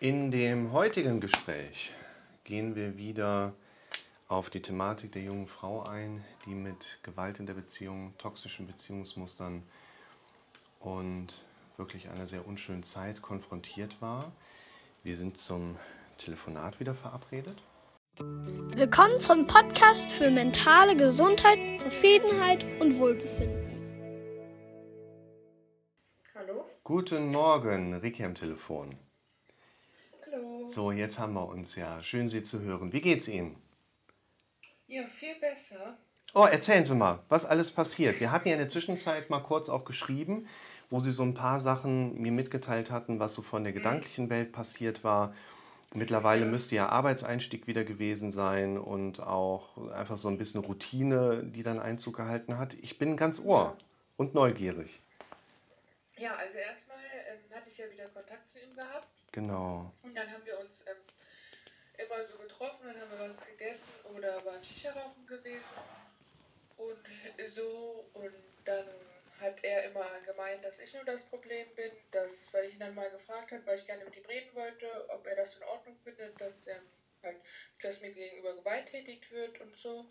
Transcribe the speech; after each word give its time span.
In 0.00 0.30
dem 0.30 0.70
heutigen 0.70 1.20
Gespräch 1.20 1.92
gehen 2.44 2.76
wir 2.76 2.96
wieder 2.96 3.52
auf 4.28 4.48
die 4.48 4.62
Thematik 4.62 5.10
der 5.10 5.22
jungen 5.22 5.48
Frau 5.48 5.82
ein, 5.82 6.24
die 6.46 6.54
mit 6.54 7.00
Gewalt 7.02 7.40
in 7.40 7.46
der 7.46 7.54
Beziehung, 7.54 8.14
toxischen 8.16 8.68
Beziehungsmustern 8.68 9.64
und 10.78 11.44
wirklich 11.78 12.08
einer 12.10 12.28
sehr 12.28 12.46
unschönen 12.46 12.84
Zeit 12.84 13.22
konfrontiert 13.22 14.00
war. 14.00 14.30
Wir 15.02 15.16
sind 15.16 15.36
zum 15.36 15.74
Telefonat 16.18 16.78
wieder 16.78 16.94
verabredet. 16.94 17.60
Willkommen 18.20 19.18
zum 19.18 19.48
Podcast 19.48 20.12
für 20.12 20.30
mentale 20.30 20.94
Gesundheit, 20.94 21.58
Zufriedenheit 21.80 22.64
und 22.80 22.96
Wohlbefinden. 22.98 23.66
Hallo? 26.36 26.64
Guten 26.84 27.32
Morgen, 27.32 27.94
Ricky 27.94 28.22
am 28.24 28.36
Telefon. 28.36 28.94
So, 30.70 30.92
jetzt 30.92 31.18
haben 31.18 31.32
wir 31.32 31.46
uns 31.46 31.76
ja. 31.76 32.02
Schön, 32.02 32.28
Sie 32.28 32.42
zu 32.42 32.60
hören. 32.60 32.92
Wie 32.92 33.00
geht's 33.00 33.26
Ihnen? 33.26 33.56
Ja, 34.86 35.02
viel 35.06 35.34
besser. 35.40 35.96
Oh, 36.34 36.44
erzählen 36.44 36.84
Sie 36.84 36.94
mal, 36.94 37.20
was 37.30 37.46
alles 37.46 37.70
passiert. 37.70 38.20
Wir 38.20 38.30
hatten 38.30 38.48
ja 38.48 38.54
in 38.54 38.60
der 38.60 38.68
Zwischenzeit 38.68 39.30
mal 39.30 39.40
kurz 39.40 39.70
auch 39.70 39.86
geschrieben, 39.86 40.46
wo 40.90 41.00
Sie 41.00 41.10
so 41.10 41.22
ein 41.22 41.32
paar 41.32 41.58
Sachen 41.58 42.20
mir 42.20 42.32
mitgeteilt 42.32 42.90
hatten, 42.90 43.18
was 43.18 43.32
so 43.32 43.40
von 43.40 43.64
der 43.64 43.72
gedanklichen 43.72 44.28
Welt 44.28 44.52
passiert 44.52 45.04
war. 45.04 45.34
Mittlerweile 45.94 46.44
müsste 46.44 46.76
ja 46.76 46.90
Arbeitseinstieg 46.90 47.66
wieder 47.66 47.84
gewesen 47.84 48.30
sein 48.30 48.76
und 48.76 49.20
auch 49.20 49.90
einfach 49.92 50.18
so 50.18 50.28
ein 50.28 50.36
bisschen 50.36 50.62
Routine, 50.62 51.44
die 51.44 51.62
dann 51.62 51.80
Einzug 51.80 52.16
gehalten 52.16 52.58
hat. 52.58 52.74
Ich 52.74 52.98
bin 52.98 53.16
ganz 53.16 53.40
ohr 53.40 53.74
und 54.18 54.34
neugierig. 54.34 55.00
Ja, 56.18 56.34
also 56.34 56.58
erstmal 56.58 56.98
ähm, 57.32 57.56
hatte 57.56 57.70
ich 57.70 57.78
ja 57.78 57.90
wieder 57.90 58.08
Kontakt 58.08 58.50
zu 58.50 58.58
ihm 58.58 58.74
gehabt 58.74 59.17
Genau. 59.38 59.92
und 60.02 60.14
dann 60.14 60.30
haben 60.30 60.44
wir 60.44 60.58
uns 60.58 60.84
ähm, 60.86 60.96
immer 61.96 62.26
so 62.26 62.38
getroffen, 62.38 62.86
dann 62.86 63.00
haben 63.00 63.10
wir 63.10 63.28
was 63.28 63.46
gegessen 63.46 63.88
oder 64.14 64.44
waren 64.44 64.62
Shisha 64.64 64.90
rauchen 64.92 65.26
gewesen 65.26 65.62
und 66.76 66.98
so 67.48 68.04
und 68.14 68.34
dann 68.64 68.86
hat 69.40 69.62
er 69.62 69.84
immer 69.84 70.20
gemeint, 70.26 70.64
dass 70.64 70.80
ich 70.80 70.92
nur 70.92 71.04
das 71.04 71.24
Problem 71.24 71.66
bin, 71.76 71.92
dass, 72.10 72.52
weil 72.52 72.64
ich 72.66 72.74
ihn 72.74 72.80
dann 72.80 72.94
mal 72.94 73.10
gefragt 73.10 73.52
habe, 73.52 73.64
weil 73.66 73.78
ich 73.78 73.86
gerne 73.86 74.04
mit 74.04 74.16
ihm 74.16 74.24
reden 74.26 74.54
wollte, 74.54 74.86
ob 75.10 75.26
er 75.26 75.36
das 75.36 75.56
in 75.56 75.62
Ordnung 75.62 75.96
findet, 76.02 76.40
dass 76.40 76.66
er 76.66 76.80
halt, 77.22 77.36
dass 77.82 78.00
mir 78.00 78.10
gegenüber 78.10 78.54
gewalttätigt 78.56 79.30
wird 79.30 79.60
und 79.60 79.76
so, 79.76 80.06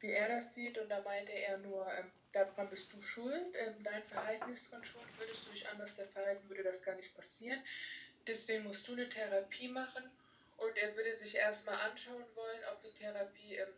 wie 0.00 0.10
er 0.10 0.28
das 0.28 0.54
sieht. 0.54 0.78
Und 0.78 0.88
da 0.88 1.00
meinte 1.02 1.32
er 1.32 1.58
nur, 1.58 1.86
ähm, 1.94 2.10
daran 2.32 2.70
bist 2.70 2.92
du 2.92 3.00
schuld, 3.00 3.54
ähm, 3.54 3.82
dein 3.82 4.02
Verhalten 4.04 4.50
ist 4.50 4.72
dran 4.72 4.84
schuld, 4.84 5.06
würdest 5.18 5.46
du 5.46 5.50
dich 5.50 5.68
anders 5.68 5.92
verhalten, 5.92 6.48
würde 6.48 6.64
das 6.64 6.82
gar 6.82 6.96
nicht 6.96 7.14
passieren. 7.14 7.62
Deswegen 8.26 8.64
musst 8.64 8.86
du 8.88 8.92
eine 8.92 9.08
Therapie 9.08 9.68
machen 9.68 10.10
und 10.56 10.76
er 10.78 10.94
würde 10.96 11.16
sich 11.16 11.34
erstmal 11.36 11.76
anschauen 11.76 12.24
wollen, 12.34 12.64
ob 12.70 12.80
die 12.82 12.92
Therapie 12.92 13.56
ähm, 13.56 13.74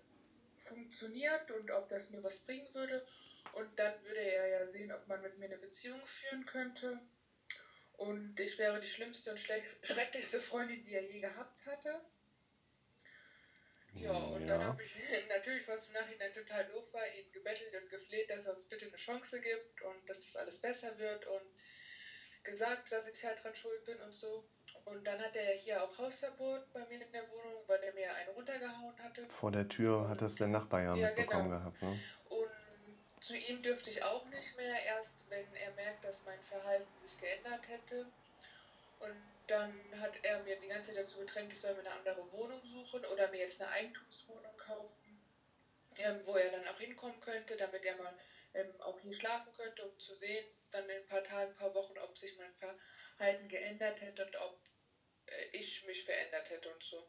funktioniert 0.56 1.50
und 1.50 1.70
ob 1.70 1.88
das 1.88 2.10
mir 2.10 2.22
was 2.22 2.40
bringen 2.40 2.72
würde. 2.74 3.04
Und 3.52 3.78
dann 3.78 4.02
würde 4.02 4.20
er 4.20 4.46
ja 4.48 4.66
sehen, 4.66 4.92
ob 4.92 5.06
man 5.06 5.20
mit 5.22 5.36
mir 5.36 5.46
eine 5.46 5.58
Beziehung 5.58 6.04
führen 6.06 6.44
könnte. 6.44 7.00
Und 7.92 8.38
ich 8.40 8.58
wäre 8.58 8.78
die 8.80 8.86
schlimmste 8.88 9.30
und 9.30 9.38
schrecklichste 9.38 10.40
Freundin, 10.40 10.84
die 10.84 10.94
er 10.94 11.02
je 11.02 11.20
gehabt 11.20 11.64
hatte. 11.66 12.02
Ja, 13.94 14.12
und 14.12 14.48
dann 14.48 14.60
Ja. 14.60 14.66
habe 14.66 14.82
ich 14.82 14.94
natürlich, 15.28 15.66
was 15.68 15.86
im 15.86 15.92
Nachhinein 15.94 16.32
total 16.32 16.64
doof 16.66 16.92
war, 16.92 17.06
ihn 17.08 17.30
gebettelt 17.32 17.74
und 17.74 17.88
gefleht, 17.88 18.30
dass 18.30 18.44
er 18.46 18.52
uns 18.52 18.66
bitte 18.66 18.86
eine 18.86 18.96
Chance 18.96 19.40
gibt 19.40 19.82
und 19.82 20.08
dass 20.08 20.20
das 20.20 20.36
alles 20.36 20.58
besser 20.58 20.98
wird 20.98 21.24
und 21.26 21.52
gesagt, 22.44 22.92
dass 22.92 23.06
ich 23.08 23.24
halt 23.24 23.42
dran 23.42 23.54
schuld 23.54 23.84
bin 23.84 24.00
und 24.00 24.12
so. 24.12 24.44
Und 24.84 25.02
dann 25.06 25.18
hat 25.18 25.34
er 25.34 25.54
ja 25.54 25.60
hier 25.60 25.82
auch 25.82 25.96
Hausverbot 25.96 26.70
bei 26.72 26.80
mir 26.80 27.00
in 27.00 27.12
der 27.12 27.28
Wohnung, 27.30 27.62
weil 27.66 27.82
er 27.82 27.94
mir 27.94 28.14
einen 28.14 28.28
runtergehauen 28.30 28.94
hatte. 29.02 29.26
Vor 29.40 29.50
der 29.50 29.66
Tür 29.68 30.08
hat 30.08 30.20
das 30.20 30.34
der 30.34 30.48
Nachbar 30.48 30.82
ja, 30.82 30.94
Ja, 30.94 31.06
mitbekommen 31.08 31.48
genau. 31.48 31.58
gehabt. 31.58 31.82
Ne? 31.82 31.98
Und 32.28 32.50
zu 33.20 33.34
ihm 33.34 33.62
dürfte 33.62 33.88
ich 33.88 34.02
auch 34.02 34.26
nicht 34.26 34.54
mehr, 34.58 34.82
erst 34.84 35.24
wenn 35.30 35.46
er 35.56 35.72
merkt, 35.72 36.04
dass 36.04 36.22
mein 36.26 36.40
Verhalten 36.42 36.86
sich 37.06 37.18
geändert 37.18 37.66
hätte. 37.66 38.06
Und 39.00 39.14
dann 39.46 39.72
hat 40.00 40.12
er 40.22 40.42
mir 40.42 40.56
die 40.56 40.68
ganze 40.68 40.92
Zeit 40.92 41.04
dazu 41.04 41.20
gedrängt, 41.20 41.52
ich 41.52 41.60
soll 41.60 41.72
mir 41.74 41.80
eine 41.80 41.92
andere 41.92 42.30
Wohnung 42.32 42.60
suchen 42.62 43.04
oder 43.06 43.28
mir 43.28 43.38
jetzt 43.40 43.60
eine 43.62 43.70
Eigentumswohnung 43.70 44.56
kaufen, 44.58 45.18
ähm, 45.98 46.20
wo 46.24 46.36
er 46.36 46.50
dann 46.50 46.68
auch 46.68 46.78
hinkommen 46.78 47.18
könnte, 47.20 47.56
damit 47.56 47.84
er 47.84 47.96
mal 47.96 48.12
ähm, 48.54 48.80
auch 48.80 48.98
hier 49.00 49.12
schlafen 49.12 49.52
könnte, 49.52 49.84
um 49.84 49.98
zu 49.98 50.14
sehen, 50.14 50.44
dann 50.70 50.88
in 50.88 50.96
ein 50.96 51.06
paar 51.06 51.24
Tagen, 51.24 51.50
ein 51.50 51.56
paar 51.56 51.74
Wochen, 51.74 51.98
ob 51.98 52.16
sich 52.16 52.36
mein 52.38 52.54
Verhalten 53.16 53.48
geändert 53.48 54.00
hätte 54.00 54.24
und 54.24 54.36
ob 54.36 54.60
äh, 55.26 55.44
ich 55.52 55.84
mich 55.84 56.04
verändert 56.04 56.48
hätte 56.50 56.72
und 56.72 56.82
so. 56.82 57.06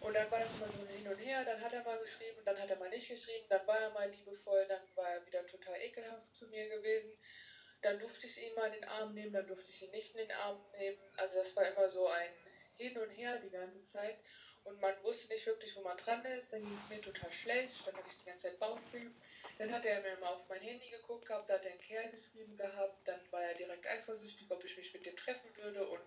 Und 0.00 0.14
dann 0.14 0.30
war 0.30 0.38
das 0.38 0.54
immer 0.54 0.68
so 0.68 0.86
hin 0.86 1.08
und 1.08 1.18
her, 1.18 1.44
dann 1.44 1.60
hat 1.60 1.72
er 1.72 1.82
mal 1.82 1.98
geschrieben, 1.98 2.40
dann 2.44 2.58
hat 2.58 2.70
er 2.70 2.76
mal 2.76 2.88
nicht 2.88 3.08
geschrieben, 3.08 3.46
dann 3.48 3.66
war 3.66 3.80
er 3.80 3.90
mal 3.90 4.08
liebevoll, 4.08 4.64
dann 4.68 4.82
war 4.94 5.10
er 5.10 5.26
wieder 5.26 5.44
total 5.46 5.80
ekelhaft 5.80 6.36
zu 6.36 6.46
mir 6.48 6.68
gewesen. 6.68 7.18
Dann 7.82 7.98
durfte 7.98 8.26
ich 8.26 8.40
ihn 8.42 8.54
mal 8.54 8.66
in 8.66 8.74
den 8.74 8.84
Arm 8.84 9.14
nehmen, 9.14 9.32
dann 9.32 9.46
durfte 9.46 9.70
ich 9.70 9.82
ihn 9.82 9.90
nicht 9.90 10.14
in 10.14 10.18
den 10.18 10.32
Arm 10.32 10.64
nehmen. 10.78 10.98
Also 11.16 11.38
das 11.38 11.54
war 11.56 11.66
immer 11.66 11.88
so 11.90 12.06
ein 12.06 12.30
Hin 12.76 12.96
und 12.98 13.10
Her 13.10 13.38
die 13.38 13.50
ganze 13.50 13.82
Zeit. 13.82 14.16
Und 14.68 14.82
man 14.82 15.02
wusste 15.02 15.32
nicht 15.32 15.46
wirklich, 15.46 15.74
wo 15.76 15.80
man 15.80 15.96
dran 15.96 16.22
ist. 16.26 16.52
Dann 16.52 16.62
ging 16.62 16.76
es 16.76 16.90
mir 16.90 17.00
total 17.00 17.32
schlecht, 17.32 17.86
dann 17.86 17.96
hatte 17.96 18.08
ich 18.08 18.18
die 18.18 18.26
ganze 18.26 18.48
Zeit 18.48 18.58
Bauchweh. 18.58 19.06
Dann 19.56 19.72
hat 19.72 19.86
er 19.86 20.02
mir 20.02 20.18
mal 20.18 20.28
auf 20.28 20.46
mein 20.48 20.60
Handy 20.60 20.90
geguckt 20.90 21.26
gehabt, 21.26 21.48
da 21.48 21.54
hat 21.54 21.64
er 21.64 21.70
einen 21.70 21.80
Kerl 21.80 22.10
geschrieben 22.10 22.56
gehabt. 22.56 23.08
Dann 23.08 23.20
war 23.30 23.42
er 23.42 23.54
direkt 23.54 23.86
eifersüchtig, 23.86 24.50
ob 24.50 24.62
ich 24.64 24.76
mich 24.76 24.92
mit 24.92 25.06
dem 25.06 25.16
treffen 25.16 25.56
würde 25.56 25.86
und 25.86 26.02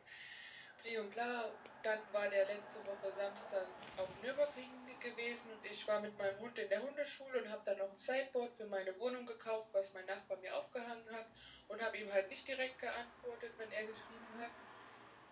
bli 0.84 0.98
und 1.00 1.10
bla. 1.10 1.52
Dann 1.82 2.00
war 2.12 2.30
der 2.30 2.46
letzte 2.46 2.86
Woche 2.86 3.12
Samstag 3.18 3.68
auf 3.98 4.10
Nürburgring 4.22 5.00
gewesen 5.00 5.52
und 5.54 5.66
ich 5.66 5.88
war 5.88 6.00
mit 6.00 6.16
meinem 6.20 6.40
Hund 6.40 6.60
in 6.60 6.70
der 6.70 6.84
Hundeschule 6.84 7.42
und 7.42 7.50
habe 7.50 7.64
dann 7.66 7.80
noch 7.80 7.92
ein 7.92 7.98
Sideboard 7.98 8.54
für 8.56 8.68
meine 8.68 8.98
Wohnung 9.00 9.26
gekauft, 9.26 9.70
was 9.72 9.94
mein 9.96 10.06
Nachbar 10.06 10.38
mir 10.38 10.56
aufgehangen 10.56 11.12
hat 11.12 11.26
und 11.68 11.82
habe 11.82 11.98
ihm 11.98 12.14
halt 12.14 12.30
nicht 12.30 12.48
direkt 12.48 12.80
geantwortet, 12.80 13.54
wenn 13.58 13.72
er 13.72 13.86
geschrieben 13.86 14.40
hat. 14.40 14.52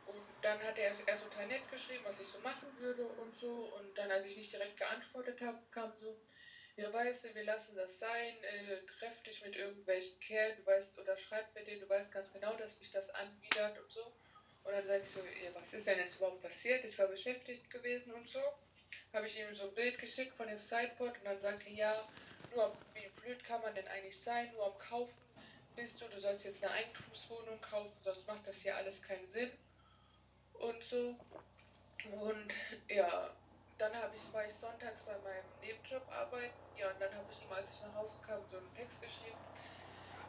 Und 0.09 0.21
dann 0.41 0.59
hat 0.63 0.77
er 0.79 0.95
erst 1.07 1.23
total 1.23 1.47
nett 1.47 1.69
geschrieben, 1.69 2.03
was 2.03 2.19
ich 2.19 2.27
so 2.27 2.39
machen 2.39 2.67
würde 2.79 3.05
und 3.05 3.35
so. 3.35 3.71
Und 3.77 3.95
dann, 3.97 4.09
als 4.09 4.25
ich 4.25 4.37
nicht 4.37 4.51
direkt 4.51 4.77
geantwortet 4.77 5.39
habe, 5.41 5.59
kam 5.71 5.95
so, 5.95 6.19
ja 6.77 6.91
weißt 6.91 7.25
du, 7.25 7.35
wir 7.35 7.43
lassen 7.43 7.75
das 7.75 7.99
sein, 7.99 8.43
äh, 8.43 8.81
treff 8.97 9.21
dich 9.23 9.43
mit 9.43 9.55
irgendwelchen 9.55 10.19
Kerlen, 10.19 10.57
du 10.57 10.65
weißt, 10.65 10.99
oder 10.99 11.15
schreib 11.17 11.53
mir 11.53 11.63
den, 11.63 11.79
du 11.79 11.89
weißt 11.89 12.11
ganz 12.11 12.33
genau, 12.33 12.55
dass 12.55 12.79
mich 12.79 12.89
das 12.89 13.09
anwidert 13.11 13.77
und 13.79 13.91
so. 13.91 14.01
Und 14.63 14.73
dann 14.73 14.87
sage 14.87 15.03
ich 15.03 15.09
so, 15.09 15.19
ja, 15.19 15.53
was 15.53 15.73
ist 15.73 15.85
denn 15.85 15.99
jetzt 15.99 16.17
überhaupt 16.17 16.41
passiert? 16.41 16.83
Ich 16.85 16.97
war 16.97 17.07
beschäftigt 17.07 17.69
gewesen 17.69 18.13
und 18.13 18.27
so. 18.27 18.41
Habe 19.13 19.27
ich 19.27 19.39
ihm 19.39 19.53
so 19.53 19.67
ein 19.67 19.75
Bild 19.75 19.99
geschickt 19.99 20.35
von 20.35 20.47
dem 20.47 20.59
Sideboard 20.59 21.17
und 21.19 21.25
dann 21.25 21.39
sagte 21.39 21.69
er, 21.69 21.75
ja, 21.75 22.09
nur 22.51 22.65
am, 22.65 22.77
wie 22.95 23.07
blöd 23.21 23.43
kann 23.43 23.61
man 23.61 23.75
denn 23.75 23.87
eigentlich 23.87 24.19
sein, 24.19 24.51
nur 24.53 24.65
am 24.65 24.77
Kaufen 24.79 25.13
bist 25.75 26.01
du, 26.01 26.07
du 26.07 26.19
sollst 26.19 26.45
jetzt 26.45 26.63
eine 26.63 26.73
Eigentumswohnung 26.73 27.61
kaufen, 27.61 27.93
sonst 28.03 28.25
macht 28.25 28.47
das 28.47 28.61
hier 28.61 28.75
alles 28.75 29.01
keinen 29.03 29.27
Sinn 29.27 29.51
und 30.59 30.83
so. 30.83 31.15
Und 32.21 32.53
ja, 32.87 33.29
dann 33.77 33.95
habe 33.95 34.15
ich, 34.15 34.33
war 34.33 34.45
ich 34.45 34.53
sonntags 34.53 35.03
bei 35.03 35.17
meinem 35.19 35.45
Nebenjob 35.61 36.03
arbeiten. 36.11 36.53
Ja, 36.77 36.89
und 36.89 37.01
dann 37.01 37.13
habe 37.13 37.25
ich 37.31 37.43
ihm, 37.43 37.51
als 37.51 37.71
ich 37.73 37.81
nach 37.81 37.95
Hause 37.95 38.17
kam, 38.25 38.39
so 38.51 38.57
einen 38.57 38.73
Text 38.75 39.01
geschrieben, 39.01 39.37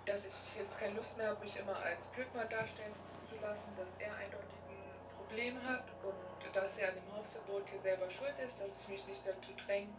dass 0.07 0.27
ich 0.27 0.35
jetzt 0.57 0.79
keine 0.79 0.95
Lust 0.95 1.17
mehr 1.17 1.29
habe, 1.29 1.41
mich 1.45 1.57
immer 1.57 1.77
als 1.77 2.07
Blödmann 2.09 2.49
darstellen 2.49 2.95
zu 3.29 3.37
lassen, 3.41 3.75
dass 3.77 3.97
er 3.99 4.15
eindeutig 4.17 4.59
ein 4.69 5.17
Problem 5.17 5.63
hat 5.65 5.85
und 6.03 6.57
dass 6.57 6.79
er 6.79 6.89
an 6.89 6.95
dem 6.95 7.12
Hausverbot 7.15 7.69
hier 7.69 7.81
selber 7.81 8.11
schuld 8.11 8.35
ist, 8.45 8.61
dass 8.61 8.81
ich 8.83 8.89
mich 8.89 9.07
nicht 9.07 9.27
dazu 9.27 9.53
drängen 9.67 9.95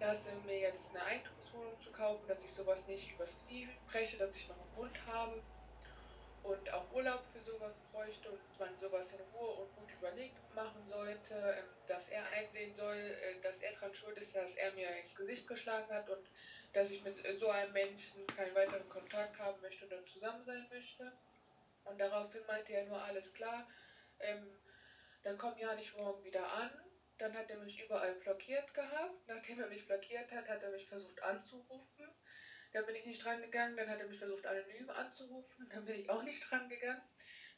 lasse, 0.00 0.30
mir 0.46 0.60
jetzt 0.60 0.90
eine 0.94 1.04
Eigentumswohnung 1.04 1.80
zu 1.80 1.90
kaufen, 1.90 2.26
dass 2.28 2.44
ich 2.44 2.52
sowas 2.52 2.86
nicht 2.86 3.12
übers 3.12 3.36
Knie 3.46 3.68
breche, 3.90 4.16
dass 4.16 4.36
ich 4.36 4.48
noch 4.48 4.56
einen 4.56 4.76
Hund 4.76 5.06
habe 5.06 5.42
und 6.42 6.72
auch 6.72 6.90
Urlaub 6.92 7.22
für 7.32 7.40
sowas 7.40 7.74
bräuchte 7.92 8.30
und 8.30 8.40
man 8.58 8.78
sowas 8.80 9.12
in 9.12 9.20
Ruhe 9.34 9.50
und 9.50 9.76
gut 9.76 9.90
überlegt 9.98 10.54
machen 10.54 10.84
sollte, 10.86 11.34
ähm, 11.34 11.64
dass 11.86 12.08
er 12.08 12.26
einsehen 12.30 12.74
soll, 12.74 12.96
äh, 12.96 13.40
dass 13.42 13.58
er 13.60 13.72
dran 13.72 13.94
schuld 13.94 14.18
ist, 14.18 14.34
dass 14.34 14.56
er 14.56 14.72
mir 14.72 14.88
ins 14.96 15.14
Gesicht 15.14 15.46
geschlagen 15.46 15.92
hat 15.92 16.08
und 16.08 16.26
dass 16.72 16.90
ich 16.90 17.02
mit 17.02 17.24
äh, 17.24 17.36
so 17.36 17.48
einem 17.48 17.72
Menschen 17.72 18.26
keinen 18.28 18.54
weiteren 18.54 18.88
Kontakt 18.88 19.38
haben 19.38 19.60
möchte 19.60 19.86
dann 19.86 20.06
zusammen 20.06 20.42
sein 20.44 20.66
möchte. 20.70 21.12
Und 21.84 21.98
daraufhin 21.98 22.44
meinte 22.46 22.72
er 22.72 22.84
nur, 22.84 23.00
alles 23.02 23.32
klar, 23.32 23.66
ähm, 24.20 24.46
dann 25.22 25.38
komm 25.38 25.56
ja 25.58 25.74
nicht 25.74 25.96
morgen 25.96 26.22
wieder 26.24 26.52
an. 26.52 26.70
Dann 27.18 27.34
hat 27.36 27.50
er 27.50 27.58
mich 27.58 27.82
überall 27.82 28.14
blockiert 28.14 28.72
gehabt. 28.74 29.26
Nachdem 29.26 29.60
er 29.60 29.68
mich 29.68 29.86
blockiert 29.86 30.30
hat, 30.30 30.48
hat 30.48 30.62
er 30.62 30.70
mich 30.70 30.86
versucht 30.86 31.20
anzurufen. 31.22 32.08
Da 32.72 32.82
bin 32.82 32.94
ich 32.94 33.06
nicht 33.06 33.24
dran 33.24 33.40
gegangen. 33.40 33.76
Dann 33.76 33.88
hat 33.88 34.00
er 34.00 34.06
mich 34.06 34.18
versucht 34.18 34.46
anonym 34.46 34.90
anzurufen. 34.90 35.68
Dann 35.72 35.84
bin 35.84 35.94
ich 35.94 36.10
auch 36.10 36.22
nicht 36.22 36.50
dran 36.50 36.68
gegangen. 36.68 37.02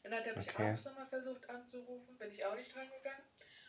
Dann 0.03 0.13
hat 0.13 0.25
er 0.25 0.35
mich 0.35 0.49
Okay. 0.49 0.63
abends 0.63 0.85
nochmal 0.85 1.07
versucht 1.07 1.49
anzurufen. 1.49 2.17
Bin 2.17 2.31
ich 2.31 2.45
auch 2.45 2.55
nicht 2.55 2.73
dran 2.73 2.89
gegangen. 2.89 3.23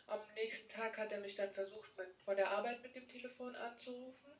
Am 0.07 0.19
nächsten 0.35 0.67
Tag 0.69 0.97
hat 0.97 1.11
er 1.11 1.19
mich 1.19 1.35
dann 1.35 1.53
versucht, 1.53 1.97
mit, 1.97 2.09
von 2.25 2.35
der 2.35 2.51
Arbeit 2.51 2.81
mit 2.83 2.95
dem 2.95 3.07
Telefon 3.07 3.55
anzurufen. 3.55 4.31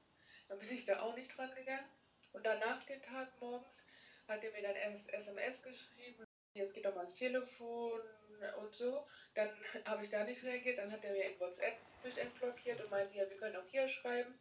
Dann 0.49 0.59
bin 0.59 0.71
ich 0.71 0.85
da 0.85 0.99
auch 0.99 1.15
nicht 1.15 1.37
dran 1.37 1.53
gegangen. 1.55 1.87
Und 2.33 2.45
danach 2.45 2.83
den 2.83 3.01
Tag 3.01 3.29
morgens 3.39 3.85
hat 4.27 4.43
er 4.43 4.51
mir 4.51 4.61
dann 4.63 4.75
erst 4.75 5.13
SMS 5.13 5.61
geschrieben. 5.61 6.25
Jetzt 6.55 6.73
geht 6.73 6.85
doch 6.85 6.93
mal 6.93 7.01
ans 7.01 7.15
Telefon, 7.15 8.01
und 8.57 8.75
so. 8.75 9.05
Dann 9.33 9.49
habe 9.85 10.03
ich 10.03 10.09
da 10.09 10.23
nicht 10.23 10.43
reagiert, 10.43 10.77
dann 10.77 10.91
hat 10.91 11.03
er 11.03 11.11
mir 11.11 11.25
in 11.25 11.39
WhatsApp 11.39 11.77
mich 12.03 12.17
entblockiert 12.17 12.81
und 12.81 12.91
meinte, 12.91 13.15
ja, 13.15 13.29
wir 13.29 13.37
können 13.37 13.55
auch 13.55 13.67
hier 13.69 13.87
schreiben. 13.87 14.33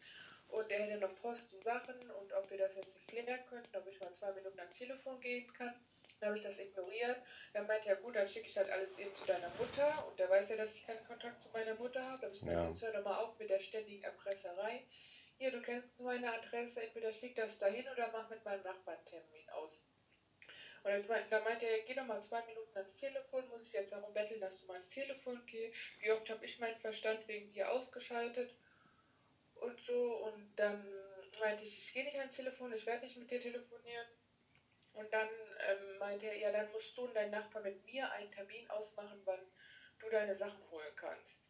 Und 0.52 0.70
er 0.70 0.82
hätte 0.82 0.98
noch 0.98 1.14
Post 1.16 1.54
und 1.54 1.64
Sachen 1.64 2.10
und 2.10 2.32
ob 2.34 2.50
wir 2.50 2.58
das 2.58 2.76
jetzt 2.76 2.94
nicht 2.94 3.08
klären 3.08 3.40
könnten, 3.48 3.74
ob 3.74 3.86
ich 3.86 3.98
mal 3.98 4.12
zwei 4.12 4.32
Minuten 4.32 4.60
ans 4.60 4.76
Telefon 4.76 5.18
gehen 5.18 5.50
kann. 5.54 5.74
Dann 6.20 6.28
habe 6.28 6.36
ich 6.36 6.44
das 6.44 6.58
ignoriert. 6.58 7.16
Dann 7.54 7.66
meinte 7.66 7.88
er, 7.88 7.96
gut, 7.96 8.16
dann 8.16 8.28
schicke 8.28 8.48
ich 8.48 8.56
halt 8.58 8.68
alles 8.68 8.98
eben 8.98 9.14
zu 9.14 9.24
deiner 9.24 9.48
Mutter. 9.58 10.06
Und 10.06 10.18
der 10.18 10.28
weiß 10.28 10.50
ja, 10.50 10.56
dass 10.56 10.74
ich 10.74 10.86
keinen 10.86 11.02
Kontakt 11.06 11.40
zu 11.40 11.48
meiner 11.54 11.74
Mutter 11.76 12.02
habe. 12.02 12.18
Da 12.18 12.26
habe 12.26 12.34
ich 12.34 12.40
gesagt, 12.40 12.58
ja. 12.58 12.68
jetzt 12.68 12.82
hör 12.82 12.92
doch 12.92 13.02
mal 13.02 13.16
auf 13.16 13.38
mit 13.38 13.48
der 13.48 13.60
ständigen 13.60 14.04
Erpresserei. 14.04 14.84
Hier, 15.38 15.50
du 15.52 15.62
kennst 15.62 15.98
meine 16.00 16.30
Adresse, 16.30 16.82
entweder 16.82 17.14
schick 17.14 17.34
das 17.34 17.58
dahin 17.58 17.88
oder 17.88 18.10
mach 18.12 18.28
mit 18.28 18.44
meinem 18.44 18.62
Nachbarn 18.62 19.02
Termin 19.06 19.48
aus. 19.54 19.82
Und 20.82 20.92
dann 21.30 21.44
meinte 21.44 21.64
er, 21.64 21.80
geh 21.84 21.94
doch 21.94 22.04
mal 22.04 22.22
zwei 22.22 22.44
Minuten 22.44 22.76
ans 22.76 22.96
Telefon, 22.98 23.48
muss 23.48 23.62
ich 23.62 23.72
jetzt 23.72 23.92
darum 23.92 24.12
betteln, 24.12 24.40
dass 24.40 24.60
du 24.60 24.66
mal 24.66 24.74
ans 24.74 24.90
Telefon 24.90 25.40
gehst. 25.46 25.74
Wie 26.00 26.10
oft 26.10 26.28
habe 26.28 26.44
ich 26.44 26.58
meinen 26.58 26.78
Verstand 26.78 27.26
wegen 27.26 27.50
dir 27.50 27.70
ausgeschaltet 27.70 28.54
und 29.62 29.80
so. 29.80 30.24
Und 30.24 30.54
dann 30.56 30.86
meinte 31.40 31.64
ich, 31.64 31.78
ich 31.78 31.92
gehe 31.92 32.04
nicht 32.04 32.18
ans 32.18 32.36
Telefon, 32.36 32.72
ich 32.72 32.86
werde 32.86 33.04
nicht 33.04 33.16
mit 33.16 33.30
dir 33.30 33.40
telefonieren. 33.40 34.06
Und 34.94 35.12
dann 35.12 35.28
ähm, 35.68 35.98
meinte 35.98 36.26
er, 36.26 36.36
ja, 36.36 36.52
dann 36.52 36.70
musst 36.72 36.96
du 36.96 37.04
und 37.04 37.14
dein 37.14 37.30
Nachbar 37.30 37.62
mit 37.62 37.84
mir 37.86 38.10
einen 38.12 38.30
Termin 38.30 38.68
ausmachen, 38.70 39.20
wann 39.24 39.40
du 39.98 40.10
deine 40.10 40.34
Sachen 40.34 40.70
holen 40.70 40.94
kannst. 40.96 41.48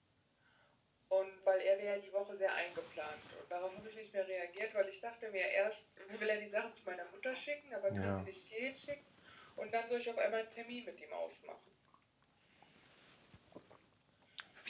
Und 1.08 1.44
weil 1.44 1.60
er 1.60 1.76
wäre 1.78 1.96
ja 1.96 2.02
die 2.02 2.12
Woche 2.12 2.36
sehr 2.36 2.54
eingeplant. 2.54 3.22
Und 3.38 3.50
darauf 3.50 3.76
habe 3.76 3.88
ich 3.88 3.96
nicht 3.96 4.14
mehr 4.14 4.26
reagiert, 4.26 4.74
weil 4.74 4.88
ich 4.88 5.00
dachte 5.00 5.28
mir 5.30 5.46
erst, 5.46 5.98
will 6.18 6.28
er 6.28 6.40
die 6.40 6.48
Sachen 6.48 6.72
zu 6.72 6.84
meiner 6.84 7.04
Mutter 7.06 7.34
schicken, 7.34 7.74
aber 7.74 7.88
kann 7.88 8.02
ja. 8.02 8.16
sie 8.16 8.22
nicht 8.22 8.46
hierhin 8.46 8.76
schicken. 8.76 9.06
Und 9.56 9.74
dann 9.74 9.86
soll 9.88 10.00
ich 10.00 10.08
auf 10.08 10.16
einmal 10.16 10.40
einen 10.40 10.54
Termin 10.54 10.84
mit 10.84 10.98
ihm 11.00 11.12
ausmachen. 11.12 11.70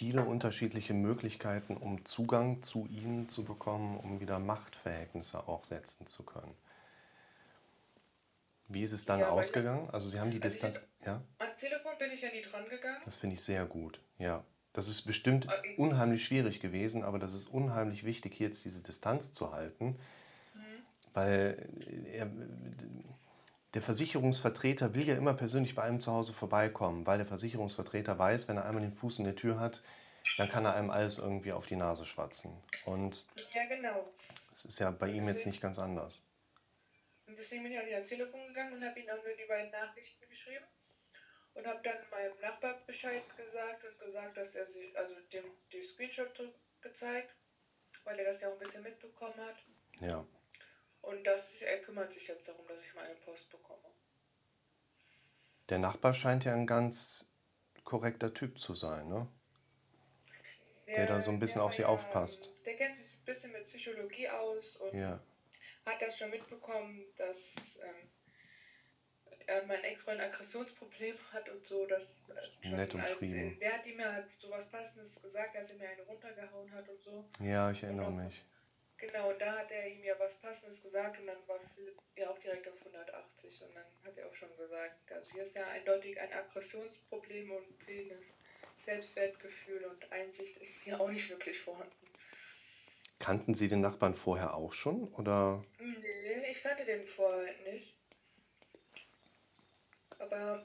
Viele 0.02 0.24
unterschiedliche 0.24 0.94
Möglichkeiten, 0.94 1.76
um 1.76 2.04
Zugang 2.04 2.60
zu 2.64 2.88
ihnen 2.88 3.28
zu 3.28 3.44
bekommen, 3.44 3.96
um 3.98 4.18
wieder 4.18 4.40
Machtverhältnisse 4.40 5.46
auch 5.46 5.62
setzen 5.62 6.08
zu 6.08 6.24
können. 6.24 6.52
Wie 8.66 8.82
ist 8.82 8.90
es 8.90 9.04
dann 9.04 9.20
ja, 9.20 9.28
ausgegangen? 9.28 9.88
Also 9.92 10.08
Sie 10.10 10.18
haben 10.18 10.32
die 10.32 10.42
also 10.42 10.54
Distanz. 10.54 10.88
Hab, 11.02 11.06
ja? 11.06 11.22
Am 11.38 11.56
Telefon 11.56 11.92
bin 12.00 12.10
ich 12.10 12.20
ja 12.20 12.30
nie 12.32 12.40
dran 12.40 12.68
gegangen. 12.68 13.00
Das 13.04 13.14
finde 13.14 13.36
ich 13.36 13.44
sehr 13.44 13.64
gut, 13.64 14.00
ja. 14.18 14.42
Das 14.72 14.88
ist 14.88 15.02
bestimmt 15.02 15.46
okay. 15.46 15.76
unheimlich 15.76 16.24
schwierig 16.24 16.58
gewesen, 16.58 17.04
aber 17.04 17.20
das 17.20 17.32
ist 17.32 17.46
unheimlich 17.46 18.02
wichtig, 18.02 18.34
hier 18.34 18.48
jetzt 18.48 18.64
diese 18.64 18.82
Distanz 18.82 19.30
zu 19.30 19.52
halten, 19.52 20.00
mhm. 20.54 20.82
weil 21.14 21.68
er, 22.12 22.28
der 23.74 23.82
Versicherungsvertreter 23.82 24.94
will 24.94 25.06
ja 25.06 25.14
immer 25.14 25.34
persönlich 25.34 25.74
bei 25.74 25.82
einem 25.82 26.00
zu 26.00 26.12
Hause 26.12 26.32
vorbeikommen, 26.32 27.06
weil 27.06 27.18
der 27.18 27.26
Versicherungsvertreter 27.26 28.18
weiß, 28.18 28.48
wenn 28.48 28.58
er 28.58 28.66
einmal 28.66 28.82
den 28.82 28.92
Fuß 28.92 29.20
in 29.20 29.24
der 29.24 29.36
Tür 29.36 29.58
hat, 29.58 29.82
dann 30.36 30.48
kann 30.48 30.64
er 30.64 30.74
einem 30.74 30.90
alles 30.90 31.18
irgendwie 31.18 31.52
auf 31.52 31.66
die 31.66 31.76
Nase 31.76 32.04
schwatzen. 32.04 32.52
Und 32.84 33.26
ja, 33.52 33.64
genau. 33.66 34.12
Das 34.50 34.64
ist 34.66 34.78
ja 34.78 34.90
bei 34.90 35.08
ihm 35.08 35.26
jetzt 35.26 35.46
nicht 35.46 35.60
ganz 35.60 35.78
ans. 35.78 36.26
Und 37.26 37.38
deswegen 37.38 37.62
bin 37.62 37.72
ich 37.72 37.78
auch 37.78 37.84
nicht 37.84 37.94
ans 37.94 38.08
Telefon 38.08 38.46
gegangen 38.48 38.74
und 38.74 38.84
habe 38.84 39.00
ihm 39.00 39.08
auch 39.08 39.24
nur 39.24 39.34
die 39.34 39.48
beiden 39.48 39.70
Nachrichten 39.70 40.28
geschrieben 40.28 40.66
und 41.54 41.66
habe 41.66 41.80
dann 41.82 41.96
meinem 42.10 42.38
Nachbar 42.40 42.82
Bescheid 42.86 43.22
gesagt 43.36 43.84
und 43.84 43.98
gesagt, 43.98 44.36
dass 44.36 44.54
er 44.54 44.66
sie, 44.66 44.94
also 44.94 45.14
dem 45.32 45.44
die 45.72 45.82
Screenshot 45.82 46.28
gezeigt, 46.80 47.34
weil 48.04 48.18
er 48.18 48.26
das 48.26 48.40
ja 48.40 48.48
auch 48.48 48.52
ein 48.52 48.58
bisschen 48.58 48.82
mitbekommen 48.82 49.36
hat. 49.36 49.56
Ja. 50.00 50.26
Und 51.02 51.24
das, 51.24 51.60
er 51.62 51.78
kümmert 51.80 52.12
sich 52.12 52.28
jetzt 52.28 52.48
darum, 52.48 52.66
dass 52.66 52.80
ich 52.80 52.94
meine 52.94 53.14
Post 53.16 53.50
bekomme. 53.50 53.92
Der 55.68 55.78
Nachbar 55.78 56.14
scheint 56.14 56.44
ja 56.44 56.54
ein 56.54 56.66
ganz 56.66 57.28
korrekter 57.84 58.32
Typ 58.32 58.58
zu 58.58 58.74
sein, 58.74 59.08
ne? 59.08 59.28
Der, 60.86 60.96
der 60.96 61.06
da 61.06 61.20
so 61.20 61.30
ein 61.30 61.38
bisschen 61.38 61.60
auf 61.60 61.74
sie 61.74 61.82
ja, 61.82 61.88
aufpasst. 61.88 62.52
Der 62.66 62.76
kennt 62.76 62.94
sich 62.94 63.18
ein 63.18 63.24
bisschen 63.24 63.52
mit 63.52 63.64
Psychologie 63.64 64.28
aus 64.28 64.76
und 64.76 64.98
ja. 64.98 65.20
hat 65.86 66.02
das 66.02 66.18
schon 66.18 66.30
mitbekommen, 66.30 67.04
dass 67.16 67.78
ähm, 67.80 68.08
mein 69.66 69.82
Ex-Freund 69.84 70.20
ein 70.20 70.30
Aggressionsproblem 70.30 71.16
hat 71.32 71.48
und 71.48 71.66
so. 71.66 71.86
Das 71.86 72.28
äh, 72.30 72.66
schon 72.66 72.76
Nett 72.76 72.94
umschrieben. 72.94 73.50
Als, 73.50 73.58
der 73.58 73.72
hat 73.72 73.86
ihm 73.86 74.00
ja 74.00 74.12
halt 74.12 74.26
sowas 74.38 74.68
Passendes 74.70 75.22
gesagt, 75.22 75.56
als 75.56 75.70
er 75.70 75.76
mir 75.76 75.88
eine 75.88 76.02
runtergehauen 76.02 76.70
hat 76.72 76.88
und 76.88 77.00
so. 77.00 77.24
Ja, 77.40 77.70
ich 77.70 77.82
erinnere 77.82 78.08
und, 78.08 78.24
mich. 78.24 78.44
Genau, 79.02 79.30
und 79.30 79.40
da 79.40 79.58
hat 79.58 79.70
er 79.72 79.88
ihm 79.88 80.04
ja 80.04 80.14
was 80.20 80.32
Passendes 80.36 80.80
gesagt 80.80 81.18
und 81.18 81.26
dann 81.26 81.48
war 81.48 81.58
Philipp 81.74 81.98
ja 82.16 82.30
auch 82.30 82.38
direkt 82.38 82.68
auf 82.68 82.78
180 82.78 83.62
und 83.62 83.74
dann 83.74 83.84
hat 84.04 84.16
er 84.16 84.28
auch 84.28 84.34
schon 84.34 84.56
gesagt, 84.56 85.10
also 85.10 85.32
hier 85.32 85.42
ist 85.42 85.56
ja 85.56 85.66
eindeutig 85.66 86.20
ein 86.20 86.32
Aggressionsproblem 86.32 87.50
und 87.50 87.82
fehlendes 87.82 88.26
Selbstwertgefühl 88.76 89.86
und 89.86 90.12
Einsicht 90.12 90.56
ist 90.58 90.84
hier 90.84 91.00
auch 91.00 91.08
nicht 91.08 91.28
wirklich 91.28 91.58
vorhanden. 91.58 92.06
Kannten 93.18 93.54
Sie 93.54 93.66
den 93.66 93.80
Nachbarn 93.80 94.14
vorher 94.14 94.54
auch 94.54 94.72
schon 94.72 95.12
oder? 95.14 95.64
Nee, 95.80 96.46
ich 96.48 96.62
kannte 96.62 96.84
den 96.84 97.04
vorher 97.04 97.52
nicht. 97.72 97.96
Aber 100.20 100.64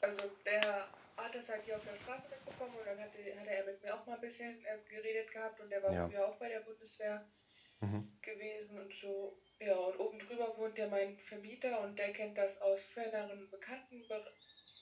also 0.00 0.22
der 0.44 0.88
hat 1.16 1.32
das 1.32 1.48
halt 1.48 1.62
hier 1.64 1.76
auf 1.76 1.84
der 1.84 1.94
Straße 1.94 2.28
mitbekommen 2.28 2.74
und 2.76 2.86
dann 2.86 2.98
hatte, 2.98 3.18
hatte 3.38 3.50
er 3.50 3.64
mit 3.66 3.80
mir 3.84 3.94
auch 3.94 4.04
mal 4.04 4.16
ein 4.16 4.20
bisschen 4.20 4.64
äh, 4.64 4.78
geredet 4.88 5.30
gehabt 5.30 5.60
und 5.60 5.70
der 5.70 5.80
war 5.84 5.92
ja. 5.92 6.08
früher 6.08 6.26
auch 6.26 6.36
bei 6.38 6.48
der 6.48 6.60
Bundeswehr 6.60 7.24
mhm. 7.82 8.08
gewesen 8.22 8.78
und 8.80 8.94
so. 8.94 9.36
Ja, 9.60 9.76
und 9.76 9.98
oben 10.00 10.18
drüber 10.18 10.56
wohnt 10.56 10.76
ja 10.78 10.88
mein 10.88 11.16
Vermieter 11.18 11.82
und 11.82 11.98
der 11.98 12.12
kennt 12.12 12.36
das 12.36 12.60
aus 12.60 12.82
früheren 12.84 13.48
Bekanntenbereich 13.50 14.26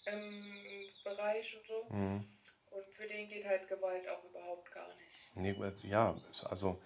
ähm, 0.07 1.59
und 1.59 1.67
so. 1.67 1.87
Mhm. 1.91 2.25
Und 2.71 2.87
für 2.93 3.07
den 3.07 3.29
geht 3.29 3.45
halt 3.45 3.69
Gewalt 3.69 4.09
auch 4.09 4.25
überhaupt 4.25 4.73
gar 4.73 4.89
nicht. 4.97 5.35
Nee, 5.35 5.51
äh, 5.51 5.73
ja, 5.83 6.17
also 6.45 6.81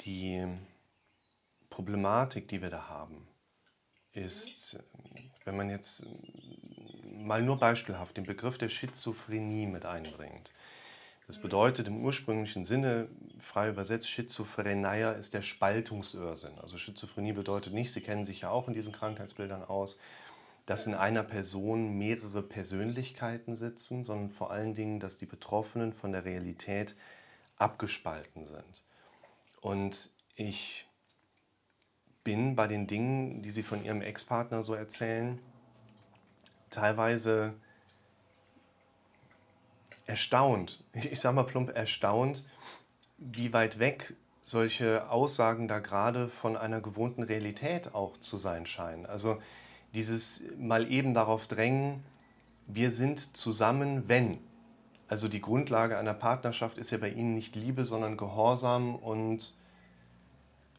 die 0.00 0.46
Problematik, 1.70 2.48
die 2.48 2.62
wir 2.62 2.70
da 2.70 2.88
haben, 2.88 3.28
ist, 4.12 4.74
mhm. 4.74 5.30
wenn 5.44 5.56
man 5.56 5.70
jetzt 5.70 6.06
mal 7.04 7.42
nur 7.42 7.58
beispielhaft 7.58 8.16
den 8.16 8.24
Begriff 8.24 8.58
der 8.58 8.68
Schizophrenie 8.68 9.66
mit 9.66 9.84
einbringt, 9.84 10.50
das 11.28 11.38
bedeutet 11.38 11.86
im 11.86 12.02
ursprünglichen 12.02 12.64
Sinne, 12.64 13.08
frei 13.38 13.68
übersetzt, 13.68 14.10
Schizophrenia 14.10 15.12
ist 15.12 15.34
der 15.34 15.42
Spaltungsirrsinn. 15.42 16.58
Also 16.58 16.78
Schizophrenie 16.78 17.34
bedeutet 17.34 17.74
nicht, 17.74 17.92
Sie 17.92 18.00
kennen 18.00 18.24
sich 18.24 18.40
ja 18.40 18.50
auch 18.50 18.66
in 18.66 18.72
diesen 18.72 18.94
Krankheitsbildern 18.94 19.62
aus, 19.62 20.00
dass 20.64 20.86
in 20.86 20.94
einer 20.94 21.22
Person 21.22 21.98
mehrere 21.98 22.42
Persönlichkeiten 22.42 23.56
sitzen, 23.56 24.04
sondern 24.04 24.30
vor 24.30 24.50
allen 24.50 24.74
Dingen, 24.74 25.00
dass 25.00 25.18
die 25.18 25.26
Betroffenen 25.26 25.92
von 25.92 26.12
der 26.12 26.24
Realität 26.24 26.96
abgespalten 27.56 28.46
sind. 28.46 28.84
Und 29.60 30.08
ich 30.34 30.86
bin 32.24 32.56
bei 32.56 32.68
den 32.68 32.86
Dingen, 32.86 33.42
die 33.42 33.50
Sie 33.50 33.62
von 33.62 33.84
Ihrem 33.84 34.00
Ex-Partner 34.00 34.62
so 34.62 34.72
erzählen, 34.72 35.38
teilweise 36.70 37.52
erstaunt, 40.08 40.82
ich 40.94 41.20
sage 41.20 41.36
mal 41.36 41.44
plump 41.44 41.74
erstaunt, 41.74 42.44
wie 43.18 43.52
weit 43.52 43.78
weg 43.78 44.14
solche 44.42 45.08
Aussagen 45.10 45.68
da 45.68 45.78
gerade 45.78 46.28
von 46.28 46.56
einer 46.56 46.80
gewohnten 46.80 47.22
Realität 47.22 47.94
auch 47.94 48.18
zu 48.18 48.38
sein 48.38 48.66
scheinen. 48.66 49.04
Also 49.04 49.38
dieses 49.92 50.44
mal 50.58 50.90
eben 50.90 51.12
darauf 51.14 51.46
drängen, 51.46 52.02
wir 52.66 52.90
sind 52.90 53.36
zusammen, 53.36 54.08
wenn. 54.08 54.38
Also 55.08 55.28
die 55.28 55.40
Grundlage 55.40 55.96
einer 55.98 56.14
Partnerschaft 56.14 56.78
ist 56.78 56.90
ja 56.90 56.98
bei 56.98 57.10
Ihnen 57.10 57.34
nicht 57.34 57.54
Liebe, 57.56 57.84
sondern 57.84 58.16
Gehorsam 58.16 58.96
und 58.96 59.54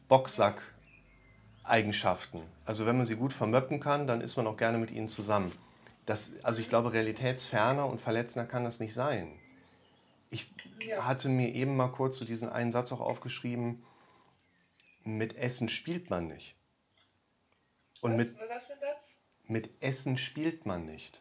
Boxsack-Eigenschaften. 0.08 2.42
Also 2.64 2.86
wenn 2.86 2.96
man 2.96 3.06
sie 3.06 3.16
gut 3.16 3.32
vermöppen 3.32 3.78
kann, 3.78 4.08
dann 4.08 4.20
ist 4.20 4.36
man 4.36 4.48
auch 4.48 4.56
gerne 4.56 4.78
mit 4.78 4.90
ihnen 4.90 5.08
zusammen. 5.08 5.52
Das, 6.10 6.42
also 6.42 6.60
ich 6.60 6.68
glaube, 6.68 6.92
realitätsferner 6.92 7.86
und 7.86 8.00
verletzender 8.00 8.44
kann 8.44 8.64
das 8.64 8.80
nicht 8.80 8.94
sein. 8.94 9.38
Ich 10.32 10.52
ja. 10.80 11.06
hatte 11.06 11.28
mir 11.28 11.54
eben 11.54 11.76
mal 11.76 11.92
kurz 11.92 12.16
so 12.18 12.24
diesen 12.24 12.48
einen 12.48 12.72
Satz 12.72 12.90
auch 12.90 12.98
aufgeschrieben, 12.98 13.86
mit 15.04 15.36
Essen 15.36 15.68
spielt 15.68 16.10
man 16.10 16.26
nicht. 16.26 16.56
Und 18.00 18.14
was, 18.14 18.18
mit, 18.18 18.40
was 18.48 18.66
für 18.66 18.72
ein 18.72 18.80
Satz? 18.80 19.20
Mit 19.44 19.70
Essen 19.80 20.18
spielt 20.18 20.66
man 20.66 20.84
nicht. 20.84 21.20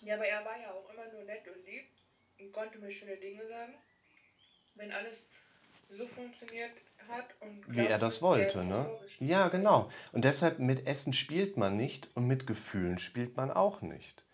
Ja, 0.00 0.16
aber 0.16 0.26
er 0.26 0.44
war 0.44 0.60
ja 0.60 0.72
auch 0.72 0.92
immer 0.92 1.06
nur 1.12 1.22
nett 1.22 1.46
und 1.46 1.64
lieb 1.64 1.86
und 2.40 2.50
konnte 2.50 2.80
mir 2.80 2.90
schöne 2.90 3.18
Dinge 3.18 3.46
sagen. 3.46 3.74
Wenn 4.74 4.90
alles 4.90 5.28
so 5.88 6.06
funktioniert 6.06 6.72
hat 7.08 7.26
und 7.40 7.76
wie 7.76 7.86
er 7.86 7.98
das 7.98 8.22
wollte, 8.22 8.64
ne? 8.64 8.86
Ja, 9.20 9.48
genau. 9.48 9.90
Und 10.12 10.24
deshalb 10.24 10.58
mit 10.58 10.86
Essen 10.86 11.12
spielt 11.12 11.56
man 11.56 11.76
nicht 11.76 12.08
und 12.16 12.26
mit 12.26 12.46
Gefühlen 12.46 12.98
spielt 12.98 13.36
man 13.36 13.50
auch 13.50 13.82
nicht. 13.82 14.24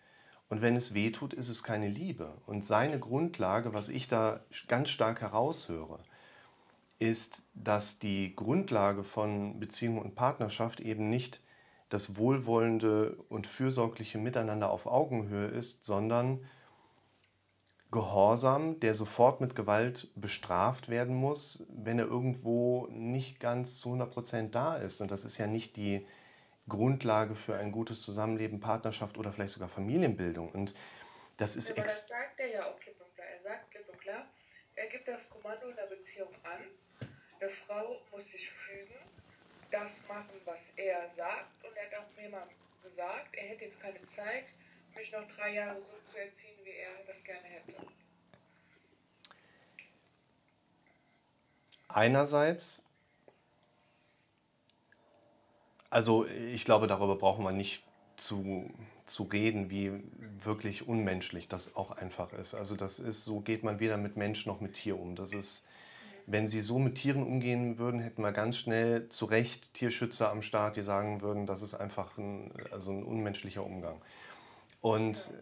Und 0.49 0.61
wenn 0.61 0.75
es 0.75 0.93
weh 0.93 1.11
tut, 1.11 1.33
ist 1.33 1.49
es 1.49 1.63
keine 1.63 1.87
Liebe. 1.87 2.33
Und 2.45 2.65
seine 2.65 2.99
Grundlage, 2.99 3.73
was 3.73 3.87
ich 3.87 4.07
da 4.09 4.41
ganz 4.67 4.89
stark 4.89 5.21
heraushöre, 5.21 5.99
ist, 6.99 7.45
dass 7.53 7.99
die 7.99 8.35
Grundlage 8.35 9.03
von 9.03 9.59
Beziehung 9.59 9.97
und 9.97 10.15
Partnerschaft 10.15 10.81
eben 10.81 11.09
nicht 11.09 11.41
das 11.89 12.17
wohlwollende 12.17 13.17
und 13.29 13.47
fürsorgliche 13.47 14.17
Miteinander 14.17 14.69
auf 14.69 14.85
Augenhöhe 14.85 15.47
ist, 15.47 15.83
sondern 15.83 16.45
Gehorsam, 17.91 18.79
der 18.79 18.95
sofort 18.95 19.41
mit 19.41 19.53
Gewalt 19.55 20.07
bestraft 20.15 20.87
werden 20.87 21.13
muss, 21.15 21.65
wenn 21.69 21.99
er 21.99 22.05
irgendwo 22.05 22.87
nicht 22.87 23.41
ganz 23.41 23.79
zu 23.79 23.89
100 23.89 24.11
Prozent 24.11 24.55
da 24.55 24.77
ist. 24.77 25.01
Und 25.01 25.11
das 25.11 25.25
ist 25.25 25.37
ja 25.37 25.45
nicht 25.45 25.75
die 25.75 26.07
Grundlage 26.69 27.35
für 27.35 27.57
ein 27.57 27.73
gutes 27.73 28.01
Zusammenleben, 28.01 28.61
Partnerschaft 28.61 29.17
oder 29.17 29.33
vielleicht 29.33 29.53
sogar 29.53 29.67
Familienbildung. 29.67 30.51
Und 30.51 30.73
das 31.35 31.57
ist 31.57 31.71
Aber 31.71 31.81
das 31.81 32.07
sagt 32.07 32.39
er 32.39 32.47
ja 32.47 32.65
auch 32.65 32.79
klipp 32.79 32.95
und 33.01 33.13
klar. 33.13 33.27
Er 33.27 33.41
sagt 33.41 33.71
klipp 33.71 33.89
und 33.89 33.99
klar, 33.99 34.25
er 34.75 34.87
gibt 34.87 35.07
das 35.07 35.29
Kommando 35.29 35.67
in 35.67 35.75
der 35.75 35.87
Beziehung 35.87 36.29
an. 36.43 36.61
Eine 37.39 37.49
Frau 37.49 37.99
muss 38.11 38.29
sich 38.29 38.49
fügen, 38.49 38.95
das 39.69 40.01
machen, 40.07 40.39
was 40.45 40.63
er 40.77 41.09
sagt. 41.17 41.65
Und 41.65 41.75
er 41.75 41.85
hat 41.87 42.05
auch 42.05 42.21
mir 42.21 42.29
mal 42.29 42.47
gesagt, 42.83 43.35
er 43.35 43.49
hätte 43.49 43.65
jetzt 43.65 43.81
keine 43.81 44.01
Zeit, 44.05 44.45
mich 44.95 45.11
noch 45.11 45.27
drei 45.35 45.53
Jahre 45.53 45.79
so 45.79 46.11
zu 46.11 46.17
erziehen, 46.17 46.57
wie 46.63 46.71
er 46.71 47.05
das 47.05 47.23
gerne 47.23 47.47
hätte. 47.47 47.73
Einerseits, 51.87 52.85
also 55.89 56.25
ich 56.25 56.63
glaube, 56.63 56.87
darüber 56.87 57.17
brauchen 57.17 57.43
wir 57.43 57.51
nicht 57.51 57.83
zu, 58.15 58.69
zu 59.05 59.23
reden, 59.23 59.69
wie 59.69 59.91
wirklich 60.43 60.87
unmenschlich 60.87 61.49
das 61.49 61.75
auch 61.75 61.91
einfach 61.91 62.31
ist. 62.33 62.53
Also 62.55 62.75
das 62.75 62.99
ist, 62.99 63.25
so 63.25 63.41
geht 63.41 63.63
man 63.63 63.79
weder 63.79 63.97
mit 63.97 64.15
Mensch 64.15 64.45
noch 64.45 64.61
mit 64.61 64.73
Tier 64.73 64.97
um. 64.97 65.15
Das 65.15 65.33
ist, 65.33 65.67
wenn 66.27 66.47
sie 66.47 66.61
so 66.61 66.79
mit 66.79 66.95
Tieren 66.95 67.23
umgehen 67.23 67.77
würden, 67.77 67.99
hätten 67.99 68.21
wir 68.21 68.31
ganz 68.31 68.57
schnell 68.57 69.09
zu 69.09 69.25
Recht 69.25 69.73
Tierschützer 69.73 70.29
am 70.29 70.43
Start, 70.43 70.77
die 70.77 70.83
sagen 70.83 71.21
würden, 71.21 71.45
das 71.45 71.61
ist 71.61 71.73
einfach 71.73 72.17
ein, 72.17 72.53
also 72.71 72.91
ein 72.91 73.03
unmenschlicher 73.03 73.65
Umgang. 73.65 74.01
Und 74.81 75.33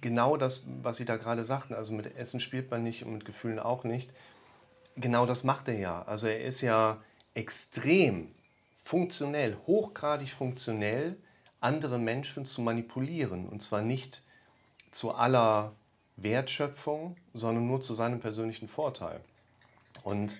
genau 0.00 0.36
das, 0.36 0.66
was 0.82 0.98
Sie 0.98 1.04
da 1.04 1.16
gerade 1.16 1.44
sagten, 1.44 1.74
also 1.74 1.94
mit 1.94 2.16
Essen 2.16 2.40
spielt 2.40 2.70
man 2.70 2.82
nicht 2.82 3.04
und 3.04 3.14
mit 3.14 3.24
Gefühlen 3.24 3.58
auch 3.58 3.84
nicht, 3.84 4.12
genau 4.96 5.26
das 5.26 5.44
macht 5.44 5.68
er 5.68 5.78
ja. 5.78 6.02
Also 6.02 6.28
er 6.28 6.44
ist 6.44 6.60
ja 6.60 7.02
extrem 7.34 8.34
funktionell, 8.78 9.56
hochgradig 9.66 10.32
funktionell, 10.32 11.16
andere 11.60 11.98
Menschen 11.98 12.46
zu 12.46 12.62
manipulieren. 12.62 13.48
Und 13.48 13.62
zwar 13.62 13.82
nicht 13.82 14.22
zu 14.90 15.12
aller 15.12 15.74
Wertschöpfung, 16.16 17.16
sondern 17.32 17.66
nur 17.66 17.80
zu 17.80 17.94
seinem 17.94 18.20
persönlichen 18.20 18.68
Vorteil. 18.68 19.20
Und 20.02 20.38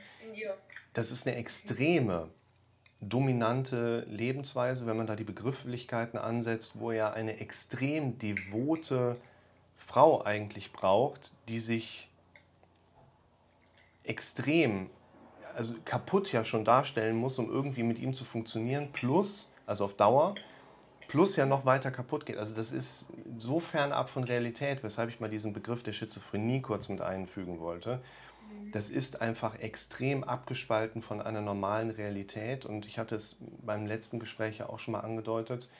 das 0.92 1.10
ist 1.10 1.26
eine 1.26 1.36
extreme 1.36 2.28
dominante 3.00 4.04
Lebensweise, 4.08 4.86
wenn 4.86 4.96
man 4.96 5.06
da 5.06 5.14
die 5.14 5.24
Begrifflichkeiten 5.24 6.18
ansetzt, 6.18 6.80
wo 6.80 6.90
er 6.90 7.14
eine 7.14 7.38
extrem 7.38 8.18
devote 8.18 9.16
Frau 9.76 10.24
eigentlich 10.24 10.72
braucht, 10.72 11.32
die 11.48 11.60
sich 11.60 12.08
extrem, 14.02 14.90
also 15.54 15.74
kaputt 15.84 16.32
ja 16.32 16.42
schon 16.42 16.64
darstellen 16.64 17.16
muss, 17.16 17.38
um 17.38 17.48
irgendwie 17.50 17.84
mit 17.84 17.98
ihm 17.98 18.14
zu 18.14 18.24
funktionieren, 18.24 18.90
plus, 18.92 19.54
also 19.66 19.84
auf 19.84 19.94
Dauer, 19.94 20.34
plus 21.06 21.36
ja 21.36 21.46
noch 21.46 21.64
weiter 21.64 21.90
kaputt 21.90 22.26
geht. 22.26 22.36
Also 22.36 22.54
das 22.54 22.72
ist 22.72 23.12
so 23.36 23.60
fernab 23.60 24.10
von 24.10 24.24
Realität, 24.24 24.82
weshalb 24.82 25.08
ich 25.10 25.20
mal 25.20 25.30
diesen 25.30 25.52
Begriff 25.52 25.82
der 25.82 25.92
Schizophrenie 25.92 26.62
kurz 26.62 26.88
mit 26.88 27.00
einfügen 27.00 27.60
wollte 27.60 28.00
das 28.72 28.90
ist 28.90 29.22
einfach 29.22 29.58
extrem 29.58 30.24
abgespalten 30.24 31.02
von 31.02 31.20
einer 31.20 31.40
normalen 31.40 31.90
Realität. 31.90 32.66
Und 32.66 32.86
ich 32.86 32.98
hatte 32.98 33.16
es 33.16 33.42
beim 33.62 33.86
letzten 33.86 34.18
Gespräch 34.18 34.58
ja 34.58 34.68
auch 34.68 34.78
schon 34.78 34.92
mal 34.92 35.00
angedeutet. 35.00 35.70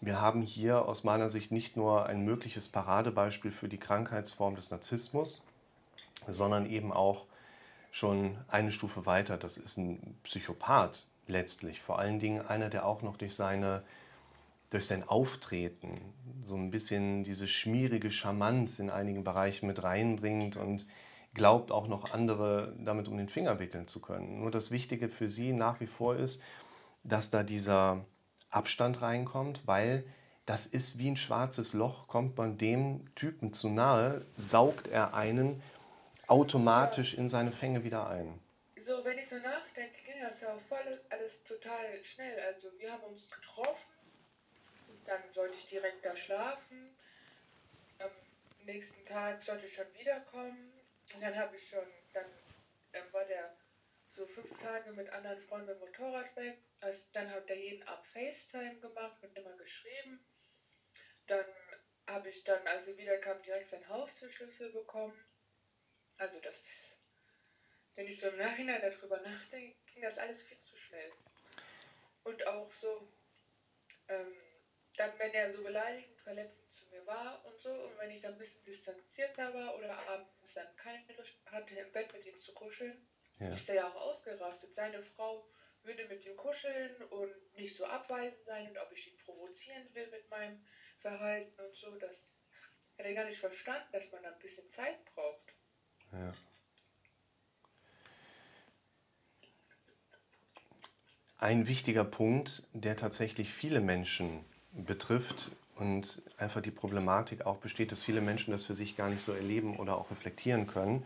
Wir 0.00 0.20
haben 0.20 0.42
hier 0.42 0.86
aus 0.86 1.04
meiner 1.04 1.28
Sicht 1.28 1.52
nicht 1.52 1.76
nur 1.76 2.06
ein 2.06 2.24
mögliches 2.24 2.68
Paradebeispiel 2.68 3.52
für 3.52 3.68
die 3.68 3.78
Krankheitsform 3.78 4.56
des 4.56 4.70
Narzissmus, 4.70 5.46
sondern 6.28 6.66
eben 6.66 6.92
auch 6.92 7.26
schon 7.90 8.36
eine 8.48 8.72
Stufe 8.72 9.06
weiter. 9.06 9.36
Das 9.36 9.56
ist 9.56 9.76
ein 9.76 10.16
Psychopath 10.24 11.06
letztlich. 11.28 11.80
Vor 11.80 11.98
allen 11.98 12.18
Dingen 12.18 12.44
einer, 12.44 12.68
der 12.68 12.84
auch 12.84 13.02
noch 13.02 13.16
durch 13.16 13.34
seine 13.34 13.82
durch 14.70 14.86
sein 14.86 15.06
Auftreten 15.06 16.00
so 16.44 16.56
ein 16.56 16.70
bisschen 16.70 17.24
diese 17.24 17.46
schmierige 17.46 18.10
Charmanz 18.10 18.78
in 18.78 18.88
einigen 18.88 19.22
Bereichen 19.22 19.66
mit 19.66 19.82
reinbringt 19.82 20.56
und 20.56 20.86
glaubt 21.34 21.70
auch 21.70 21.88
noch 21.88 22.12
andere 22.12 22.74
damit 22.78 23.08
um 23.08 23.16
den 23.16 23.28
Finger 23.28 23.58
wickeln 23.58 23.88
zu 23.88 24.00
können. 24.00 24.40
Nur 24.40 24.50
das 24.50 24.70
Wichtige 24.70 25.08
für 25.08 25.28
sie 25.28 25.52
nach 25.52 25.80
wie 25.80 25.86
vor 25.86 26.16
ist, 26.16 26.42
dass 27.04 27.30
da 27.30 27.42
dieser 27.42 28.04
Abstand 28.50 29.00
reinkommt, 29.00 29.66
weil 29.66 30.04
das 30.46 30.66
ist 30.66 30.98
wie 30.98 31.08
ein 31.08 31.16
schwarzes 31.16 31.72
Loch, 31.72 32.08
kommt 32.08 32.36
man 32.36 32.58
dem 32.58 33.14
Typen 33.14 33.52
zu 33.52 33.68
nahe, 33.68 34.26
saugt 34.36 34.88
er 34.88 35.14
einen 35.14 35.62
automatisch 36.26 37.14
in 37.14 37.28
seine 37.28 37.52
Fänge 37.52 37.84
wieder 37.84 38.08
ein. 38.08 38.38
So, 38.76 39.04
wenn 39.04 39.18
ich 39.18 39.28
so 39.28 39.36
nachdenke, 39.36 40.02
ging 40.04 40.20
das 40.20 40.40
ja 40.40 40.56
voll 40.58 41.00
alles 41.10 41.44
total 41.44 42.02
schnell. 42.02 42.40
Also 42.48 42.68
wir 42.78 42.92
haben 42.92 43.04
uns 43.04 43.30
getroffen, 43.30 43.92
dann 45.06 45.20
sollte 45.30 45.54
ich 45.56 45.68
direkt 45.68 46.04
da 46.04 46.16
schlafen. 46.16 46.90
Am 48.00 48.10
nächsten 48.66 49.04
Tag 49.06 49.40
sollte 49.40 49.66
ich 49.66 49.74
schon 49.74 49.86
wiederkommen. 49.98 50.71
Und 51.14 51.22
dann 51.22 51.36
habe 51.36 51.56
ich 51.56 51.68
schon, 51.68 51.86
dann 52.12 52.26
ähm, 52.92 53.12
war 53.12 53.24
der 53.24 53.56
so 54.08 54.26
fünf 54.26 54.58
Tage 54.60 54.92
mit 54.92 55.10
anderen 55.10 55.40
Freunden 55.40 55.66
mit 55.68 55.76
dem 55.76 55.80
Motorrad 55.80 56.36
weg. 56.36 56.58
Also 56.80 57.04
dann 57.12 57.30
hat 57.30 57.48
der 57.48 57.58
jeden 57.58 57.82
Abend 57.84 58.06
FaceTime 58.08 58.78
gemacht 58.80 59.22
und 59.22 59.36
immer 59.36 59.56
geschrieben. 59.56 60.24
Dann 61.26 61.46
habe 62.06 62.28
ich 62.28 62.44
dann, 62.44 62.66
als 62.66 62.86
er 62.86 62.96
wiederkam, 62.96 63.42
direkt 63.42 63.70
seinen 63.70 63.88
Haustürschlüssel 63.88 64.70
bekommen. 64.70 65.18
Also 66.18 66.40
das, 66.40 66.94
wenn 67.94 68.06
ich 68.06 68.20
so 68.20 68.28
im 68.28 68.38
Nachhinein 68.38 68.82
darüber 68.82 69.20
nachdenke, 69.20 69.76
ging 69.86 70.02
das 70.02 70.18
alles 70.18 70.42
viel 70.42 70.60
zu 70.60 70.76
schnell. 70.76 71.12
Und 72.24 72.46
auch 72.46 72.70
so, 72.70 73.08
ähm, 74.08 74.36
dann 74.96 75.18
wenn 75.18 75.32
er 75.32 75.50
so 75.50 75.62
beleidigend, 75.62 76.20
verletzend 76.20 76.68
zu 76.68 76.86
mir 76.86 77.04
war 77.06 77.44
und 77.46 77.58
so, 77.58 77.72
und 77.72 77.98
wenn 77.98 78.10
ich 78.10 78.20
dann 78.20 78.32
ein 78.32 78.38
bisschen 78.38 78.62
distanzierter 78.64 79.54
war 79.54 79.74
oder 79.76 79.96
abends 80.08 80.41
dann 80.54 80.76
keine 80.76 81.04
Lust 81.16 81.34
hatte, 81.46 81.74
im 81.74 81.92
Bett 81.92 82.12
mit 82.12 82.24
ihm 82.26 82.38
zu 82.38 82.52
kuscheln, 82.54 83.06
ja. 83.38 83.52
ist 83.52 83.68
er 83.68 83.74
ja 83.76 83.88
auch 83.88 83.96
ausgerastet. 83.96 84.74
Seine 84.74 85.02
Frau 85.02 85.46
würde 85.82 86.06
mit 86.06 86.24
ihm 86.24 86.36
kuscheln 86.36 87.02
und 87.10 87.54
nicht 87.54 87.74
so 87.74 87.84
abweisend 87.84 88.44
sein 88.44 88.68
und 88.68 88.78
ob 88.78 88.92
ich 88.92 89.08
ihn 89.08 89.18
provozieren 89.18 89.92
will 89.94 90.08
mit 90.10 90.28
meinem 90.30 90.64
Verhalten 91.00 91.60
und 91.60 91.74
so, 91.74 91.96
das 91.96 92.28
hat 92.98 93.06
er 93.06 93.14
gar 93.14 93.24
nicht 93.24 93.40
verstanden, 93.40 93.88
dass 93.92 94.12
man 94.12 94.24
ein 94.24 94.38
bisschen 94.38 94.68
Zeit 94.68 95.04
braucht. 95.14 95.54
Ja. 96.12 96.34
Ein 101.38 101.66
wichtiger 101.66 102.04
Punkt, 102.04 102.68
der 102.72 102.96
tatsächlich 102.96 103.52
viele 103.52 103.80
Menschen 103.80 104.44
betrifft, 104.70 105.50
und 105.82 106.22
einfach 106.38 106.62
die 106.62 106.70
Problematik 106.70 107.44
auch 107.44 107.56
besteht, 107.56 107.90
dass 107.90 108.04
viele 108.04 108.20
Menschen 108.20 108.52
das 108.52 108.64
für 108.64 108.74
sich 108.74 108.96
gar 108.96 109.10
nicht 109.10 109.22
so 109.22 109.32
erleben 109.32 109.76
oder 109.76 109.96
auch 109.98 110.10
reflektieren 110.12 110.68
können. 110.68 111.04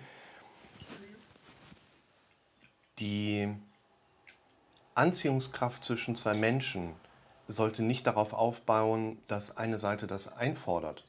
Die 2.99 3.49
Anziehungskraft 4.95 5.83
zwischen 5.83 6.15
zwei 6.15 6.35
Menschen 6.35 6.93
sollte 7.49 7.83
nicht 7.83 8.07
darauf 8.07 8.35
aufbauen, 8.35 9.19
dass 9.29 9.57
eine 9.57 9.79
Seite 9.79 10.07
das 10.07 10.29
einfordert. 10.29 11.05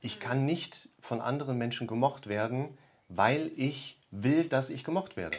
Ich 0.00 0.20
kann 0.20 0.46
nicht 0.46 0.88
von 1.00 1.20
anderen 1.20 1.58
Menschen 1.58 1.86
gemocht 1.88 2.28
werden, 2.28 2.78
weil 3.08 3.50
ich 3.56 3.98
will, 4.10 4.44
dass 4.48 4.70
ich 4.70 4.84
gemocht 4.84 5.16
werde. 5.16 5.36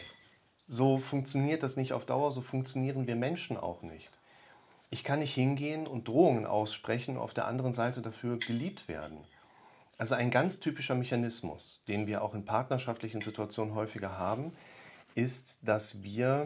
So 0.67 0.97
funktioniert 0.97 1.63
das 1.63 1.77
nicht 1.77 1.93
auf 1.93 2.05
Dauer, 2.05 2.31
so 2.31 2.41
funktionieren 2.41 3.07
wir 3.07 3.15
Menschen 3.15 3.55
auch 3.57 3.81
nicht. 3.81 4.11
Ich 4.93 5.03
kann 5.03 5.21
nicht 5.21 5.33
hingehen 5.33 5.87
und 5.87 6.07
Drohungen 6.07 6.45
aussprechen, 6.45 7.17
auf 7.17 7.33
der 7.33 7.47
anderen 7.47 7.73
Seite 7.73 8.03
dafür 8.03 8.37
geliebt 8.37 8.87
werden. 8.87 9.17
Also 9.97 10.13
ein 10.13 10.29
ganz 10.29 10.59
typischer 10.59 10.93
Mechanismus, 10.93 11.83
den 11.87 12.05
wir 12.05 12.21
auch 12.21 12.35
in 12.35 12.45
partnerschaftlichen 12.45 13.19
Situationen 13.19 13.73
häufiger 13.73 14.19
haben, 14.19 14.55
ist, 15.15 15.57
dass 15.63 16.03
wir 16.03 16.45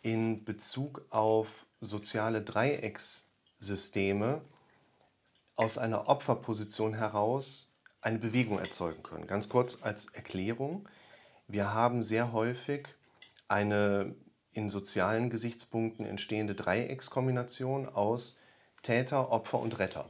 in 0.00 0.42
Bezug 0.46 1.04
auf 1.10 1.66
soziale 1.82 2.40
Dreieckssysteme 2.40 4.40
aus 5.54 5.76
einer 5.76 6.08
Opferposition 6.08 6.94
heraus 6.94 7.74
eine 8.00 8.18
Bewegung 8.18 8.58
erzeugen 8.58 9.02
können. 9.02 9.26
Ganz 9.26 9.50
kurz 9.50 9.82
als 9.82 10.06
Erklärung. 10.14 10.88
Wir 11.46 11.74
haben 11.74 12.02
sehr 12.02 12.32
häufig 12.32 12.88
eine 13.48 14.14
in 14.56 14.70
sozialen 14.70 15.30
Gesichtspunkten 15.30 16.06
entstehende 16.06 16.54
Dreieckskombination 16.54 17.88
aus 17.88 18.38
Täter, 18.82 19.30
Opfer 19.30 19.60
und 19.60 19.78
Retter. 19.78 20.08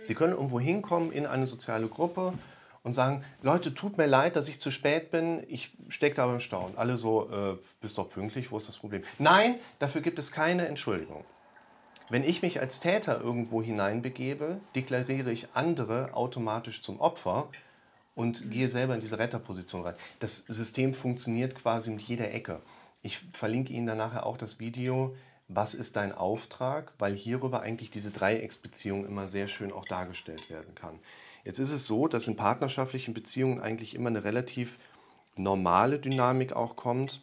Sie 0.00 0.14
können 0.14 0.32
irgendwo 0.32 0.60
hinkommen 0.60 1.12
in 1.12 1.26
eine 1.26 1.46
soziale 1.46 1.88
Gruppe 1.88 2.34
und 2.82 2.94
sagen, 2.94 3.24
Leute, 3.42 3.72
tut 3.72 3.96
mir 3.96 4.06
leid, 4.06 4.36
dass 4.36 4.48
ich 4.48 4.60
zu 4.60 4.70
spät 4.70 5.10
bin, 5.10 5.44
ich 5.48 5.72
stecke 5.88 6.16
da 6.16 6.26
beim 6.26 6.40
Stau. 6.40 6.66
Und 6.66 6.76
alle 6.76 6.96
so, 6.96 7.30
äh, 7.30 7.56
bist 7.80 7.96
doch 7.98 8.10
pünktlich, 8.10 8.50
wo 8.50 8.56
ist 8.56 8.68
das 8.68 8.76
Problem? 8.76 9.04
Nein, 9.18 9.56
dafür 9.78 10.00
gibt 10.00 10.18
es 10.18 10.32
keine 10.32 10.66
Entschuldigung. 10.66 11.24
Wenn 12.10 12.24
ich 12.24 12.42
mich 12.42 12.60
als 12.60 12.80
Täter 12.80 13.20
irgendwo 13.20 13.62
hineinbegebe, 13.62 14.60
deklariere 14.74 15.30
ich 15.30 15.48
andere 15.54 16.14
automatisch 16.14 16.82
zum 16.82 17.00
Opfer 17.00 17.48
und 18.14 18.50
gehe 18.50 18.68
selber 18.68 18.94
in 18.94 19.00
diese 19.00 19.18
Retterposition 19.18 19.82
rein. 19.82 19.94
Das 20.18 20.38
System 20.38 20.92
funktioniert 20.92 21.54
quasi 21.54 21.90
mit 21.90 22.02
jeder 22.02 22.32
Ecke. 22.32 22.60
Ich 23.02 23.20
verlinke 23.32 23.72
Ihnen 23.72 23.86
dann 23.86 23.98
nachher 23.98 24.24
auch 24.24 24.36
das 24.36 24.60
Video, 24.60 25.16
was 25.48 25.74
ist 25.74 25.96
dein 25.96 26.12
Auftrag, 26.12 26.92
weil 26.98 27.14
hierüber 27.14 27.60
eigentlich 27.60 27.90
diese 27.90 28.10
Dreiecksbeziehung 28.10 29.04
immer 29.04 29.28
sehr 29.28 29.48
schön 29.48 29.72
auch 29.72 29.84
dargestellt 29.84 30.50
werden 30.50 30.74
kann. 30.74 30.98
Jetzt 31.44 31.58
ist 31.58 31.72
es 31.72 31.86
so, 31.86 32.06
dass 32.06 32.28
in 32.28 32.36
partnerschaftlichen 32.36 33.14
Beziehungen 33.14 33.60
eigentlich 33.60 33.94
immer 33.94 34.08
eine 34.08 34.24
relativ 34.24 34.78
normale 35.36 35.98
Dynamik 35.98 36.52
auch 36.52 36.76
kommt, 36.76 37.20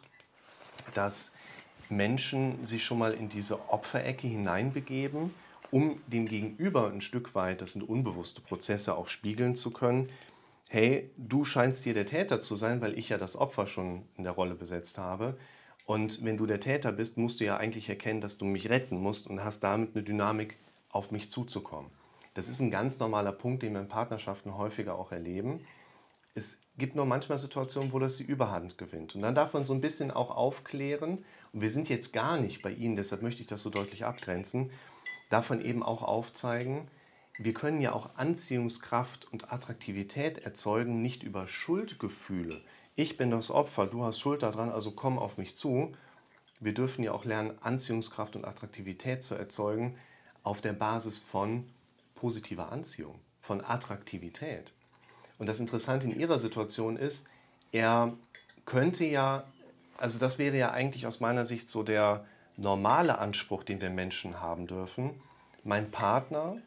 dass 0.94 1.34
Menschen 1.88 2.64
sich 2.64 2.84
schon 2.84 2.98
mal 2.98 3.14
in 3.14 3.28
diese 3.28 3.70
Opferecke 3.70 4.26
hineinbegeben, 4.26 5.34
um 5.70 6.00
dem 6.06 6.26
Gegenüber 6.26 6.90
ein 6.90 7.00
Stück 7.00 7.34
weit, 7.34 7.62
das 7.62 7.72
sind 7.72 7.88
unbewusste 7.88 8.40
Prozesse, 8.40 8.96
auch 8.96 9.08
spiegeln 9.08 9.54
zu 9.54 9.70
können. 9.70 10.10
Hey, 10.68 11.10
du 11.16 11.44
scheinst 11.44 11.84
hier 11.84 11.94
der 11.94 12.06
Täter 12.06 12.40
zu 12.40 12.56
sein, 12.56 12.80
weil 12.80 12.98
ich 12.98 13.08
ja 13.08 13.18
das 13.18 13.36
Opfer 13.36 13.66
schon 13.66 14.02
in 14.16 14.24
der 14.24 14.32
Rolle 14.34 14.54
besetzt 14.54 14.98
habe. 14.98 15.36
Und 15.90 16.24
wenn 16.24 16.36
du 16.36 16.46
der 16.46 16.60
Täter 16.60 16.92
bist, 16.92 17.18
musst 17.18 17.40
du 17.40 17.44
ja 17.44 17.56
eigentlich 17.56 17.88
erkennen, 17.88 18.20
dass 18.20 18.38
du 18.38 18.44
mich 18.44 18.70
retten 18.70 18.96
musst 18.96 19.26
und 19.26 19.42
hast 19.42 19.64
damit 19.64 19.96
eine 19.96 20.04
Dynamik, 20.04 20.56
auf 20.88 21.10
mich 21.10 21.32
zuzukommen. 21.32 21.90
Das 22.34 22.48
ist 22.48 22.60
ein 22.60 22.70
ganz 22.70 23.00
normaler 23.00 23.32
Punkt, 23.32 23.64
den 23.64 23.72
wir 23.72 23.80
in 23.80 23.88
Partnerschaften 23.88 24.56
häufiger 24.56 24.94
auch 24.94 25.10
erleben. 25.10 25.66
Es 26.36 26.62
gibt 26.78 26.94
nur 26.94 27.06
manchmal 27.06 27.38
Situationen, 27.38 27.92
wo 27.92 27.98
das 27.98 28.18
die 28.18 28.22
Überhand 28.22 28.78
gewinnt. 28.78 29.16
Und 29.16 29.22
dann 29.22 29.34
darf 29.34 29.52
man 29.52 29.64
so 29.64 29.74
ein 29.74 29.80
bisschen 29.80 30.12
auch 30.12 30.30
aufklären, 30.30 31.24
und 31.52 31.60
wir 31.60 31.70
sind 31.70 31.88
jetzt 31.88 32.12
gar 32.12 32.38
nicht 32.38 32.62
bei 32.62 32.70
Ihnen, 32.70 32.94
deshalb 32.94 33.22
möchte 33.22 33.42
ich 33.42 33.48
das 33.48 33.64
so 33.64 33.70
deutlich 33.70 34.04
abgrenzen, 34.04 34.70
davon 35.28 35.60
eben 35.60 35.82
auch 35.82 36.04
aufzeigen, 36.04 36.86
wir 37.36 37.52
können 37.52 37.80
ja 37.80 37.94
auch 37.94 38.10
Anziehungskraft 38.14 39.26
und 39.32 39.52
Attraktivität 39.52 40.38
erzeugen, 40.38 41.02
nicht 41.02 41.24
über 41.24 41.48
Schuldgefühle. 41.48 42.62
Ich 43.00 43.16
bin 43.16 43.30
das 43.30 43.50
Opfer, 43.50 43.86
du 43.86 44.04
hast 44.04 44.20
Schuld 44.20 44.42
daran, 44.42 44.68
also 44.68 44.90
komm 44.90 45.18
auf 45.18 45.38
mich 45.38 45.56
zu. 45.56 45.90
Wir 46.58 46.74
dürfen 46.74 47.02
ja 47.02 47.12
auch 47.12 47.24
lernen, 47.24 47.56
Anziehungskraft 47.62 48.36
und 48.36 48.44
Attraktivität 48.44 49.24
zu 49.24 49.36
erzeugen 49.36 49.96
auf 50.42 50.60
der 50.60 50.74
Basis 50.74 51.22
von 51.22 51.64
positiver 52.14 52.70
Anziehung, 52.70 53.18
von 53.40 53.64
Attraktivität. 53.64 54.70
Und 55.38 55.46
das 55.46 55.60
Interessante 55.60 56.08
in 56.08 56.20
Ihrer 56.20 56.36
Situation 56.36 56.98
ist, 56.98 57.26
er 57.72 58.12
könnte 58.66 59.06
ja, 59.06 59.44
also 59.96 60.18
das 60.18 60.38
wäre 60.38 60.58
ja 60.58 60.70
eigentlich 60.70 61.06
aus 61.06 61.20
meiner 61.20 61.46
Sicht 61.46 61.70
so 61.70 61.82
der 61.82 62.26
normale 62.58 63.16
Anspruch, 63.16 63.64
den 63.64 63.80
wir 63.80 63.88
Menschen 63.88 64.42
haben 64.42 64.66
dürfen. 64.66 65.22
Mein 65.64 65.90
Partner 65.90 66.58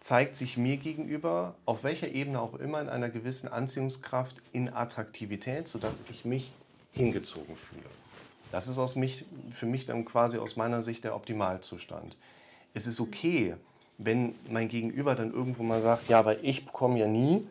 zeigt 0.00 0.34
sich 0.34 0.56
mir 0.56 0.78
gegenüber, 0.78 1.54
auf 1.66 1.84
welcher 1.84 2.08
Ebene 2.08 2.40
auch 2.40 2.54
immer, 2.54 2.80
in 2.80 2.88
einer 2.88 3.10
gewissen 3.10 3.48
Anziehungskraft, 3.48 4.36
in 4.52 4.72
Attraktivität, 4.72 5.68
sodass 5.68 6.04
ich 6.10 6.24
mich 6.24 6.52
hingezogen 6.92 7.54
fühle. 7.54 7.84
Das 8.50 8.66
ist 8.66 8.78
aus 8.78 8.96
mich, 8.96 9.24
für 9.52 9.66
mich 9.66 9.86
dann 9.86 10.04
quasi 10.04 10.38
aus 10.38 10.56
meiner 10.56 10.82
Sicht 10.82 11.04
der 11.04 11.14
Optimalzustand. 11.14 12.16
Es 12.74 12.86
ist 12.86 13.00
okay, 13.00 13.54
wenn 13.98 14.34
mein 14.48 14.68
Gegenüber 14.68 15.14
dann 15.14 15.32
irgendwo 15.32 15.62
mal 15.62 15.82
sagt, 15.82 16.08
ja, 16.08 16.18
aber 16.18 16.42
ich 16.42 16.64
bekomme 16.64 16.98
ja 16.98 17.06
nie 17.06 17.46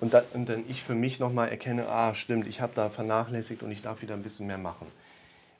und 0.00 0.12
dann, 0.12 0.24
und 0.34 0.48
dann 0.48 0.64
ich 0.68 0.82
für 0.82 0.94
mich 0.94 1.20
nochmal 1.20 1.48
erkenne, 1.48 1.88
ah, 1.88 2.12
stimmt, 2.14 2.46
ich 2.46 2.60
habe 2.60 2.72
da 2.74 2.90
vernachlässigt 2.90 3.62
und 3.62 3.70
ich 3.70 3.82
darf 3.82 4.02
wieder 4.02 4.14
ein 4.14 4.22
bisschen 4.22 4.48
mehr 4.48 4.58
machen. 4.58 4.86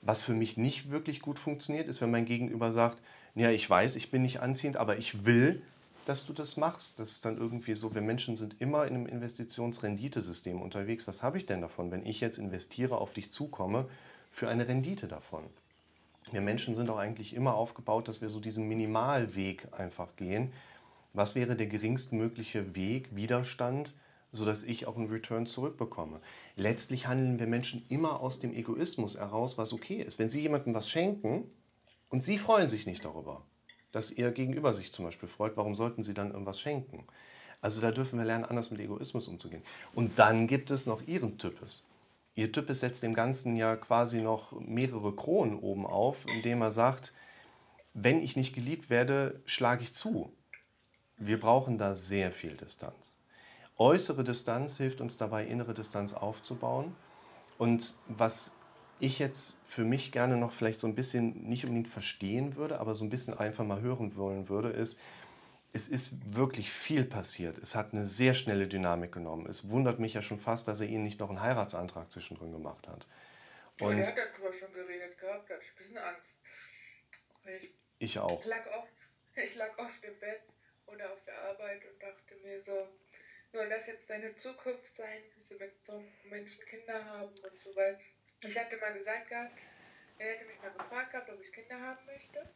Was 0.02 0.24
für 0.24 0.34
mich 0.34 0.56
nicht 0.56 0.90
wirklich 0.90 1.20
gut 1.22 1.38
funktioniert, 1.38 1.88
ist, 1.88 2.02
wenn 2.02 2.10
mein 2.10 2.26
Gegenüber 2.26 2.72
sagt, 2.72 2.98
ja, 3.36 3.50
ich 3.50 3.68
weiß, 3.68 3.96
ich 3.96 4.10
bin 4.10 4.22
nicht 4.22 4.40
anziehend, 4.40 4.76
aber 4.76 4.98
ich 4.98 5.24
will, 5.24 5.62
dass 6.04 6.26
du 6.26 6.32
das 6.32 6.56
machst. 6.56 6.98
Das 6.98 7.10
ist 7.10 7.24
dann 7.24 7.38
irgendwie 7.38 7.74
so, 7.74 7.94
wir 7.94 8.02
Menschen 8.02 8.36
sind 8.36 8.60
immer 8.60 8.86
in 8.86 8.94
einem 8.94 9.06
Investitionsrenditesystem 9.06 10.60
unterwegs. 10.60 11.06
Was 11.08 11.22
habe 11.22 11.38
ich 11.38 11.46
denn 11.46 11.60
davon, 11.60 11.90
wenn 11.90 12.06
ich 12.06 12.20
jetzt 12.20 12.38
investiere, 12.38 12.98
auf 12.98 13.12
dich 13.12 13.30
zukomme, 13.30 13.88
für 14.30 14.48
eine 14.48 14.68
Rendite 14.68 15.08
davon? 15.08 15.44
Wir 16.30 16.40
Menschen 16.40 16.74
sind 16.74 16.88
auch 16.90 16.96
eigentlich 16.96 17.34
immer 17.34 17.54
aufgebaut, 17.54 18.08
dass 18.08 18.22
wir 18.22 18.30
so 18.30 18.40
diesen 18.40 18.66
Minimalweg 18.68 19.68
einfach 19.72 20.16
gehen. 20.16 20.52
Was 21.12 21.34
wäre 21.34 21.54
der 21.54 21.66
geringstmögliche 21.66 22.74
Weg, 22.74 23.14
Widerstand, 23.14 23.94
sodass 24.32 24.64
ich 24.64 24.86
auch 24.86 24.96
einen 24.96 25.10
Return 25.10 25.46
zurückbekomme? 25.46 26.20
Letztlich 26.56 27.06
handeln 27.06 27.38
wir 27.38 27.46
Menschen 27.46 27.84
immer 27.88 28.20
aus 28.20 28.40
dem 28.40 28.54
Egoismus 28.54 29.18
heraus, 29.18 29.58
was 29.58 29.72
okay 29.72 30.02
ist. 30.02 30.18
Wenn 30.18 30.30
Sie 30.30 30.40
jemandem 30.40 30.74
was 30.74 30.88
schenken 30.88 31.50
und 32.08 32.22
Sie 32.22 32.38
freuen 32.38 32.68
sich 32.68 32.86
nicht 32.86 33.04
darüber, 33.04 33.44
dass 33.94 34.10
Ihr 34.10 34.30
Gegenüber 34.32 34.74
sich 34.74 34.90
zum 34.92 35.04
Beispiel 35.04 35.28
freut, 35.28 35.56
warum 35.56 35.74
sollten 35.74 36.02
Sie 36.02 36.14
dann 36.14 36.32
irgendwas 36.32 36.60
schenken? 36.60 37.06
Also 37.60 37.80
da 37.80 37.92
dürfen 37.92 38.18
wir 38.18 38.26
lernen, 38.26 38.44
anders 38.44 38.70
mit 38.70 38.80
Egoismus 38.80 39.28
umzugehen. 39.28 39.62
Und 39.94 40.18
dann 40.18 40.46
gibt 40.46 40.70
es 40.70 40.86
noch 40.86 41.06
Ihren 41.06 41.38
Typus. 41.38 41.88
Ihr 42.34 42.50
Typus 42.50 42.80
setzt 42.80 43.02
dem 43.02 43.14
Ganzen 43.14 43.56
ja 43.56 43.76
quasi 43.76 44.20
noch 44.20 44.52
mehrere 44.60 45.14
Kronen 45.14 45.58
oben 45.58 45.86
auf, 45.86 46.26
indem 46.34 46.60
er 46.62 46.72
sagt, 46.72 47.12
wenn 47.94 48.20
ich 48.20 48.36
nicht 48.36 48.54
geliebt 48.54 48.90
werde, 48.90 49.40
schlage 49.46 49.84
ich 49.84 49.94
zu. 49.94 50.32
Wir 51.16 51.38
brauchen 51.38 51.78
da 51.78 51.94
sehr 51.94 52.32
viel 52.32 52.56
Distanz. 52.56 53.16
Äußere 53.76 54.24
Distanz 54.24 54.76
hilft 54.76 55.00
uns 55.00 55.16
dabei, 55.16 55.46
innere 55.46 55.74
Distanz 55.74 56.12
aufzubauen. 56.12 56.96
Und 57.56 57.94
was 58.08 58.56
ich 59.00 59.18
jetzt 59.18 59.58
für 59.66 59.84
mich 59.84 60.12
gerne 60.12 60.36
noch 60.36 60.52
vielleicht 60.52 60.78
so 60.78 60.86
ein 60.86 60.94
bisschen 60.94 61.48
nicht 61.48 61.64
unbedingt 61.64 61.88
verstehen 61.88 62.56
würde, 62.56 62.78
aber 62.78 62.94
so 62.94 63.04
ein 63.04 63.10
bisschen 63.10 63.36
einfach 63.36 63.64
mal 63.64 63.80
hören 63.80 64.16
wollen 64.16 64.48
würde, 64.48 64.70
ist, 64.70 65.00
es 65.72 65.88
ist 65.88 66.34
wirklich 66.34 66.70
viel 66.70 67.04
passiert. 67.04 67.58
Es 67.58 67.74
hat 67.74 67.92
eine 67.92 68.06
sehr 68.06 68.34
schnelle 68.34 68.68
Dynamik 68.68 69.12
genommen. 69.12 69.46
Es 69.46 69.70
wundert 69.70 69.98
mich 69.98 70.14
ja 70.14 70.22
schon 70.22 70.38
fast, 70.38 70.68
dass 70.68 70.80
er 70.80 70.86
Ihnen 70.86 71.02
nicht 71.02 71.18
noch 71.18 71.28
einen 71.28 71.40
Heiratsantrag 71.40 72.12
zwischendrin 72.12 72.52
gemacht 72.52 72.86
hat. 72.86 73.06
Und 73.80 73.98
ja, 73.98 74.04
der 74.04 74.06
hat 74.06 74.32
darüber 74.34 74.52
schon 74.52 74.72
geredet 74.72 75.18
gehabt, 75.18 75.50
da 75.50 75.54
hatte 75.54 75.64
ich 75.64 75.72
ein 75.72 75.76
bisschen 75.76 75.98
Angst. 75.98 76.34
Ich, 77.44 77.70
ich 77.98 78.18
auch. 78.20 78.40
Ich 78.40 78.46
lag, 78.46 78.64
oft, 78.78 78.92
ich 79.34 79.54
lag 79.56 79.78
oft 79.78 80.04
im 80.04 80.18
Bett 80.20 80.42
oder 80.86 81.12
auf 81.12 81.24
der 81.24 81.42
Arbeit 81.42 81.82
und 81.90 82.00
dachte 82.00 82.36
mir 82.44 82.60
so, 82.60 82.88
soll 83.52 83.68
das 83.68 83.88
jetzt 83.88 84.08
deine 84.08 84.34
Zukunft 84.36 84.94
sein, 84.94 85.22
dass 85.34 85.48
du 85.48 85.54
mit 85.56 85.72
so 85.84 85.92
einem 85.92 86.08
Menschen 86.30 86.64
Kinder 86.66 87.04
haben 87.04 87.30
und 87.30 87.60
so 87.60 87.74
weiter. 87.74 87.98
Ich 88.46 88.58
hatte 88.58 88.76
mal 88.76 88.92
gesagt 88.92 89.28
gehabt, 89.28 89.58
er 90.18 90.32
hätte 90.32 90.44
mich 90.44 90.60
mal 90.60 90.70
gefragt 90.72 91.12
gehabt, 91.12 91.30
ob 91.30 91.40
ich 91.42 91.50
Kinder 91.50 91.80
haben 91.80 92.04
möchte. 92.04 92.46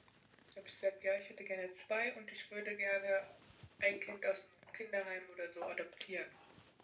Ich 0.51 0.57
habe 0.57 0.66
gesagt, 0.66 1.03
ja, 1.03 1.16
ich 1.18 1.31
hätte 1.31 1.44
gerne 1.44 1.72
zwei 1.72 2.12
und 2.12 2.31
ich 2.31 2.51
würde 2.51 2.77
gerne 2.77 3.27
ein 3.81 3.98
Kind 3.98 4.24
aus 4.27 4.44
dem 4.44 4.72
Kinderheim 4.74 5.22
oder 5.33 5.51
so 5.51 5.62
adoptieren. 5.62 6.27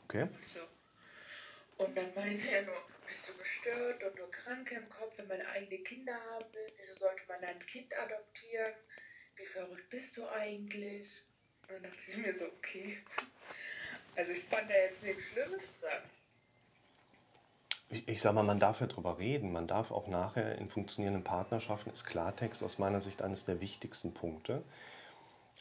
Okay. 0.04 0.22
Und, 0.22 0.48
so. 0.48 1.84
und 1.84 1.96
dann 1.96 2.14
meinte 2.14 2.48
er 2.48 2.62
nur, 2.62 2.82
bist 3.06 3.28
du 3.28 3.36
gestört 3.36 4.02
und 4.04 4.16
nur 4.16 4.30
krank 4.30 4.72
im 4.72 4.88
Kopf, 4.88 5.18
wenn 5.18 5.28
man 5.28 5.42
eigene 5.42 5.82
Kinder 5.82 6.18
haben 6.30 6.52
will? 6.54 6.72
Wieso 6.78 6.96
sollte 6.96 7.24
man 7.28 7.44
ein 7.44 7.66
Kind 7.66 7.94
adoptieren? 7.94 8.72
Wie 9.36 9.46
verrückt 9.46 9.90
bist 9.90 10.16
du 10.16 10.26
eigentlich? 10.28 11.10
Und 11.62 11.74
dann 11.74 11.82
dachte 11.82 11.98
ich 12.06 12.16
mir 12.16 12.34
so, 12.34 12.46
okay. 12.46 12.98
Also 14.16 14.32
ich 14.32 14.44
fand 14.44 14.70
da 14.70 14.74
jetzt 14.74 15.02
nichts 15.02 15.24
Schlimmes 15.24 15.64
dran 15.80 16.02
ich, 17.94 18.08
ich 18.08 18.20
sage 18.20 18.34
mal, 18.34 18.42
man 18.42 18.58
darf 18.58 18.80
ja 18.80 18.86
drüber 18.86 19.18
reden. 19.18 19.52
Man 19.52 19.66
darf 19.66 19.90
auch 19.90 20.08
nachher 20.08 20.58
in 20.58 20.68
funktionierenden 20.68 21.24
Partnerschaften, 21.24 21.90
ist 21.90 22.04
Klartext 22.04 22.62
aus 22.62 22.78
meiner 22.78 23.00
Sicht 23.00 23.22
eines 23.22 23.44
der 23.44 23.60
wichtigsten 23.60 24.12
Punkte. 24.12 24.62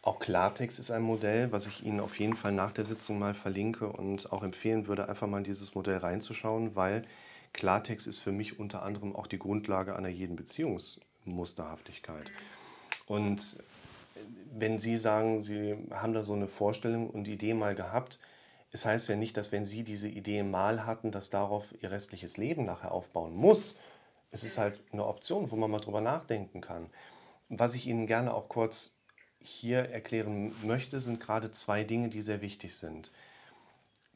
Auch 0.01 0.19
Klartext 0.19 0.79
ist 0.79 0.91
ein 0.91 1.03
Modell, 1.03 1.51
was 1.51 1.67
ich 1.67 1.85
Ihnen 1.85 2.01
auf 2.01 2.19
jeden 2.19 2.35
Fall 2.35 2.51
nach 2.51 2.73
der 2.73 2.85
Sitzung 2.85 3.19
mal 3.19 3.33
verlinke 3.33 3.87
und 3.87 4.33
auch 4.33 4.43
empfehlen 4.43 4.87
würde, 4.87 5.07
einfach 5.07 5.27
mal 5.27 5.37
in 5.37 5.43
dieses 5.45 5.75
Modell 5.75 5.97
reinzuschauen, 5.97 6.75
weil 6.75 7.05
Klartext 7.53 8.07
ist 8.07 8.19
für 8.19 8.33
mich 8.33 8.59
unter 8.59 8.83
anderem 8.83 9.15
auch 9.15 9.27
die 9.27 9.39
Grundlage 9.39 9.95
einer 9.95 10.09
jeden 10.09 10.35
Beziehungsmusterhaftigkeit. 10.35 12.31
Und 13.05 13.57
wenn 14.51 14.79
Sie 14.79 14.97
sagen, 14.97 15.41
Sie 15.41 15.77
haben 15.91 16.13
da 16.13 16.23
so 16.23 16.33
eine 16.33 16.47
Vorstellung 16.47 17.09
und 17.09 17.27
Idee 17.27 17.53
mal 17.53 17.75
gehabt, 17.75 18.19
es 18.73 18.85
heißt 18.85 19.07
ja 19.07 19.15
nicht, 19.15 19.37
dass 19.37 19.51
wenn 19.51 19.65
Sie 19.65 19.83
diese 19.83 20.09
Idee 20.09 20.41
mal 20.41 20.85
hatten, 20.85 21.11
dass 21.11 21.29
darauf 21.29 21.63
Ihr 21.81 21.91
restliches 21.91 22.37
Leben 22.37 22.65
nachher 22.65 22.91
aufbauen 22.91 23.35
muss. 23.35 23.79
Es 24.31 24.43
ist 24.43 24.57
halt 24.57 24.81
eine 24.91 25.05
Option, 25.05 25.51
wo 25.51 25.55
man 25.55 25.69
mal 25.69 25.79
drüber 25.79 26.01
nachdenken 26.01 26.59
kann. 26.59 26.89
Was 27.49 27.75
ich 27.75 27.85
Ihnen 27.85 28.07
gerne 28.07 28.33
auch 28.33 28.49
kurz 28.49 28.99
hier 29.39 29.89
erklären 29.89 30.55
möchte, 30.63 30.99
sind 30.99 31.19
gerade 31.19 31.51
zwei 31.51 31.83
Dinge, 31.83 32.09
die 32.09 32.23
sehr 32.23 32.41
wichtig 32.41 32.75
sind. 32.75 33.11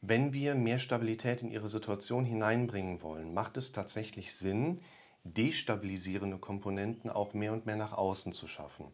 Wenn 0.00 0.32
wir 0.32 0.56
mehr 0.56 0.80
Stabilität 0.80 1.42
in 1.42 1.52
Ihre 1.52 1.68
Situation 1.68 2.24
hineinbringen 2.24 3.00
wollen, 3.00 3.34
macht 3.34 3.56
es 3.56 3.70
tatsächlich 3.70 4.34
Sinn, 4.34 4.80
destabilisierende 5.22 6.38
Komponenten 6.38 7.10
auch 7.10 7.32
mehr 7.32 7.52
und 7.52 7.64
mehr 7.66 7.76
nach 7.76 7.92
außen 7.92 8.32
zu 8.32 8.48
schaffen. 8.48 8.86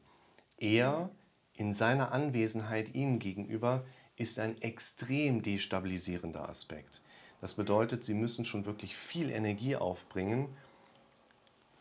Er 0.58 1.08
in 1.54 1.72
seiner 1.72 2.12
Anwesenheit 2.12 2.94
Ihnen 2.94 3.18
gegenüber 3.18 3.84
ist 4.16 4.38
ein 4.38 4.60
extrem 4.62 5.42
destabilisierender 5.42 6.48
Aspekt. 6.48 7.00
Das 7.40 7.54
bedeutet, 7.54 8.04
Sie 8.04 8.14
müssen 8.14 8.44
schon 8.44 8.64
wirklich 8.64 8.96
viel 8.96 9.30
Energie 9.30 9.76
aufbringen, 9.76 10.48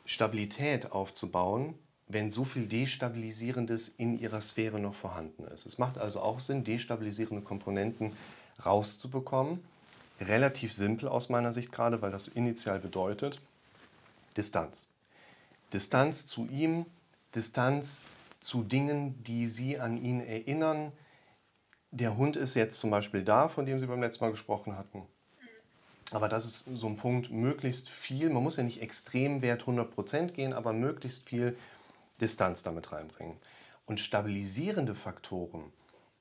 Stabilität 0.06 0.92
aufzubauen, 0.92 1.76
wenn 2.08 2.30
so 2.30 2.44
viel 2.44 2.68
Destabilisierendes 2.68 3.88
in 3.88 4.20
ihrer 4.20 4.42
Sphäre 4.42 4.80
noch 4.80 4.94
vorhanden 4.94 5.46
ist. 5.46 5.66
Es 5.66 5.78
macht 5.78 5.98
also 5.98 6.20
auch 6.20 6.40
Sinn, 6.40 6.64
destabilisierende 6.64 7.44
Komponenten 7.44 8.12
rauszubekommen. 8.66 9.64
Relativ 10.20 10.74
simpel 10.74 11.08
aus 11.08 11.30
meiner 11.30 11.54
Sicht 11.54 11.72
gerade, 11.72 12.02
weil 12.02 12.12
das 12.12 12.28
initial 12.28 12.80
bedeutet 12.80 13.42
Distanz. 14.38 14.88
Distanz 15.72 16.26
zu 16.26 16.48
ihm, 16.48 16.86
Distanz 17.36 18.08
zu 18.40 18.64
Dingen, 18.64 19.24
die 19.24 19.48
Sie 19.48 19.80
an 19.80 19.98
ihn 19.98 20.20
erinnern. 20.22 20.92
Der 21.96 22.18
Hund 22.18 22.38
ist 22.38 22.56
jetzt 22.56 22.80
zum 22.80 22.90
Beispiel 22.90 23.24
da, 23.24 23.50
von 23.50 23.68
dem 23.68 23.78
Sie 23.78 23.86
beim 23.86 24.02
letzten 24.02 24.26
Mal 24.26 24.32
gesprochen 24.32 24.76
hatten. 24.76 25.04
Aber 26.10 26.28
das 26.28 26.44
ist 26.44 26.66
so 26.66 26.88
ein 26.88 26.98
Punkt, 26.98 27.30
möglichst 27.30 27.88
viel, 27.88 28.32
man 28.32 28.42
muss 28.42 28.58
ja 28.58 28.64
nicht 28.64 28.82
extrem 28.82 29.44
Wert 29.44 29.66
100% 29.66 30.32
gehen, 30.32 30.54
aber 30.54 30.74
möglichst 30.74 31.30
viel 31.30 31.56
Distanz 32.20 32.64
damit 32.64 32.92
reinbringen. 32.92 33.38
Und 33.86 34.00
stabilisierende 34.00 34.96
Faktoren 34.96 35.72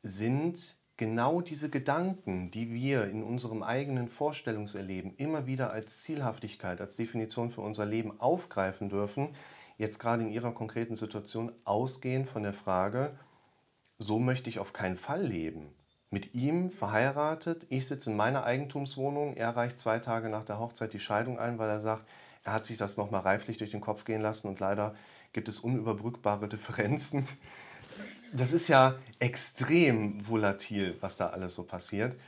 sind 0.02 0.76
genau 0.98 1.40
diese 1.40 1.70
Gedanken, 1.70 2.50
die 2.50 2.70
wir 2.70 3.04
in 3.04 3.22
unserem 3.22 3.62
eigenen 3.62 4.08
Vorstellungserleben 4.08 5.16
immer 5.16 5.46
wieder 5.46 5.72
als 5.72 6.02
Zielhaftigkeit, 6.02 6.82
als 6.82 6.96
Definition 6.96 7.50
für 7.50 7.62
unser 7.62 7.87
Leben 7.87 8.20
aufgreifen 8.20 8.90
dürfen, 8.90 9.35
jetzt 9.78 9.98
gerade 9.98 10.22
in 10.22 10.32
Ihrer 10.32 10.52
konkreten 10.52 10.96
Situation 10.96 11.50
ausgehend 11.64 12.28
von 12.28 12.42
der 12.42 12.52
Frage, 12.52 13.18
so 13.98 14.18
möchte 14.18 14.50
ich 14.50 14.59
auf 14.59 14.72
keinen 14.72 14.96
Fall 14.96 15.24
leben. 15.24 15.74
Mit 16.11 16.35
ihm 16.35 16.70
verheiratet, 16.70 17.66
ich 17.70 17.87
sitze 17.87 18.11
in 18.11 18.16
meiner 18.16 18.44
Eigentumswohnung, 18.44 19.35
er 19.37 19.57
reicht 19.57 19.81
zwei 19.81 19.98
Tage 19.98 20.28
nach 20.28 20.44
der 20.44 20.59
Hochzeit 20.59 20.92
die 20.92 21.00
Scheidung 21.00 21.38
ein, 21.38 21.59
weil 21.59 21.70
er 21.70 21.81
sagt, 21.81 22.07
er 22.44 22.52
hat 22.52 22.64
sich 22.64 22.76
das 22.76 22.96
nochmal 22.96 23.22
reiflich 23.22 23.57
durch 23.57 23.70
den 23.70 23.81
Kopf 23.81 24.05
gehen 24.05 24.20
lassen 24.20 24.48
und 24.48 24.61
leider 24.61 24.94
gibt 25.33 25.48
es 25.48 25.61
unüberbrückbare 25.61 26.48
Differenzen. 26.48 27.26
Das 28.35 28.52
ist 28.52 28.68
ja 28.68 28.94
extrem 29.18 30.26
volatil, 30.26 30.96
was 31.00 31.16
da 31.16 31.28
alles 31.28 31.55
so 31.55 31.64
passiert. 31.64 32.18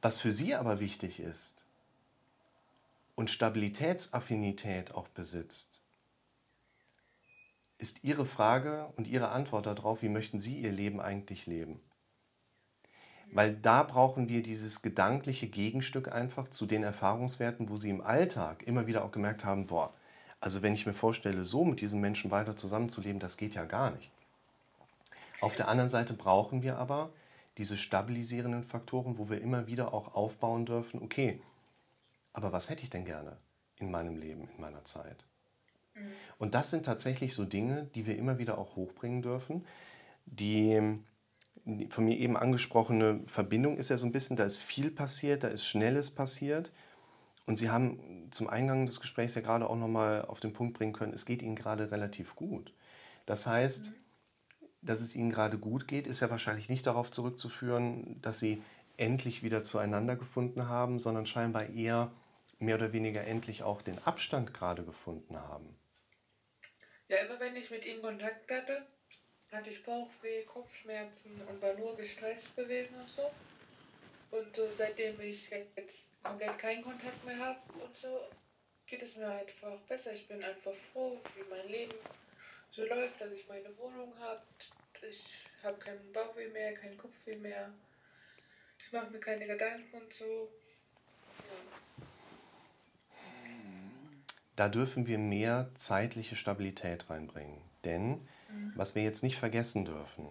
Was 0.00 0.20
für 0.20 0.32
Sie 0.32 0.54
aber 0.54 0.80
wichtig 0.80 1.20
ist 1.20 1.64
und 3.16 3.30
Stabilitätsaffinität 3.30 4.94
auch 4.94 5.08
besitzt, 5.08 5.82
ist 7.78 8.04
Ihre 8.04 8.26
Frage 8.26 8.92
und 8.96 9.06
Ihre 9.06 9.30
Antwort 9.30 9.66
darauf, 9.66 10.02
wie 10.02 10.08
möchten 10.08 10.38
Sie 10.38 10.60
Ihr 10.60 10.72
Leben 10.72 11.00
eigentlich 11.00 11.46
leben? 11.46 11.80
Weil 13.30 13.54
da 13.54 13.82
brauchen 13.82 14.28
wir 14.28 14.42
dieses 14.42 14.82
gedankliche 14.82 15.48
Gegenstück 15.48 16.10
einfach 16.10 16.48
zu 16.48 16.66
den 16.66 16.82
Erfahrungswerten, 16.82 17.68
wo 17.68 17.76
Sie 17.76 17.90
im 17.90 18.00
Alltag 18.00 18.62
immer 18.66 18.86
wieder 18.86 19.04
auch 19.04 19.12
gemerkt 19.12 19.44
haben, 19.44 19.66
boah, 19.66 19.92
also 20.40 20.62
wenn 20.62 20.74
ich 20.74 20.86
mir 20.86 20.94
vorstelle, 20.94 21.44
so 21.44 21.64
mit 21.64 21.80
diesen 21.80 22.00
Menschen 22.00 22.30
weiter 22.30 22.56
zusammenzuleben, 22.56 23.20
das 23.20 23.36
geht 23.36 23.54
ja 23.54 23.64
gar 23.64 23.90
nicht. 23.90 24.10
Auf 25.40 25.56
der 25.56 25.68
anderen 25.68 25.90
Seite 25.90 26.14
brauchen 26.14 26.62
wir 26.62 26.78
aber 26.78 27.10
diese 27.58 27.76
stabilisierenden 27.76 28.64
Faktoren, 28.64 29.18
wo 29.18 29.28
wir 29.28 29.40
immer 29.40 29.66
wieder 29.66 29.92
auch 29.92 30.14
aufbauen 30.14 30.64
dürfen, 30.64 31.02
okay, 31.02 31.40
aber 32.32 32.52
was 32.52 32.70
hätte 32.70 32.82
ich 32.82 32.90
denn 32.90 33.04
gerne 33.04 33.36
in 33.76 33.90
meinem 33.90 34.16
Leben, 34.16 34.48
in 34.54 34.60
meiner 34.60 34.84
Zeit? 34.84 35.27
Mhm. 35.98 36.12
Und 36.38 36.54
das 36.54 36.70
sind 36.70 36.86
tatsächlich 36.86 37.34
so 37.34 37.44
Dinge, 37.44 37.88
die 37.94 38.06
wir 38.06 38.16
immer 38.16 38.38
wieder 38.38 38.58
auch 38.58 38.76
hochbringen 38.76 39.22
dürfen. 39.22 39.64
Die 40.26 40.80
von 41.90 42.04
mir 42.04 42.16
eben 42.16 42.36
angesprochene 42.36 43.20
Verbindung 43.26 43.76
ist 43.76 43.90
ja 43.90 43.98
so 43.98 44.06
ein 44.06 44.12
bisschen, 44.12 44.36
da 44.36 44.44
ist 44.44 44.58
viel 44.58 44.90
passiert, 44.90 45.44
da 45.44 45.48
ist 45.48 45.66
Schnelles 45.66 46.10
passiert. 46.10 46.70
Und 47.46 47.56
Sie 47.56 47.70
haben 47.70 48.28
zum 48.30 48.48
Eingang 48.48 48.86
des 48.86 49.00
Gesprächs 49.00 49.34
ja 49.34 49.40
gerade 49.40 49.68
auch 49.68 49.76
nochmal 49.76 50.22
auf 50.22 50.40
den 50.40 50.52
Punkt 50.52 50.76
bringen 50.76 50.92
können, 50.92 51.12
es 51.12 51.24
geht 51.24 51.42
Ihnen 51.42 51.56
gerade 51.56 51.90
relativ 51.90 52.36
gut. 52.36 52.74
Das 53.26 53.46
heißt, 53.46 53.90
mhm. 53.90 54.66
dass 54.82 55.00
es 55.00 55.14
Ihnen 55.14 55.30
gerade 55.30 55.58
gut 55.58 55.88
geht, 55.88 56.06
ist 56.06 56.20
ja 56.20 56.30
wahrscheinlich 56.30 56.68
nicht 56.68 56.86
darauf 56.86 57.10
zurückzuführen, 57.10 58.20
dass 58.22 58.38
Sie 58.38 58.62
endlich 58.96 59.42
wieder 59.42 59.62
zueinander 59.62 60.16
gefunden 60.16 60.68
haben, 60.68 60.98
sondern 60.98 61.26
scheinbar 61.26 61.70
eher 61.70 62.10
mehr 62.58 62.76
oder 62.76 62.92
weniger 62.92 63.24
endlich 63.24 63.62
auch 63.62 63.82
den 63.82 63.98
Abstand 64.04 64.52
gerade 64.52 64.84
gefunden 64.84 65.36
haben. 65.36 65.76
Ja, 67.08 67.18
immer 67.18 67.40
wenn 67.40 67.56
ich 67.56 67.70
mit 67.70 67.86
ihm 67.86 68.02
Kontakt 68.02 68.50
hatte, 68.50 68.86
hatte 69.50 69.70
ich 69.70 69.82
Bauchweh, 69.82 70.42
Kopfschmerzen 70.44 71.40
und 71.48 71.62
war 71.62 71.72
nur 71.72 71.96
gestresst 71.96 72.54
gewesen 72.54 73.00
und 73.00 73.08
so. 73.08 73.30
Und 74.30 74.58
äh, 74.58 74.68
seitdem 74.76 75.18
ich 75.20 75.48
jetzt 75.48 75.94
komplett 76.22 76.58
keinen 76.58 76.82
Kontakt 76.82 77.24
mehr 77.24 77.38
habe 77.38 77.60
und 77.82 77.96
so, 77.96 78.28
geht 78.86 79.02
es 79.02 79.16
mir 79.16 79.28
einfach 79.28 79.78
besser. 79.88 80.12
Ich 80.12 80.28
bin 80.28 80.44
einfach 80.44 80.74
froh, 80.74 81.18
wie 81.34 81.48
mein 81.48 81.68
Leben 81.68 81.96
so 82.72 82.84
läuft, 82.84 83.20
dass 83.20 83.32
ich 83.32 83.48
meine 83.48 83.74
Wohnung 83.78 84.12
habe. 84.18 84.42
Ich 85.00 85.46
habe 85.62 85.78
keinen 85.78 86.12
Bauchweh 86.12 86.48
mehr, 86.48 86.74
keinen 86.74 86.98
Kopfweh 86.98 87.36
mehr. 87.36 87.72
Ich 88.78 88.92
mache 88.92 89.10
mir 89.10 89.20
keine 89.20 89.46
Gedanken 89.46 89.96
und 89.96 90.12
so. 90.12 90.52
Ja. 91.38 92.06
Da 94.58 94.68
dürfen 94.68 95.06
wir 95.06 95.18
mehr 95.18 95.70
zeitliche 95.76 96.34
Stabilität 96.34 97.08
reinbringen. 97.10 97.58
Denn, 97.84 98.26
was 98.74 98.96
wir 98.96 99.04
jetzt 99.04 99.22
nicht 99.22 99.36
vergessen 99.36 99.84
dürfen, 99.84 100.26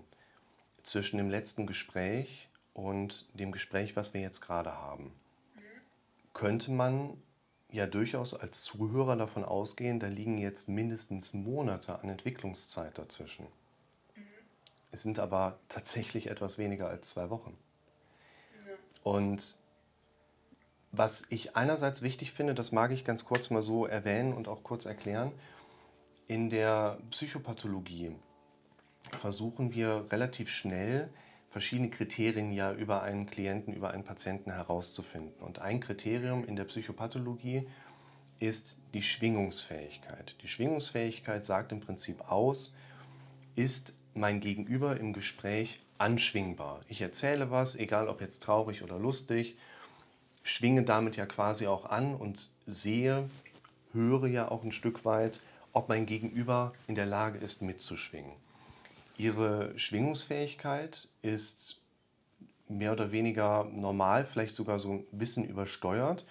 zwischen 0.83 1.15
dem 1.15 1.29
letzten 1.29 1.65
Gespräch 1.65 2.49
und 2.73 3.25
dem 3.35 3.53
Gespräch, 3.53 3.95
was 3.95 4.13
wir 4.13 4.19
jetzt 4.19 4.41
gerade 4.41 4.73
haben, 4.73 5.13
könnte 6.33 6.71
man 6.71 7.13
ja 7.71 7.87
durchaus 7.87 8.33
als 8.33 8.63
Zuhörer 8.63 9.15
davon 9.15 9.45
ausgehen, 9.45 9.97
da 9.97 10.07
liegen 10.07 10.37
jetzt 10.37 10.67
mindestens 10.67 11.33
Monate 11.33 11.97
an 11.97 12.09
Entwicklungszeit 12.09 12.97
dazwischen. 12.97 13.47
Es 14.91 15.03
sind 15.03 15.19
aber 15.19 15.57
tatsächlich 15.69 16.27
etwas 16.27 16.57
weniger 16.57 16.89
als 16.89 17.11
zwei 17.11 17.29
Wochen. 17.29 17.57
Und 19.03 19.57
was 20.91 21.25
ich 21.29 21.55
einerseits 21.55 22.01
wichtig 22.01 22.31
finde, 22.31 22.53
das 22.53 22.71
mag 22.71 22.91
ich 22.91 23.05
ganz 23.05 23.25
kurz 23.25 23.49
mal 23.49 23.61
so 23.61 23.85
erwähnen 23.85 24.33
und 24.33 24.47
auch 24.47 24.63
kurz 24.63 24.85
erklären, 24.85 25.31
in 26.27 26.49
der 26.49 26.99
Psychopathologie 27.11 28.11
versuchen 29.19 29.73
wir 29.73 30.05
relativ 30.11 30.49
schnell 30.49 31.09
verschiedene 31.49 31.89
Kriterien 31.89 32.51
ja 32.51 32.73
über 32.73 33.01
einen 33.03 33.25
Klienten, 33.25 33.73
über 33.73 33.91
einen 33.91 34.03
Patienten 34.03 34.51
herauszufinden. 34.51 35.33
Und 35.39 35.59
ein 35.59 35.79
Kriterium 35.79 36.45
in 36.45 36.55
der 36.55 36.65
Psychopathologie 36.65 37.67
ist 38.39 38.77
die 38.93 39.01
Schwingungsfähigkeit. 39.01 40.35
Die 40.43 40.47
Schwingungsfähigkeit 40.47 41.45
sagt 41.45 41.71
im 41.71 41.79
Prinzip 41.79 42.29
aus, 42.29 42.75
ist 43.55 43.93
mein 44.13 44.39
Gegenüber 44.39 44.99
im 44.99 45.13
Gespräch 45.13 45.79
anschwingbar. 45.97 46.81
Ich 46.89 47.01
erzähle 47.01 47.49
was, 47.49 47.75
egal 47.75 48.07
ob 48.07 48.21
jetzt 48.21 48.43
traurig 48.43 48.83
oder 48.83 48.99
lustig, 48.99 49.57
schwinge 50.47 50.83
damit 50.83 51.15
ja 51.15 51.25
quasi 51.25 51.67
auch 51.67 51.85
an 51.85 52.15
und 52.15 52.49
sehe, 52.65 53.29
höre 53.93 54.27
ja 54.27 54.49
auch 54.49 54.63
ein 54.63 54.71
Stück 54.71 55.05
weit, 55.05 55.39
ob 55.73 55.89
mein 55.89 56.05
Gegenüber 56.05 56.73
in 56.87 56.95
der 56.95 57.05
Lage 57.05 57.37
ist, 57.37 57.61
mitzuschwingen. 57.61 58.31
Ihre 59.17 59.77
Schwingungsfähigkeit 59.77 61.07
ist 61.21 61.79
mehr 62.69 62.93
oder 62.93 63.11
weniger 63.11 63.65
normal, 63.65 64.25
vielleicht 64.25 64.55
sogar 64.55 64.79
so 64.79 64.91
ein 64.93 65.05
bisschen 65.11 65.43
übersteuert. 65.43 66.25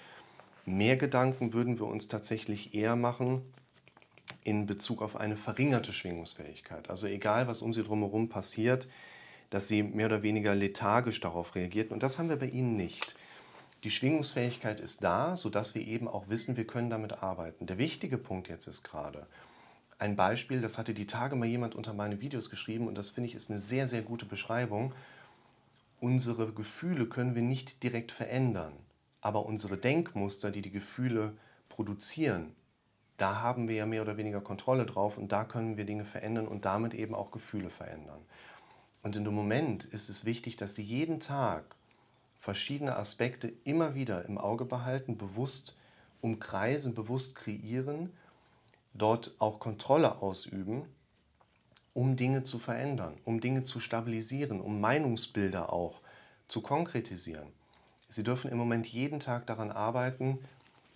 Mehr 0.64 0.96
Gedanken 0.96 1.52
würden 1.52 1.78
wir 1.78 1.86
uns 1.86 2.08
tatsächlich 2.08 2.74
eher 2.74 2.96
machen 2.96 3.42
in 4.42 4.66
Bezug 4.66 5.02
auf 5.02 5.16
eine 5.16 5.36
verringerte 5.36 5.92
Schwingungsfähigkeit. 5.92 6.90
Also 6.90 7.06
egal, 7.06 7.48
was 7.48 7.62
um 7.62 7.72
sie 7.72 7.82
drumherum 7.82 8.28
passiert, 8.28 8.88
dass 9.50 9.68
sie 9.68 9.82
mehr 9.82 10.06
oder 10.06 10.22
weniger 10.22 10.54
lethargisch 10.54 11.20
darauf 11.20 11.54
reagiert. 11.54 11.92
Und 11.92 12.02
das 12.02 12.18
haben 12.18 12.28
wir 12.28 12.36
bei 12.36 12.48
Ihnen 12.48 12.76
nicht. 12.76 13.14
Die 13.84 13.90
Schwingungsfähigkeit 13.90 14.80
ist 14.80 15.04
da, 15.04 15.36
sodass 15.36 15.74
wir 15.74 15.86
eben 15.86 16.08
auch 16.08 16.28
wissen, 16.28 16.56
wir 16.56 16.66
können 16.66 16.90
damit 16.90 17.22
arbeiten. 17.22 17.66
Der 17.66 17.78
wichtige 17.78 18.18
Punkt 18.18 18.48
jetzt 18.48 18.66
ist 18.66 18.82
gerade, 18.82 19.26
ein 19.98 20.16
Beispiel, 20.16 20.60
das 20.60 20.76
hatte 20.76 20.92
die 20.92 21.06
Tage 21.06 21.36
mal 21.36 21.46
jemand 21.46 21.74
unter 21.74 21.94
meine 21.94 22.20
Videos 22.20 22.50
geschrieben 22.50 22.86
und 22.86 22.96
das 22.96 23.10
finde 23.10 23.28
ich 23.30 23.34
ist 23.34 23.50
eine 23.50 23.58
sehr, 23.58 23.88
sehr 23.88 24.02
gute 24.02 24.26
Beschreibung. 24.26 24.92
Unsere 26.00 26.52
Gefühle 26.52 27.06
können 27.06 27.34
wir 27.34 27.42
nicht 27.42 27.82
direkt 27.82 28.12
verändern, 28.12 28.74
aber 29.22 29.46
unsere 29.46 29.78
Denkmuster, 29.78 30.50
die 30.50 30.60
die 30.60 30.70
Gefühle 30.70 31.32
produzieren, 31.70 32.54
da 33.16 33.40
haben 33.40 33.68
wir 33.68 33.76
ja 33.76 33.86
mehr 33.86 34.02
oder 34.02 34.18
weniger 34.18 34.42
Kontrolle 34.42 34.84
drauf 34.84 35.16
und 35.16 35.32
da 35.32 35.44
können 35.44 35.78
wir 35.78 35.86
Dinge 35.86 36.04
verändern 36.04 36.46
und 36.46 36.66
damit 36.66 36.92
eben 36.92 37.14
auch 37.14 37.30
Gefühle 37.30 37.70
verändern. 37.70 38.20
Und 39.02 39.16
in 39.16 39.24
dem 39.24 39.34
Moment 39.34 39.84
ist 39.84 40.10
es 40.10 40.24
wichtig, 40.24 40.56
dass 40.56 40.74
Sie 40.74 40.82
jeden 40.82 41.20
Tag 41.20 41.75
verschiedene 42.46 42.94
Aspekte 42.94 43.52
immer 43.64 43.96
wieder 43.96 44.24
im 44.26 44.38
Auge 44.38 44.64
behalten, 44.66 45.18
bewusst 45.18 45.76
umkreisen, 46.20 46.94
bewusst 46.94 47.34
kreieren 47.34 48.10
dort 48.94 49.34
auch 49.40 49.58
Kontrolle 49.58 50.22
ausüben, 50.22 50.84
um 51.92 52.14
Dinge 52.14 52.44
zu 52.44 52.60
verändern, 52.60 53.14
um 53.24 53.40
Dinge 53.40 53.64
zu 53.64 53.80
stabilisieren, 53.80 54.60
um 54.60 54.80
Meinungsbilder 54.80 55.72
auch 55.72 56.00
zu 56.46 56.60
konkretisieren. 56.60 57.48
Sie 58.08 58.22
dürfen 58.22 58.48
im 58.48 58.58
Moment 58.58 58.86
jeden 58.86 59.18
Tag 59.18 59.48
daran 59.48 59.72
arbeiten, 59.72 60.38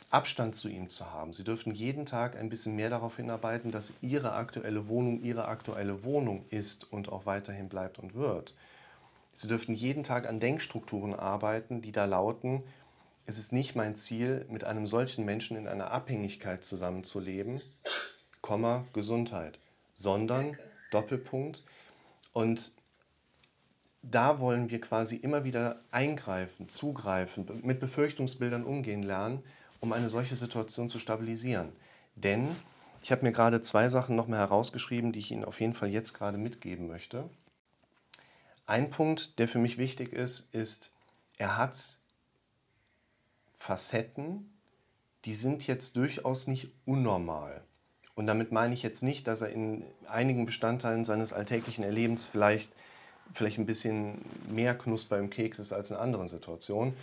Abstand 0.08 0.54
zu 0.54 0.68
ihm 0.68 0.88
zu 0.88 1.10
haben. 1.10 1.32
Sie 1.32 1.42
dürften 1.42 1.72
jeden 1.72 2.06
Tag 2.06 2.36
ein 2.36 2.48
bisschen 2.48 2.76
mehr 2.76 2.90
darauf 2.90 3.16
hinarbeiten, 3.16 3.72
dass 3.72 3.94
ihre 4.02 4.34
aktuelle 4.34 4.86
Wohnung 4.86 5.20
ihre 5.20 5.48
aktuelle 5.48 6.04
Wohnung 6.04 6.44
ist 6.50 6.92
und 6.92 7.08
auch 7.08 7.26
weiterhin 7.26 7.68
bleibt 7.68 7.98
und 7.98 8.14
wird. 8.14 8.54
Sie 9.40 9.48
dürften 9.48 9.72
jeden 9.72 10.04
Tag 10.04 10.28
an 10.28 10.38
Denkstrukturen 10.38 11.14
arbeiten, 11.14 11.80
die 11.80 11.92
da 11.92 12.04
lauten, 12.04 12.62
es 13.24 13.38
ist 13.38 13.54
nicht 13.54 13.74
mein 13.74 13.94
Ziel, 13.94 14.44
mit 14.50 14.64
einem 14.64 14.86
solchen 14.86 15.24
Menschen 15.24 15.56
in 15.56 15.66
einer 15.66 15.92
Abhängigkeit 15.92 16.62
zusammenzuleben, 16.62 17.62
Komma, 18.42 18.84
Gesundheit, 18.92 19.58
sondern 19.94 20.58
Doppelpunkt. 20.90 21.64
Und 22.34 22.72
da 24.02 24.40
wollen 24.40 24.68
wir 24.68 24.78
quasi 24.82 25.16
immer 25.16 25.42
wieder 25.42 25.80
eingreifen, 25.90 26.68
zugreifen, 26.68 27.46
mit 27.62 27.80
Befürchtungsbildern 27.80 28.64
umgehen 28.64 29.02
lernen, 29.02 29.42
um 29.80 29.94
eine 29.94 30.10
solche 30.10 30.36
Situation 30.36 30.90
zu 30.90 30.98
stabilisieren. 30.98 31.72
Denn 32.14 32.54
ich 33.00 33.10
habe 33.10 33.22
mir 33.22 33.32
gerade 33.32 33.62
zwei 33.62 33.88
Sachen 33.88 34.16
noch 34.16 34.28
mal 34.28 34.36
herausgeschrieben, 34.36 35.12
die 35.12 35.20
ich 35.20 35.30
Ihnen 35.30 35.46
auf 35.46 35.62
jeden 35.62 35.72
Fall 35.72 35.88
jetzt 35.88 36.12
gerade 36.12 36.36
mitgeben 36.36 36.88
möchte. 36.88 37.30
Ein 38.70 38.88
Punkt, 38.88 39.40
der 39.40 39.48
für 39.48 39.58
mich 39.58 39.78
wichtig 39.78 40.12
ist, 40.12 40.54
ist, 40.54 40.92
er 41.38 41.56
hat 41.56 41.76
Facetten, 43.58 44.48
die 45.24 45.34
sind 45.34 45.66
jetzt 45.66 45.96
durchaus 45.96 46.46
nicht 46.46 46.70
unnormal. 46.84 47.64
Und 48.14 48.28
damit 48.28 48.52
meine 48.52 48.72
ich 48.72 48.84
jetzt 48.84 49.02
nicht, 49.02 49.26
dass 49.26 49.42
er 49.42 49.50
in 49.50 49.82
einigen 50.06 50.46
Bestandteilen 50.46 51.02
seines 51.02 51.32
alltäglichen 51.32 51.82
Erlebens 51.82 52.26
vielleicht, 52.26 52.72
vielleicht 53.34 53.58
ein 53.58 53.66
bisschen 53.66 54.24
mehr 54.48 54.78
Knusper 54.78 55.18
im 55.18 55.30
Keks 55.30 55.58
ist 55.58 55.72
als 55.72 55.90
in 55.90 55.96
anderen 55.96 56.28
Situationen, 56.28 56.94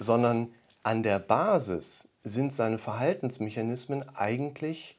sondern 0.00 0.48
an 0.82 1.02
der 1.02 1.18
Basis 1.18 2.08
sind 2.24 2.54
seine 2.54 2.78
Verhaltensmechanismen 2.78 4.16
eigentlich 4.16 4.96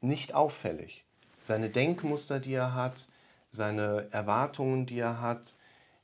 nicht 0.00 0.32
auffällig. 0.32 1.02
Seine 1.40 1.70
Denkmuster, 1.70 2.38
die 2.38 2.54
er 2.54 2.72
hat, 2.72 3.08
seine 3.50 4.08
Erwartungen, 4.10 4.86
die 4.86 4.98
er 4.98 5.20
hat, 5.20 5.54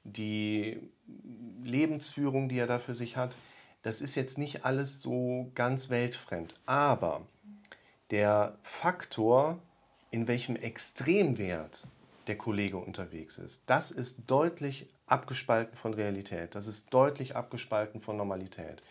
die 0.05 0.81
Lebensführung, 1.63 2.49
die 2.49 2.59
er 2.59 2.67
da 2.67 2.79
für 2.79 2.95
sich 2.95 3.17
hat, 3.17 3.37
das 3.83 4.01
ist 4.01 4.15
jetzt 4.15 4.39
nicht 4.39 4.65
alles 4.65 5.03
so 5.03 5.51
ganz 5.55 5.91
weltfremd. 5.91 6.55
Aber 6.67 7.27
der 8.11 8.57
Faktor, 8.63 9.59
in 10.11 10.29
welchem 10.29 10.57
Extremwert 10.57 11.87
der 12.27 12.37
Kollege 12.37 12.79
unterwegs 12.79 13.39
ist, 13.39 13.69
das 13.69 13.91
ist 13.91 14.31
deutlich 14.31 14.89
abgespalten 15.07 15.77
von 15.77 15.95
Realität. 15.95 16.55
Das 16.55 16.67
ist 16.67 16.93
deutlich 16.95 17.37
abgespalten 17.37 18.01
von 18.01 18.17
Normalität 18.17 18.83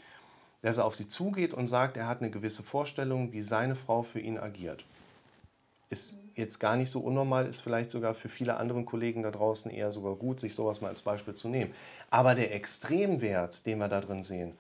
dass 0.61 0.77
er 0.77 0.85
auf 0.85 0.95
sie 0.95 1.07
zugeht 1.07 1.53
und 1.53 1.67
sagt, 1.67 1.97
er 1.97 2.07
hat 2.07 2.21
eine 2.21 2.29
gewisse 2.29 2.63
Vorstellung, 2.63 3.33
wie 3.33 3.41
seine 3.41 3.75
Frau 3.75 4.03
für 4.03 4.19
ihn 4.19 4.37
agiert. 4.37 4.85
Ist 5.89 6.19
jetzt 6.41 6.59
gar 6.59 6.75
nicht 6.75 6.89
so 6.89 6.99
unnormal, 6.99 7.45
ist 7.45 7.61
vielleicht 7.61 7.89
sogar 7.89 8.13
für 8.13 8.27
viele 8.27 8.57
andere 8.57 8.83
Kollegen 8.83 9.23
da 9.23 9.31
draußen 9.31 9.71
eher 9.71 9.91
sogar 9.91 10.15
gut, 10.15 10.41
sich 10.41 10.53
sowas 10.53 10.81
mal 10.81 10.89
als 10.89 11.01
Beispiel 11.01 11.33
zu 11.33 11.47
nehmen. 11.47 11.73
Aber 12.09 12.35
der 12.35 12.53
Extremwert, 12.53 13.65
den 13.65 13.77
wir 13.77 13.87
da 13.87 14.01
drin 14.01 14.23
sehen, 14.23 14.57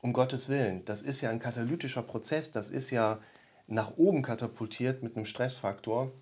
um 0.00 0.12
Gottes 0.12 0.48
Willen, 0.48 0.84
das 0.84 1.02
ist 1.02 1.20
ja 1.20 1.30
ein 1.30 1.40
katalytischer 1.40 2.02
Prozess, 2.02 2.52
das 2.52 2.70
ist 2.70 2.90
ja 2.90 3.18
nach 3.66 3.96
oben 3.96 4.22
katapultiert 4.22 5.02
mit 5.02 5.16
einem 5.16 5.26
Stressfaktor, 5.26 6.12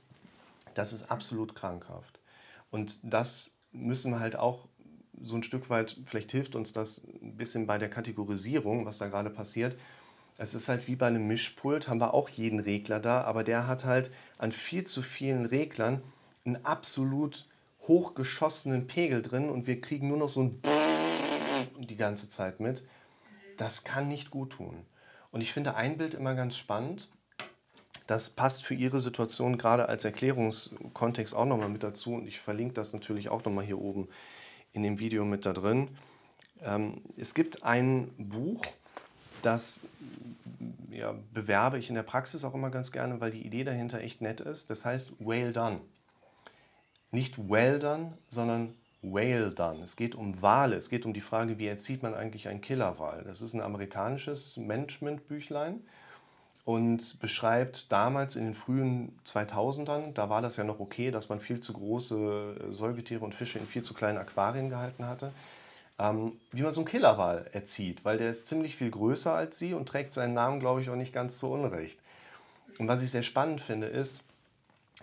das 0.74 0.92
ist 0.92 1.10
absolut 1.10 1.54
krankhaft. 1.54 2.20
Und 2.70 3.00
das 3.02 3.58
müssen 3.72 4.12
wir 4.12 4.20
halt 4.20 4.36
auch 4.36 4.68
so 5.22 5.36
ein 5.36 5.42
Stück 5.42 5.68
weit, 5.70 5.98
vielleicht 6.06 6.30
hilft 6.32 6.54
uns 6.54 6.72
das 6.72 7.06
ein 7.22 7.36
bisschen 7.36 7.66
bei 7.66 7.78
der 7.78 7.90
Kategorisierung, 7.90 8.86
was 8.86 8.98
da 8.98 9.08
gerade 9.08 9.30
passiert. 9.30 9.76
Es 10.42 10.54
ist 10.54 10.70
halt 10.70 10.88
wie 10.88 10.96
bei 10.96 11.06
einem 11.06 11.26
Mischpult, 11.26 11.86
haben 11.86 12.00
wir 12.00 12.14
auch 12.14 12.30
jeden 12.30 12.60
Regler 12.60 12.98
da, 12.98 13.20
aber 13.20 13.44
der 13.44 13.66
hat 13.66 13.84
halt 13.84 14.10
an 14.38 14.52
viel 14.52 14.84
zu 14.84 15.02
vielen 15.02 15.44
Reglern 15.44 16.02
einen 16.46 16.64
absolut 16.64 17.46
hochgeschossenen 17.86 18.86
Pegel 18.86 19.20
drin 19.20 19.50
und 19.50 19.66
wir 19.66 19.82
kriegen 19.82 20.08
nur 20.08 20.16
noch 20.16 20.30
so 20.30 20.44
ein 20.44 20.62
die 21.78 21.96
ganze 21.98 22.30
Zeit 22.30 22.58
mit. 22.58 22.86
Das 23.58 23.84
kann 23.84 24.08
nicht 24.08 24.30
gut 24.30 24.52
tun. 24.52 24.86
Und 25.30 25.42
ich 25.42 25.52
finde 25.52 25.74
ein 25.74 25.98
Bild 25.98 26.14
immer 26.14 26.34
ganz 26.34 26.56
spannend. 26.56 27.10
Das 28.06 28.30
passt 28.30 28.64
für 28.64 28.74
Ihre 28.74 28.98
Situation 28.98 29.58
gerade 29.58 29.90
als 29.90 30.06
Erklärungskontext 30.06 31.34
auch 31.34 31.44
nochmal 31.44 31.68
mit 31.68 31.82
dazu. 31.82 32.14
Und 32.14 32.26
ich 32.26 32.40
verlinke 32.40 32.72
das 32.72 32.94
natürlich 32.94 33.28
auch 33.28 33.44
nochmal 33.44 33.66
hier 33.66 33.78
oben 33.78 34.08
in 34.72 34.82
dem 34.84 35.00
Video 35.00 35.26
mit 35.26 35.44
da 35.44 35.52
drin. 35.52 35.88
Ähm, 36.62 37.02
es 37.18 37.34
gibt 37.34 37.62
ein 37.62 38.08
Buch, 38.16 38.62
das 39.42 39.86
ja, 40.90 41.14
bewerbe 41.32 41.78
ich 41.78 41.88
in 41.88 41.94
der 41.94 42.02
Praxis 42.02 42.44
auch 42.44 42.54
immer 42.54 42.70
ganz 42.70 42.92
gerne, 42.92 43.20
weil 43.20 43.30
die 43.30 43.46
Idee 43.46 43.64
dahinter 43.64 44.00
echt 44.00 44.20
nett 44.20 44.40
ist. 44.40 44.70
Das 44.70 44.84
heißt 44.84 45.12
Whale 45.18 45.52
Done. 45.52 45.80
Nicht 47.10 47.50
Well 47.50 47.78
Done, 47.78 48.18
sondern 48.28 48.74
Whale 49.02 49.50
Done. 49.50 49.82
Es 49.82 49.96
geht 49.96 50.14
um 50.14 50.42
Wale. 50.42 50.76
Es 50.76 50.90
geht 50.90 51.06
um 51.06 51.14
die 51.14 51.20
Frage, 51.20 51.58
wie 51.58 51.66
erzieht 51.66 52.02
man 52.02 52.14
eigentlich 52.14 52.48
einen 52.48 52.60
Killerwal. 52.60 53.24
Das 53.24 53.42
ist 53.42 53.54
ein 53.54 53.62
amerikanisches 53.62 54.56
Management-Büchlein 54.56 55.80
und 56.64 57.18
beschreibt 57.20 57.90
damals 57.90 58.36
in 58.36 58.44
den 58.44 58.54
frühen 58.54 59.18
2000ern, 59.24 60.12
da 60.12 60.28
war 60.28 60.42
das 60.42 60.56
ja 60.56 60.64
noch 60.64 60.78
okay, 60.78 61.10
dass 61.10 61.28
man 61.28 61.40
viel 61.40 61.60
zu 61.60 61.72
große 61.72 62.68
äh, 62.70 62.74
Säugetiere 62.74 63.24
und 63.24 63.34
Fische 63.34 63.58
in 63.58 63.66
viel 63.66 63.82
zu 63.82 63.94
kleinen 63.94 64.18
Aquarien 64.18 64.68
gehalten 64.68 65.06
hatte, 65.06 65.32
ähm, 66.00 66.40
wie 66.50 66.62
man 66.62 66.72
so 66.72 66.80
einen 66.80 66.88
Killerwal 66.88 67.46
erzieht, 67.52 68.04
weil 68.04 68.16
der 68.16 68.30
ist 68.30 68.48
ziemlich 68.48 68.74
viel 68.74 68.90
größer 68.90 69.34
als 69.34 69.58
sie 69.58 69.74
und 69.74 69.86
trägt 69.86 70.14
seinen 70.14 70.32
Namen, 70.32 70.58
glaube 70.58 70.80
ich, 70.80 70.88
auch 70.88 70.96
nicht 70.96 71.12
ganz 71.12 71.38
zu 71.38 71.52
Unrecht. 71.52 72.00
Und 72.78 72.88
was 72.88 73.02
ich 73.02 73.10
sehr 73.10 73.22
spannend 73.22 73.60
finde, 73.60 73.86
ist, 73.86 74.22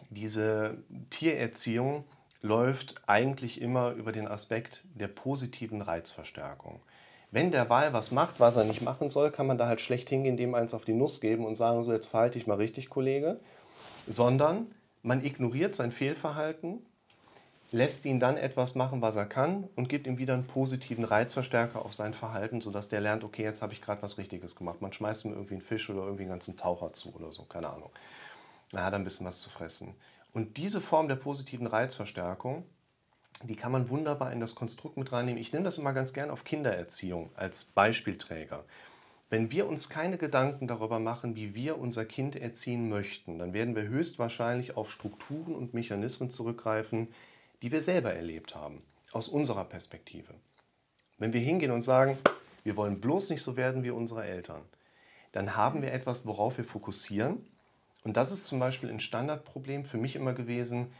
diese 0.09 0.77
Tiererziehung 1.11 2.03
läuft 2.41 2.95
eigentlich 3.05 3.61
immer 3.61 3.91
über 3.91 4.11
den 4.11 4.27
Aspekt 4.27 4.83
der 4.95 5.07
positiven 5.07 5.81
Reizverstärkung. 5.81 6.81
Wenn 7.29 7.51
der 7.51 7.69
Wal 7.69 7.93
was 7.93 8.11
macht, 8.11 8.39
was 8.39 8.55
er 8.55 8.63
nicht 8.63 8.81
machen 8.81 9.09
soll, 9.09 9.31
kann 9.31 9.47
man 9.47 9.57
da 9.57 9.67
halt 9.67 9.81
schlecht 9.81 10.09
hingehen, 10.09 10.37
dem 10.37 10.55
eins 10.55 10.73
auf 10.73 10.85
die 10.85 10.93
Nuss 10.93 11.21
geben 11.21 11.45
und 11.45 11.55
sagen, 11.55 11.83
so 11.83 11.91
jetzt 11.91 12.07
verhalte 12.07 12.39
ich 12.39 12.47
mal 12.47 12.57
richtig, 12.57 12.89
Kollege. 12.89 13.39
Sondern 14.07 14.71
man 15.03 15.23
ignoriert 15.23 15.75
sein 15.75 15.91
Fehlverhalten, 15.91 16.85
lässt 17.71 18.05
ihn 18.05 18.19
dann 18.19 18.37
etwas 18.37 18.75
machen, 18.75 19.01
was 19.01 19.15
er 19.15 19.25
kann 19.25 19.67
und 19.75 19.89
gibt 19.89 20.07
ihm 20.07 20.17
wieder 20.17 20.33
einen 20.33 20.47
positiven 20.47 21.03
Reizverstärker 21.03 21.83
auf 21.83 21.93
sein 21.93 22.13
Verhalten, 22.13 22.61
sodass 22.61 22.87
der 22.87 23.01
lernt, 23.01 23.23
okay, 23.23 23.43
jetzt 23.43 23.61
habe 23.61 23.73
ich 23.73 23.81
gerade 23.81 24.01
was 24.01 24.17
Richtiges 24.17 24.55
gemacht. 24.55 24.81
Man 24.81 24.93
schmeißt 24.93 25.25
ihm 25.25 25.33
irgendwie 25.33 25.55
einen 25.55 25.61
Fisch 25.61 25.89
oder 25.89 26.03
irgendwie 26.03 26.23
einen 26.23 26.31
ganzen 26.31 26.55
Taucher 26.57 26.93
zu 26.93 27.13
oder 27.13 27.31
so, 27.31 27.43
keine 27.43 27.69
Ahnung. 27.69 27.89
Er 28.71 28.85
hat 28.85 28.93
ein 28.93 29.03
bisschen 29.03 29.25
was 29.25 29.41
zu 29.41 29.49
fressen. 29.49 29.95
Und 30.33 30.57
diese 30.57 30.81
Form 30.81 31.07
der 31.07 31.15
positiven 31.15 31.67
Reizverstärkung 31.67 32.63
die 33.43 33.55
kann 33.55 33.71
man 33.71 33.89
wunderbar 33.89 34.31
in 34.31 34.39
das 34.39 34.55
Konstrukt 34.55 34.97
mit 34.97 35.11
reinnehmen. 35.11 35.41
Ich 35.41 35.53
nehme 35.53 35.65
das 35.65 35.77
immer 35.77 35.93
ganz 35.93 36.13
gern 36.13 36.31
auf 36.31 36.43
Kindererziehung 36.43 37.29
als 37.35 37.65
Beispielträger. 37.65 38.63
Wenn 39.29 39.51
wir 39.51 39.67
uns 39.67 39.89
keine 39.89 40.17
Gedanken 40.17 40.67
darüber 40.67 40.99
machen, 40.99 41.35
wie 41.35 41.53
wir 41.53 41.77
unser 41.77 42.05
Kind 42.05 42.35
erziehen 42.35 42.89
möchten, 42.89 43.39
dann 43.39 43.53
werden 43.53 43.75
wir 43.75 43.83
höchstwahrscheinlich 43.83 44.75
auf 44.77 44.89
Strukturen 44.89 45.53
und 45.53 45.73
Mechanismen 45.73 46.31
zurückgreifen, 46.31 47.09
die 47.61 47.71
wir 47.71 47.81
selber 47.81 48.13
erlebt 48.13 48.55
haben, 48.55 48.83
aus 49.11 49.29
unserer 49.29 49.65
Perspektive. 49.65 50.33
Wenn 51.17 51.33
wir 51.33 51.41
hingehen 51.41 51.71
und 51.71 51.81
sagen, 51.81 52.17
wir 52.63 52.75
wollen 52.75 52.99
bloß 52.99 53.29
nicht 53.29 53.41
so 53.41 53.57
werden 53.57 53.83
wie 53.83 53.91
unsere 53.91 54.25
Eltern, 54.25 54.61
dann 55.31 55.55
haben 55.55 55.81
wir 55.81 55.93
etwas, 55.93 56.25
worauf 56.25 56.57
wir 56.57 56.65
fokussieren. 56.65 57.45
Und 58.03 58.17
das 58.17 58.31
ist 58.31 58.47
zum 58.47 58.59
Beispiel 58.59 58.89
ein 58.89 58.99
Standardproblem 58.99 59.85
für 59.85 59.97
mich 59.97 60.15
immer 60.15 60.33
gewesen, 60.33 60.91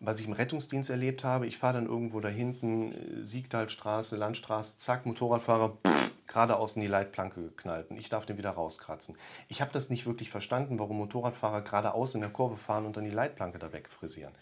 was 0.00 0.20
ich 0.20 0.26
im 0.26 0.32
Rettungsdienst 0.32 0.90
erlebt 0.90 1.24
habe, 1.24 1.46
ich 1.46 1.58
fahre 1.58 1.74
dann 1.74 1.86
irgendwo 1.86 2.20
da 2.20 2.28
hinten, 2.28 2.92
äh, 2.92 3.24
Siegtalstraße, 3.24 4.16
Landstraße, 4.16 4.78
zack, 4.78 5.06
Motorradfahrer, 5.06 5.78
geradeaus 6.26 6.76
in 6.76 6.82
die 6.82 6.88
Leitplanke 6.88 7.40
geknallt 7.40 7.90
und 7.90 7.96
ich 7.96 8.08
darf 8.08 8.26
den 8.26 8.36
wieder 8.36 8.50
rauskratzen. 8.50 9.16
Ich 9.48 9.60
habe 9.60 9.72
das 9.72 9.90
nicht 9.90 10.06
wirklich 10.06 10.30
verstanden, 10.30 10.78
warum 10.78 10.98
Motorradfahrer 10.98 11.62
geradeaus 11.62 12.14
in 12.14 12.20
der 12.20 12.30
Kurve 12.30 12.56
fahren 12.56 12.84
und 12.84 12.96
dann 12.96 13.04
die 13.04 13.10
Leitplanke 13.10 13.58
da 13.58 13.72
wegfrisieren. 13.72 14.34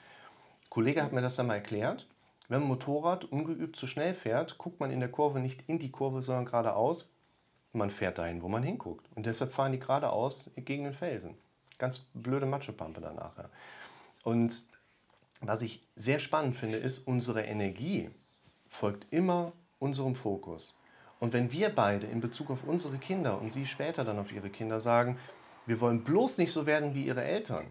Kollege 0.75 1.05
hat 1.05 1.13
mir 1.13 1.21
das 1.21 1.37
dann 1.37 1.47
mal 1.47 1.55
erklärt. 1.55 2.09
Wenn 2.49 2.63
ein 2.63 2.67
Motorrad 2.67 3.25
ungeübt 3.27 3.77
zu 3.77 3.87
schnell 3.87 4.13
fährt, 4.13 4.59
guckt 4.59 4.81
man 4.81 4.91
in 4.91 4.99
der 4.99 5.09
Kurve 5.09 5.39
nicht 5.39 5.63
in 5.69 5.79
die 5.79 5.93
Kurve, 5.93 6.21
sondern 6.21 6.47
geradeaus. 6.47 7.15
Man 7.73 7.93
fährt 7.93 8.19
dahin, 8.19 8.43
wo 8.43 8.49
man 8.49 8.65
hinguckt. 8.65 9.07
Und 9.15 9.25
deshalb 9.27 9.53
fahren 9.53 9.71
die 9.71 9.79
geradeaus 9.79 10.53
gegen 10.57 10.83
den 10.83 10.93
Felsen. 10.93 11.37
Ganz 11.79 12.11
blöde 12.13 12.47
Matschepampe 12.47 13.01
danach. 13.01 13.37
Und 14.25 14.65
was 15.41 15.63
ich 15.63 15.81
sehr 15.95 16.19
spannend 16.19 16.57
finde, 16.57 16.79
ist, 16.79 17.07
unsere 17.07 17.43
Energie 17.43 18.11
folgt 18.69 19.07
immer 19.13 19.53
unserem 19.79 20.17
Fokus. 20.17 20.77
Und 21.21 21.33
wenn 21.33 21.53
wir 21.53 21.69
beide 21.69 22.09
in 22.09 22.21
Bezug 22.21 22.51
auf 22.51 22.65
unsere 22.65 22.99
Kinder 22.99 23.41
und 23.41 23.53
Sie 23.53 23.67
später 23.67 24.05
dann 24.05 24.19
auf 24.19 24.33
Ihre 24.33 24.51
Kinder 24.51 24.81
sagen, 24.81 25.21
wir 25.67 25.81
wollen 25.81 26.03
bloß 26.03 26.39
nicht 26.39 26.51
so 26.51 26.67
werden 26.67 26.97
wie 26.97 27.07
Ihre 27.07 27.23
Eltern, 27.23 27.67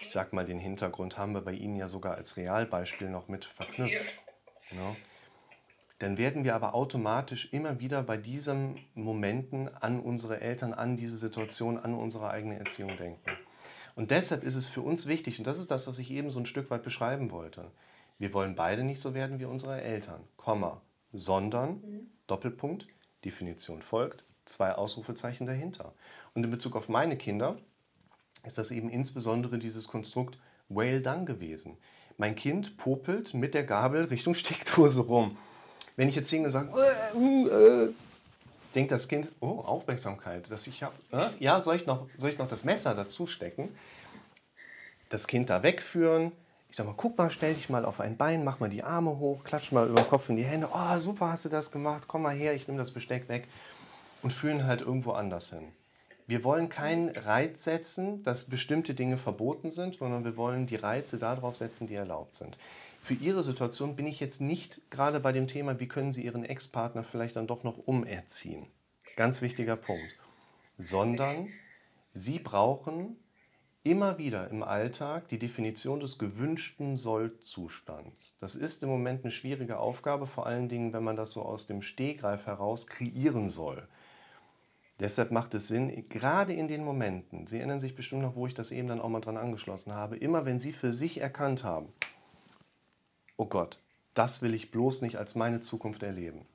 ich 0.00 0.10
sag 0.10 0.32
mal, 0.32 0.44
den 0.44 0.58
Hintergrund 0.58 1.18
haben 1.18 1.32
wir 1.32 1.40
bei 1.40 1.52
Ihnen 1.52 1.76
ja 1.76 1.88
sogar 1.88 2.14
als 2.14 2.36
Realbeispiel 2.36 3.08
noch 3.08 3.28
mit 3.28 3.44
verknüpft. 3.44 4.20
Ja. 4.70 4.96
dann 5.98 6.18
werden 6.18 6.42
wir 6.44 6.54
aber 6.54 6.74
automatisch 6.74 7.52
immer 7.52 7.80
wieder 7.80 8.02
bei 8.02 8.16
diesen 8.16 8.84
Momenten 8.94 9.68
an 9.74 10.00
unsere 10.00 10.40
Eltern, 10.40 10.74
an 10.74 10.96
diese 10.96 11.16
Situation, 11.16 11.78
an 11.78 11.94
unsere 11.94 12.30
eigene 12.30 12.58
Erziehung 12.58 12.96
denken. 12.96 13.30
Und 13.94 14.10
deshalb 14.10 14.42
ist 14.42 14.56
es 14.56 14.68
für 14.68 14.80
uns 14.80 15.06
wichtig, 15.06 15.38
und 15.38 15.46
das 15.46 15.58
ist 15.58 15.70
das, 15.70 15.86
was 15.86 15.98
ich 15.98 16.10
eben 16.10 16.30
so 16.30 16.40
ein 16.40 16.46
Stück 16.46 16.70
weit 16.70 16.82
beschreiben 16.82 17.30
wollte. 17.30 17.70
Wir 18.18 18.32
wollen 18.32 18.54
beide 18.54 18.84
nicht 18.84 19.00
so 19.00 19.14
werden 19.14 19.38
wie 19.38 19.44
unsere 19.44 19.80
Eltern, 19.80 20.24
Komma, 20.36 20.80
sondern, 21.12 21.80
mhm. 21.80 22.10
Doppelpunkt, 22.26 22.86
Definition 23.24 23.82
folgt, 23.82 24.24
zwei 24.44 24.72
Ausrufezeichen 24.72 25.46
dahinter. 25.46 25.94
Und 26.34 26.44
in 26.44 26.50
Bezug 26.50 26.76
auf 26.76 26.88
meine 26.88 27.16
Kinder 27.16 27.58
ist 28.46 28.58
das 28.58 28.70
eben 28.70 28.90
insbesondere 28.90 29.58
dieses 29.58 29.88
Konstrukt 29.88 30.38
well 30.68 31.00
done 31.02 31.24
gewesen. 31.24 31.76
Mein 32.16 32.36
Kind 32.36 32.76
popelt 32.76 33.34
mit 33.34 33.54
der 33.54 33.64
Gabel 33.64 34.04
Richtung 34.04 34.34
Steckdose 34.34 35.00
rum. 35.00 35.36
Wenn 35.96 36.08
ich 36.08 36.16
jetzt 36.16 36.30
singe 36.30 36.44
und 36.44 36.50
sage, 36.50 36.70
äh, 36.76 37.48
äh, 37.48 37.94
denkt 38.74 38.92
das 38.92 39.08
Kind, 39.08 39.28
oh, 39.40 39.60
Aufmerksamkeit, 39.60 40.50
dass 40.50 40.66
ich 40.66 40.82
habe, 40.82 40.94
äh, 41.12 41.28
ja, 41.38 41.60
soll 41.60 41.76
ich, 41.76 41.86
noch, 41.86 42.08
soll 42.18 42.30
ich 42.30 42.38
noch 42.38 42.48
das 42.48 42.64
Messer 42.64 42.94
dazu 42.94 43.26
stecken? 43.26 43.74
Das 45.08 45.26
Kind 45.26 45.50
da 45.50 45.62
wegführen. 45.62 46.32
Ich 46.68 46.76
sage 46.76 46.88
mal, 46.88 46.96
guck 46.96 47.16
mal, 47.16 47.30
stell 47.30 47.54
dich 47.54 47.68
mal 47.68 47.84
auf 47.84 48.00
ein 48.00 48.16
Bein, 48.16 48.42
mach 48.42 48.58
mal 48.58 48.70
die 48.70 48.82
Arme 48.82 49.18
hoch, 49.18 49.44
klatsch 49.44 49.70
mal 49.70 49.88
über 49.88 50.02
den 50.02 50.08
Kopf 50.08 50.28
in 50.28 50.36
die 50.36 50.44
Hände. 50.44 50.68
Oh, 50.72 50.98
super, 50.98 51.30
hast 51.30 51.44
du 51.44 51.48
das 51.48 51.70
gemacht. 51.70 52.04
Komm 52.08 52.22
mal 52.22 52.34
her, 52.34 52.54
ich 52.54 52.66
nehme 52.66 52.78
das 52.78 52.92
Besteck 52.92 53.28
weg. 53.28 53.46
Und 54.22 54.32
führen 54.32 54.66
halt 54.66 54.80
irgendwo 54.80 55.12
anders 55.12 55.50
hin. 55.50 55.68
Wir 56.26 56.42
wollen 56.42 56.68
keinen 56.68 57.10
Reiz 57.10 57.64
setzen, 57.64 58.22
dass 58.22 58.48
bestimmte 58.48 58.94
Dinge 58.94 59.18
verboten 59.18 59.70
sind, 59.70 59.96
sondern 59.96 60.24
wir 60.24 60.36
wollen 60.36 60.66
die 60.66 60.76
Reize 60.76 61.18
darauf 61.18 61.56
setzen, 61.56 61.86
die 61.86 61.94
erlaubt 61.94 62.36
sind. 62.36 62.56
Für 63.02 63.14
Ihre 63.14 63.42
Situation 63.42 63.96
bin 63.96 64.06
ich 64.06 64.20
jetzt 64.20 64.40
nicht 64.40 64.80
gerade 64.90 65.20
bei 65.20 65.32
dem 65.32 65.46
Thema, 65.46 65.78
wie 65.78 65.88
können 65.88 66.12
Sie 66.12 66.24
Ihren 66.24 66.44
Ex-Partner 66.44 67.04
vielleicht 67.04 67.36
dann 67.36 67.46
doch 67.46 67.62
noch 67.62 67.76
umerziehen. 67.86 68.66
Ganz 69.16 69.42
wichtiger 69.42 69.76
Punkt. 69.76 70.16
Sondern 70.78 71.48
Sie 72.14 72.38
brauchen 72.38 73.16
immer 73.82 74.16
wieder 74.16 74.48
im 74.50 74.62
Alltag 74.62 75.28
die 75.28 75.38
Definition 75.38 76.00
des 76.00 76.18
gewünschten 76.18 76.96
Sollzustands. 76.96 78.38
Das 78.40 78.54
ist 78.54 78.82
im 78.82 78.88
Moment 78.88 79.22
eine 79.22 79.30
schwierige 79.30 79.78
Aufgabe, 79.78 80.26
vor 80.26 80.46
allen 80.46 80.70
Dingen, 80.70 80.94
wenn 80.94 81.04
man 81.04 81.16
das 81.16 81.32
so 81.32 81.42
aus 81.42 81.66
dem 81.66 81.82
Stehgreif 81.82 82.46
heraus 82.46 82.86
kreieren 82.86 83.50
soll. 83.50 83.86
Deshalb 85.00 85.32
macht 85.32 85.54
es 85.54 85.68
Sinn, 85.68 86.08
gerade 86.08 86.52
in 86.52 86.68
den 86.68 86.84
Momenten, 86.84 87.46
Sie 87.46 87.58
erinnern 87.58 87.80
sich 87.80 87.96
bestimmt 87.96 88.22
noch, 88.22 88.36
wo 88.36 88.46
ich 88.46 88.54
das 88.54 88.70
eben 88.70 88.88
dann 88.88 89.00
auch 89.00 89.08
mal 89.08 89.20
dran 89.20 89.36
angeschlossen 89.36 89.92
habe, 89.92 90.16
immer 90.16 90.44
wenn 90.44 90.60
Sie 90.60 90.72
für 90.72 90.92
sich 90.92 91.20
erkannt 91.20 91.64
haben, 91.64 91.92
oh 93.36 93.46
Gott, 93.46 93.80
das 94.14 94.42
will 94.42 94.54
ich 94.54 94.70
bloß 94.70 95.02
nicht 95.02 95.16
als 95.16 95.34
meine 95.34 95.60
Zukunft 95.60 96.04
erleben. 96.04 96.46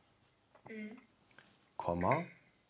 Mhm. 0.70 0.98
Komma, 1.76 2.24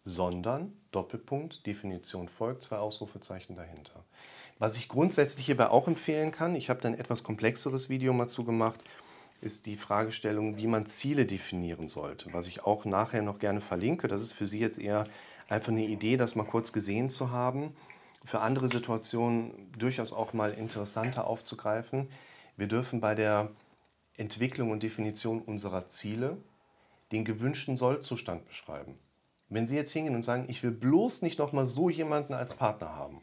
sondern, 0.03 0.73
Doppelpunkt, 0.91 1.65
Definition 1.67 2.27
folgt, 2.27 2.63
zwei 2.63 2.77
Ausrufezeichen 2.77 3.55
dahinter. 3.55 4.03
Was 4.57 4.75
ich 4.75 4.89
grundsätzlich 4.89 5.45
hierbei 5.45 5.69
auch 5.69 5.87
empfehlen 5.87 6.31
kann, 6.31 6.55
ich 6.55 6.69
habe 6.69 6.81
dann 6.81 6.93
ein 6.93 6.99
etwas 6.99 7.23
komplexeres 7.23 7.89
Video 7.89 8.11
mal 8.11 8.27
zugemacht, 8.27 8.83
ist 9.41 9.67
die 9.67 9.77
Fragestellung, 9.77 10.57
wie 10.57 10.67
man 10.67 10.85
Ziele 10.85 11.25
definieren 11.25 11.87
sollte, 11.87 12.33
was 12.33 12.47
ich 12.47 12.65
auch 12.65 12.83
nachher 12.85 13.21
noch 13.21 13.39
gerne 13.39 13.61
verlinke. 13.61 14.07
Das 14.07 14.21
ist 14.21 14.33
für 14.33 14.47
Sie 14.47 14.59
jetzt 14.59 14.79
eher 14.79 15.07
einfach 15.49 15.71
eine 15.71 15.85
Idee, 15.85 16.17
das 16.17 16.35
mal 16.35 16.45
kurz 16.45 16.73
gesehen 16.73 17.09
zu 17.09 17.31
haben. 17.31 17.75
Für 18.25 18.41
andere 18.41 18.69
Situationen 18.69 19.71
durchaus 19.77 20.13
auch 20.13 20.33
mal 20.33 20.53
interessanter 20.53 21.27
aufzugreifen. 21.27 22.09
Wir 22.57 22.67
dürfen 22.67 22.99
bei 22.99 23.15
der 23.15 23.49
Entwicklung 24.17 24.71
und 24.71 24.83
Definition 24.83 25.41
unserer 25.41 25.87
Ziele 25.87 26.37
den 27.11 27.25
gewünschten 27.25 27.77
Sollzustand 27.77 28.45
beschreiben. 28.45 28.99
Wenn 29.47 29.65
Sie 29.65 29.75
jetzt 29.75 29.93
hingehen 29.93 30.15
und 30.15 30.23
sagen, 30.23 30.45
ich 30.47 30.61
will 30.61 30.71
bloß 30.71 31.23
nicht 31.23 31.39
nochmal 31.39 31.65
so 31.65 31.89
jemanden 31.89 32.33
als 32.33 32.53
Partner 32.53 32.95
haben, 32.95 33.21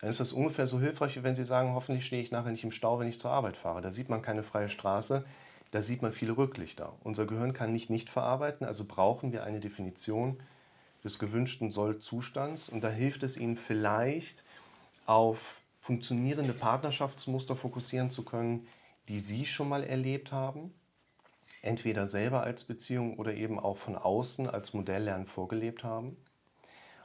dann 0.00 0.10
ist 0.10 0.20
das 0.20 0.32
ungefähr 0.32 0.66
so 0.66 0.80
hilfreich, 0.80 1.16
wie 1.16 1.22
wenn 1.22 1.36
Sie 1.36 1.44
sagen, 1.44 1.74
hoffentlich 1.74 2.06
stehe 2.06 2.20
ich 2.20 2.32
nachher 2.32 2.50
nicht 2.50 2.64
im 2.64 2.72
Stau, 2.72 2.98
wenn 2.98 3.08
ich 3.08 3.20
zur 3.20 3.30
Arbeit 3.30 3.56
fahre. 3.56 3.80
Da 3.80 3.92
sieht 3.92 4.08
man 4.08 4.22
keine 4.22 4.42
freie 4.42 4.68
Straße, 4.68 5.24
da 5.70 5.82
sieht 5.82 6.02
man 6.02 6.12
viele 6.12 6.36
Rücklichter. 6.36 6.94
Unser 7.04 7.26
Gehirn 7.26 7.52
kann 7.52 7.72
nicht 7.72 7.90
nicht 7.90 8.10
verarbeiten, 8.10 8.66
also 8.66 8.86
brauchen 8.86 9.32
wir 9.32 9.44
eine 9.44 9.60
Definition 9.60 10.38
des 11.06 11.18
gewünschten 11.18 11.72
Sollzustands. 11.72 12.68
Und 12.68 12.82
da 12.82 12.90
hilft 12.90 13.22
es 13.22 13.38
Ihnen 13.38 13.56
vielleicht, 13.56 14.44
auf 15.06 15.60
funktionierende 15.80 16.52
Partnerschaftsmuster 16.52 17.56
fokussieren 17.56 18.10
zu 18.10 18.24
können, 18.24 18.66
die 19.08 19.20
Sie 19.20 19.46
schon 19.46 19.68
mal 19.68 19.84
erlebt 19.84 20.32
haben, 20.32 20.74
entweder 21.62 22.08
selber 22.08 22.42
als 22.42 22.64
Beziehung 22.64 23.18
oder 23.18 23.34
eben 23.34 23.58
auch 23.58 23.76
von 23.76 23.96
außen 23.96 24.50
als 24.50 24.74
Modelllernen 24.74 25.26
vorgelebt 25.26 25.84
haben. 25.84 26.16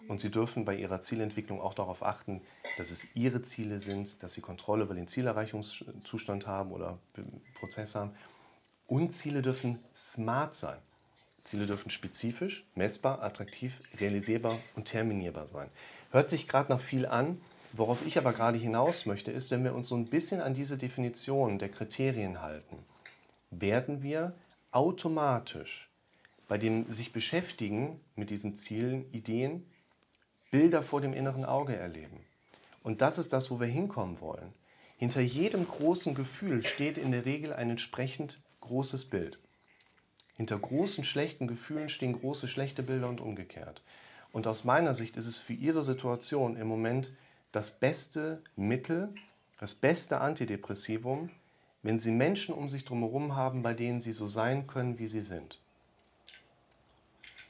Und 0.07 0.19
Sie 0.19 0.31
dürfen 0.31 0.65
bei 0.65 0.75
Ihrer 0.75 1.01
Zielentwicklung 1.01 1.61
auch 1.61 1.75
darauf 1.75 2.01
achten, 2.01 2.41
dass 2.79 2.89
es 2.89 3.15
Ihre 3.15 3.43
Ziele 3.43 3.79
sind, 3.79 4.21
dass 4.23 4.33
Sie 4.33 4.41
Kontrolle 4.41 4.83
über 4.83 4.95
den 4.95 5.07
Zielerreichungszustand 5.07 6.47
haben 6.47 6.71
oder 6.71 6.97
Prozess 7.59 7.93
haben. 7.93 8.15
Und 8.87 9.11
Ziele 9.11 9.43
dürfen 9.43 9.77
smart 9.95 10.55
sein. 10.55 10.79
Ziele 11.43 11.65
dürfen 11.65 11.89
spezifisch, 11.89 12.65
messbar, 12.75 13.23
attraktiv, 13.23 13.73
realisierbar 13.99 14.59
und 14.75 14.85
terminierbar 14.85 15.47
sein. 15.47 15.69
Hört 16.11 16.29
sich 16.29 16.47
gerade 16.47 16.71
noch 16.71 16.81
viel 16.81 17.05
an. 17.05 17.41
Worauf 17.73 18.05
ich 18.05 18.17
aber 18.17 18.33
gerade 18.33 18.57
hinaus 18.57 19.05
möchte, 19.05 19.31
ist, 19.31 19.49
wenn 19.49 19.63
wir 19.63 19.73
uns 19.73 19.87
so 19.87 19.95
ein 19.95 20.07
bisschen 20.07 20.41
an 20.41 20.53
diese 20.53 20.77
Definition 20.77 21.57
der 21.57 21.69
Kriterien 21.69 22.41
halten, 22.41 22.77
werden 23.49 24.03
wir 24.03 24.33
automatisch 24.71 25.91
bei 26.51 26.57
dem 26.57 26.91
sich 26.91 27.13
beschäftigen 27.13 28.01
mit 28.17 28.29
diesen 28.29 28.55
Zielen, 28.55 29.09
Ideen, 29.13 29.63
Bilder 30.51 30.83
vor 30.83 30.99
dem 30.99 31.13
inneren 31.13 31.45
Auge 31.45 31.77
erleben. 31.77 32.25
Und 32.83 32.99
das 32.99 33.17
ist 33.17 33.31
das, 33.31 33.49
wo 33.51 33.61
wir 33.61 33.67
hinkommen 33.67 34.19
wollen. 34.19 34.51
Hinter 34.97 35.21
jedem 35.21 35.65
großen 35.65 36.13
Gefühl 36.13 36.65
steht 36.65 36.97
in 36.97 37.13
der 37.13 37.23
Regel 37.23 37.53
ein 37.53 37.69
entsprechend 37.69 38.43
großes 38.59 39.09
Bild. 39.09 39.39
Hinter 40.37 40.57
großen 40.57 41.03
schlechten 41.03 41.47
Gefühlen 41.47 41.89
stehen 41.89 42.19
große 42.19 42.47
schlechte 42.47 42.83
Bilder 42.83 43.09
und 43.09 43.21
umgekehrt. 43.21 43.81
Und 44.31 44.47
aus 44.47 44.63
meiner 44.63 44.93
Sicht 44.93 45.17
ist 45.17 45.27
es 45.27 45.37
für 45.37 45.53
Ihre 45.53 45.83
Situation 45.83 46.55
im 46.55 46.67
Moment 46.67 47.13
das 47.51 47.79
beste 47.79 48.41
Mittel, 48.55 49.13
das 49.59 49.75
beste 49.75 50.21
Antidepressivum, 50.21 51.29
wenn 51.83 51.99
Sie 51.99 52.11
Menschen 52.11 52.55
um 52.55 52.69
sich 52.69 52.89
herum 52.89 53.35
haben, 53.35 53.63
bei 53.63 53.73
denen 53.73 54.01
Sie 54.01 54.13
so 54.13 54.29
sein 54.29 54.67
können, 54.67 54.99
wie 54.99 55.07
sie 55.07 55.21
sind. 55.21 55.59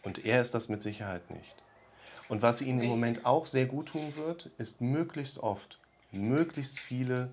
Und 0.04 0.26
er 0.26 0.42
ist 0.42 0.56
das 0.56 0.70
mit 0.70 0.82
Sicherheit 0.82 1.30
nicht. 1.30 1.56
Und 2.30 2.42
was 2.42 2.62
Ihnen 2.62 2.80
im 2.80 2.90
Moment 2.90 3.26
auch 3.26 3.46
sehr 3.46 3.66
gut 3.66 3.90
tun 3.90 4.16
wird, 4.16 4.50
ist 4.58 4.82
möglichst 4.82 5.40
oft, 5.40 5.80
möglichst 6.12 6.80
viele, 6.80 7.30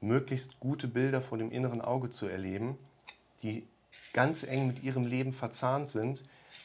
möglichst 0.00 0.60
gute 0.60 0.86
Bilder 0.86 1.22
vor 1.22 1.38
dem 1.38 1.50
inneren 1.50 1.80
Auge 1.80 2.10
zu 2.10 2.26
erleben, 2.26 2.78
die 3.42 3.66
ganz 4.14 4.44
eng 4.44 4.66
mit 4.66 4.82
ihrem 4.82 5.04
Leben 5.06 5.34
verzahnt 5.34 5.90
sind 5.90 6.24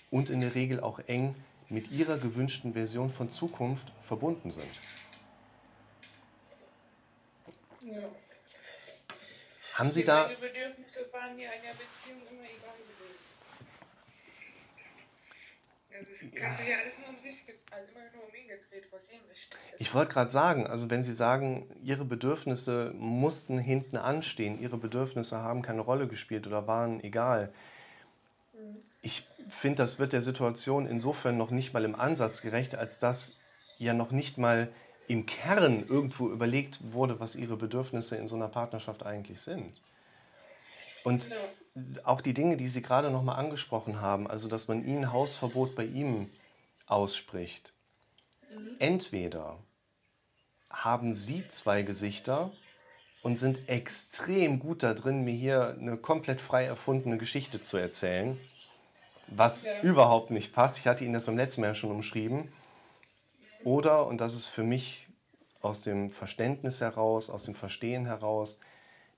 und 0.09 0.29
in 0.29 0.39
der 0.39 0.55
Regel 0.55 0.79
auch 0.79 0.99
eng 1.07 1.35
mit 1.67 1.91
ihrer 1.91 2.17
gewünschten 2.17 2.73
Version 2.73 3.09
von 3.09 3.29
Zukunft 3.29 3.91
verbunden 4.01 4.51
sind. 4.51 4.71
Ja. 7.81 8.09
Haben 9.73 9.91
Sie 9.91 10.05
da. 10.05 10.23
Meine 10.23 10.37
Bedürfnisse 10.37 11.05
waren 11.11 11.37
ja 16.69 16.77
in 18.41 18.47
der 18.47 18.57
Beziehung 18.57 18.83
immer 19.17 19.31
egal 19.33 19.49
ich 19.79 19.93
wollte 19.93 20.11
gerade 20.11 20.29
sagen, 20.29 20.67
also 20.67 20.89
wenn 20.89 21.03
Sie 21.03 21.13
sagen, 21.13 21.69
Ihre 21.81 22.03
Bedürfnisse 22.03 22.93
mussten 22.97 23.57
hinten 23.57 23.95
anstehen, 23.95 24.59
Ihre 24.59 24.77
Bedürfnisse 24.77 25.37
haben 25.37 25.61
keine 25.61 25.81
Rolle 25.81 26.07
gespielt 26.07 26.45
oder 26.47 26.67
waren 26.67 27.01
egal. 27.01 27.53
Mhm. 28.53 28.77
Ich 29.01 29.25
finde, 29.49 29.77
das 29.77 29.97
wird 29.97 30.11
der 30.11 30.21
Situation 30.21 30.85
insofern 30.85 31.37
noch 31.37 31.51
nicht 31.51 31.73
mal 31.73 31.85
im 31.85 31.95
Ansatz 31.95 32.41
gerecht, 32.41 32.75
als 32.75 32.99
dass 32.99 33.37
ja 33.77 33.93
noch 33.93 34.11
nicht 34.11 34.37
mal 34.37 34.67
im 35.07 35.25
Kern 35.25 35.85
irgendwo 35.87 36.29
überlegt 36.29 36.79
wurde, 36.91 37.21
was 37.21 37.35
Ihre 37.35 37.55
Bedürfnisse 37.55 38.17
in 38.17 38.27
so 38.27 38.35
einer 38.35 38.49
Partnerschaft 38.49 39.03
eigentlich 39.03 39.39
sind. 39.41 39.81
Und 41.05 41.31
auch 42.03 42.21
die 42.21 42.33
Dinge, 42.33 42.57
die 42.57 42.67
Sie 42.67 42.81
gerade 42.81 43.09
noch 43.09 43.23
mal 43.23 43.35
angesprochen 43.35 44.01
haben, 44.01 44.27
also 44.27 44.47
dass 44.47 44.67
man 44.67 44.85
Ihnen 44.85 45.11
Hausverbot 45.11 45.75
bei 45.75 45.85
ihm 45.85 46.29
ausspricht. 46.85 47.73
Entweder 48.79 49.57
haben 50.69 51.15
Sie 51.15 51.47
zwei 51.47 51.83
Gesichter 51.83 52.51
und 53.21 53.37
sind 53.37 53.67
extrem 53.67 54.59
gut 54.59 54.83
da 54.83 54.93
drin, 54.93 55.23
mir 55.23 55.33
hier 55.33 55.75
eine 55.79 55.97
komplett 55.97 56.39
frei 56.39 56.65
erfundene 56.65 57.17
Geschichte 57.17 57.61
zu 57.61 57.77
erzählen, 57.77 58.39
was 59.27 59.65
ja. 59.65 59.81
überhaupt 59.81 60.31
nicht 60.31 60.53
passt. 60.53 60.77
Ich 60.77 60.87
hatte 60.87 61.03
Ihnen 61.03 61.13
das 61.13 61.25
beim 61.25 61.37
letzten 61.37 61.61
Mal 61.61 61.75
schon 61.75 61.91
umschrieben. 61.91 62.51
Oder, 63.63 64.07
und 64.07 64.19
das 64.21 64.35
ist 64.35 64.47
für 64.47 64.63
mich 64.63 65.07
aus 65.61 65.81
dem 65.81 66.11
Verständnis 66.11 66.81
heraus, 66.81 67.29
aus 67.29 67.43
dem 67.43 67.55
Verstehen 67.55 68.05
heraus, 68.05 68.59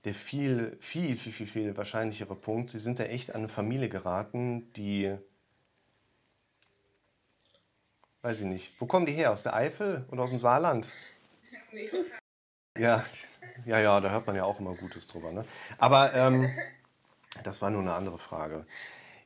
der 0.04 0.14
viel, 0.14 0.76
viel, 0.80 1.16
viel, 1.16 1.32
viel, 1.32 1.46
viel 1.46 1.76
wahrscheinlichere 1.76 2.34
Punkt. 2.34 2.70
Sie 2.70 2.78
sind 2.78 2.98
da 2.98 3.04
echt 3.04 3.30
an 3.34 3.42
eine 3.42 3.48
Familie 3.48 3.88
geraten, 3.88 4.72
die, 4.72 5.16
weiß 8.22 8.40
ich 8.40 8.46
nicht, 8.46 8.80
wo 8.80 8.86
kommen 8.86 9.06
die 9.06 9.12
her? 9.12 9.30
Aus 9.30 9.44
der 9.44 9.54
Eifel 9.54 10.04
oder 10.10 10.22
aus 10.22 10.30
dem 10.30 10.40
Saarland? 10.40 10.92
Ja, 12.76 13.04
ja, 13.64 13.80
ja, 13.80 14.00
da 14.00 14.10
hört 14.10 14.26
man 14.26 14.34
ja 14.34 14.44
auch 14.44 14.58
immer 14.58 14.74
Gutes 14.74 15.06
drüber. 15.06 15.30
Ne? 15.30 15.44
Aber 15.78 16.12
ähm, 16.14 16.50
das 17.44 17.62
war 17.62 17.70
nur 17.70 17.82
eine 17.82 17.94
andere 17.94 18.18
Frage. 18.18 18.66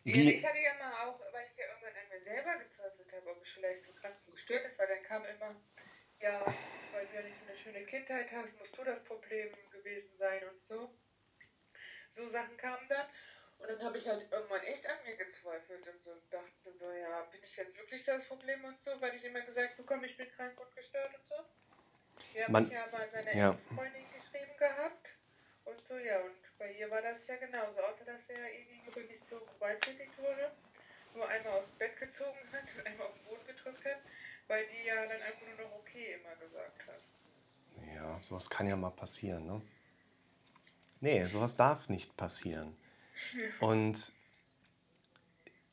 Wie, 0.05 0.31
ich 0.33 0.47
hatte 0.47 0.59
ja 0.59 0.71
mal 0.79 1.09
auch, 1.09 1.19
weil 1.33 1.47
ich 1.51 1.59
ja 1.59 1.65
irgendwann 1.67 1.91
an 1.91 2.09
mir 2.13 2.21
selber 2.21 2.63
gezweifelt 2.63 3.09
habe, 3.13 3.31
ob 3.31 3.43
ich 3.43 3.49
vielleicht 3.49 3.83
so 3.83 3.93
krank 3.95 4.15
und 4.27 4.35
gestört 4.35 4.65
ist, 4.65 4.79
weil 4.79 4.89
dann 4.89 5.03
kam 5.03 5.23
immer, 5.25 5.57
ja, 6.21 6.41
weil 6.93 7.07
du 7.07 7.15
ja 7.17 7.23
nicht 7.23 7.39
so 7.39 7.47
eine 7.47 7.57
schöne 7.57 7.85
Kindheit 7.87 8.27
hast, 8.31 8.59
musst 8.59 8.79
du 8.79 8.85
das 8.85 9.03
Problem 9.03 9.49
gewesen 9.87 10.17
sein 10.17 10.43
und 10.51 10.61
so. 10.61 10.91
So 12.11 12.27
Sachen 12.29 12.57
kamen 12.57 12.89
dann. 12.89 13.07
Und 13.59 13.71
dann 13.71 13.83
habe 13.85 13.97
ich 13.97 14.07
halt 14.07 14.31
irgendwann 14.31 14.63
echt 14.65 14.87
an 14.87 14.99
mir 15.05 15.17
gezweifelt 15.17 15.89
und 15.89 16.03
so 16.03 16.11
und 16.11 16.33
dachte, 16.33 16.75
naja, 16.79 17.23
bin 17.33 17.41
ich 17.43 17.57
jetzt 17.57 17.79
wirklich 17.79 18.05
das 18.05 18.27
Problem 18.27 18.63
und 18.65 18.83
so, 18.83 18.91
weil 19.01 19.15
ich 19.15 19.25
immer 19.25 19.41
gesagt 19.41 19.79
bekomme, 19.79 20.07
ich 20.07 20.17
bin 20.17 20.31
krank 20.31 20.61
und 20.61 20.77
gestört 20.77 21.15
und 21.15 21.27
so. 21.27 21.35
Wir 22.35 22.45
haben 22.45 22.53
Man, 22.53 22.71
ja 22.71 22.87
mal 22.93 23.09
seine 23.09 23.35
ja. 23.35 23.49
Ex-Freundin 23.51 24.05
geschrieben 24.13 24.57
gehabt. 24.59 25.17
Und 25.65 25.85
so, 25.87 25.97
ja, 25.97 26.21
und 26.21 26.59
bei 26.59 26.71
ihr 26.73 26.91
war 26.91 27.01
das 27.01 27.27
ja 27.27 27.37
genauso, 27.37 27.81
außer 27.81 28.05
dass 28.05 28.29
er 28.29 28.53
ihr 28.53 28.65
gegenüber 28.67 29.01
nicht 29.01 29.25
so 29.25 29.41
gewalttätig 29.41 30.11
wurde, 30.19 30.53
nur 31.15 31.27
einmal 31.27 31.55
aufs 31.59 31.71
Bett 31.73 31.97
gezogen 31.97 32.39
hat 32.53 32.65
und 32.77 32.87
einmal 32.87 33.07
auf 33.07 33.15
den 33.15 33.25
Boden 33.25 33.47
gedrückt 33.47 33.85
hat, 33.85 33.99
weil 34.49 34.67
die 34.67 34.87
ja 34.87 35.07
dann 35.07 35.23
einfach 35.23 35.47
nur 35.47 35.67
noch 35.67 35.77
okay 35.77 36.21
immer 36.21 36.37
gesagt 36.37 36.87
hat. 36.87 37.01
Ja, 37.95 38.21
sowas 38.23 38.49
kann 38.49 38.69
ja 38.69 38.77
mal 38.77 38.91
passieren, 38.91 39.47
ne? 39.47 39.63
Nee, 41.01 41.27
sowas 41.27 41.57
darf 41.57 41.89
nicht 41.89 42.17
passieren. 42.17 42.75
Und 43.61 44.13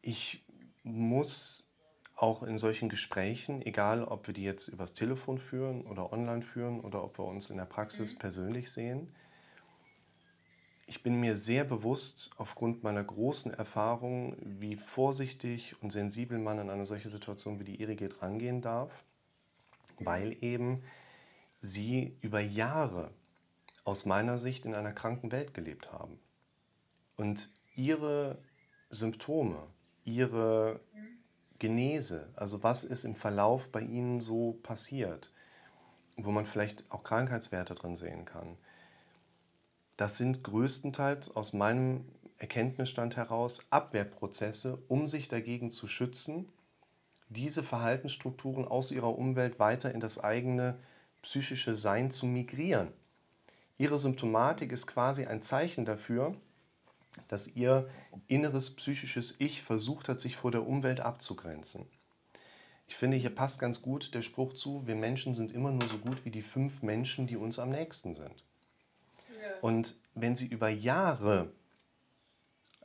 ich 0.01 0.43
muss 0.83 1.73
auch 2.15 2.43
in 2.43 2.57
solchen 2.57 2.89
Gesprächen, 2.89 3.61
egal 3.61 4.03
ob 4.03 4.27
wir 4.27 4.33
die 4.33 4.43
jetzt 4.43 4.67
übers 4.67 4.93
Telefon 4.93 5.39
führen 5.39 5.85
oder 5.85 6.13
online 6.13 6.41
führen 6.41 6.79
oder 6.81 7.03
ob 7.03 7.17
wir 7.17 7.25
uns 7.25 7.49
in 7.49 7.57
der 7.57 7.65
Praxis 7.65 8.15
mhm. 8.15 8.19
persönlich 8.19 8.71
sehen, 8.71 9.13
ich 10.85 11.01
bin 11.01 11.19
mir 11.19 11.35
sehr 11.35 11.63
bewusst 11.63 12.31
aufgrund 12.37 12.83
meiner 12.83 13.03
großen 13.03 13.53
Erfahrung, 13.53 14.35
wie 14.39 14.75
vorsichtig 14.75 15.75
und 15.81 15.91
sensibel 15.91 16.37
man 16.37 16.59
an 16.59 16.69
eine 16.69 16.85
solche 16.85 17.09
Situation 17.09 17.59
wie 17.59 17.63
die 17.63 17.77
ihrige 17.77 18.21
rangehen 18.21 18.61
darf, 18.61 18.91
weil 19.99 20.37
eben 20.41 20.83
sie 21.61 22.17
über 22.21 22.41
Jahre 22.41 23.11
aus 23.83 24.05
meiner 24.05 24.37
Sicht 24.37 24.65
in 24.65 24.75
einer 24.75 24.93
kranken 24.93 25.31
Welt 25.31 25.53
gelebt 25.53 25.91
haben. 25.91 26.19
Und 27.17 27.49
ihre 27.75 28.37
Symptome, 28.89 29.67
ihre. 30.05 30.79
Genese, 31.59 32.27
also 32.35 32.61
was 32.61 32.83
ist 32.83 33.05
im 33.05 33.15
Verlauf 33.15 33.71
bei 33.71 33.79
ihnen 33.79 34.19
so 34.19 34.59
passiert, 34.63 35.31
wo 36.17 36.29
man 36.31 36.45
vielleicht 36.45 36.83
auch 36.91 37.03
Krankheitswerte 37.05 37.73
drin 37.73 37.95
sehen 37.95 38.25
kann. 38.25 38.57
Das 39.95 40.17
sind 40.17 40.43
größtenteils 40.43 41.33
aus 41.35 41.53
meinem 41.53 42.03
Erkenntnisstand 42.37 43.15
heraus 43.15 43.65
Abwehrprozesse, 43.69 44.77
um 44.89 45.07
sich 45.07 45.29
dagegen 45.29 45.71
zu 45.71 45.87
schützen, 45.87 46.51
diese 47.29 47.63
Verhaltensstrukturen 47.63 48.67
aus 48.67 48.91
ihrer 48.91 49.17
Umwelt 49.17 49.57
weiter 49.57 49.93
in 49.93 50.01
das 50.01 50.21
eigene 50.21 50.77
psychische 51.21 51.77
Sein 51.77 52.11
zu 52.11 52.25
migrieren. 52.25 52.89
Ihre 53.83 53.99
Symptomatik 53.99 54.71
ist 54.71 54.87
quasi 54.87 55.25
ein 55.25 55.41
Zeichen 55.41 55.83
dafür, 55.83 56.37
dass 57.27 57.53
ihr 57.53 57.89
inneres 58.27 58.77
psychisches 58.77 59.35
Ich 59.41 59.61
versucht 59.61 60.07
hat, 60.07 60.21
sich 60.21 60.37
vor 60.37 60.51
der 60.51 60.65
Umwelt 60.65 61.01
abzugrenzen. 61.01 61.85
Ich 62.87 62.95
finde, 62.95 63.17
hier 63.17 63.35
passt 63.35 63.59
ganz 63.59 63.81
gut 63.81 64.13
der 64.13 64.21
Spruch 64.21 64.53
zu, 64.53 64.87
wir 64.87 64.95
Menschen 64.95 65.35
sind 65.35 65.51
immer 65.51 65.71
nur 65.71 65.89
so 65.89 65.97
gut 65.97 66.23
wie 66.23 66.31
die 66.31 66.43
fünf 66.43 66.81
Menschen, 66.81 67.27
die 67.27 67.35
uns 67.35 67.59
am 67.59 67.71
nächsten 67.71 68.15
sind. 68.15 68.45
Ja. 69.33 69.59
Und 69.59 69.97
wenn 70.15 70.37
sie 70.37 70.47
über 70.47 70.69
Jahre, 70.69 71.51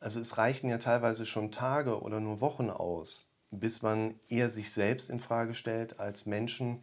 also 0.01 0.19
es 0.19 0.37
reichen 0.37 0.69
ja 0.69 0.79
teilweise 0.79 1.27
schon 1.27 1.53
Tage 1.53 2.03
oder 2.03 2.19
nur 2.19 2.41
Wochen 2.41 2.71
aus, 2.71 3.33
bis 3.53 3.83
man 3.83 4.19
eher 4.29 4.49
sich 4.49 4.73
selbst 4.73 5.11
in 5.11 5.21
Frage 5.21 5.55
stellt 5.55 6.01
als 6.01 6.27
Menschen 6.27 6.83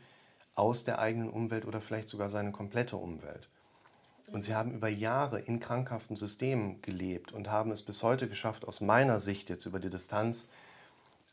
aus 0.53 0.86
der 0.86 0.99
eigenen 0.99 1.30
Umwelt 1.30 1.66
oder 1.66 1.82
vielleicht 1.82 2.07
sogar 2.07 2.30
seine 2.30 2.53
komplette 2.53 2.95
Umwelt. 2.95 3.49
Und 4.28 4.43
sie 4.43 4.55
haben 4.55 4.73
über 4.73 4.89
Jahre 4.89 5.39
in 5.39 5.59
krankhaften 5.59 6.15
Systemen 6.15 6.82
gelebt 6.82 7.32
und 7.32 7.49
haben 7.49 7.71
es 7.71 7.84
bis 7.84 8.03
heute 8.03 8.28
geschafft, 8.28 8.67
aus 8.67 8.82
meiner 8.82 9.19
Sicht 9.19 9.49
jetzt 9.49 9.65
über 9.65 9.80
die 9.80 9.89
Distanz, 9.89 10.49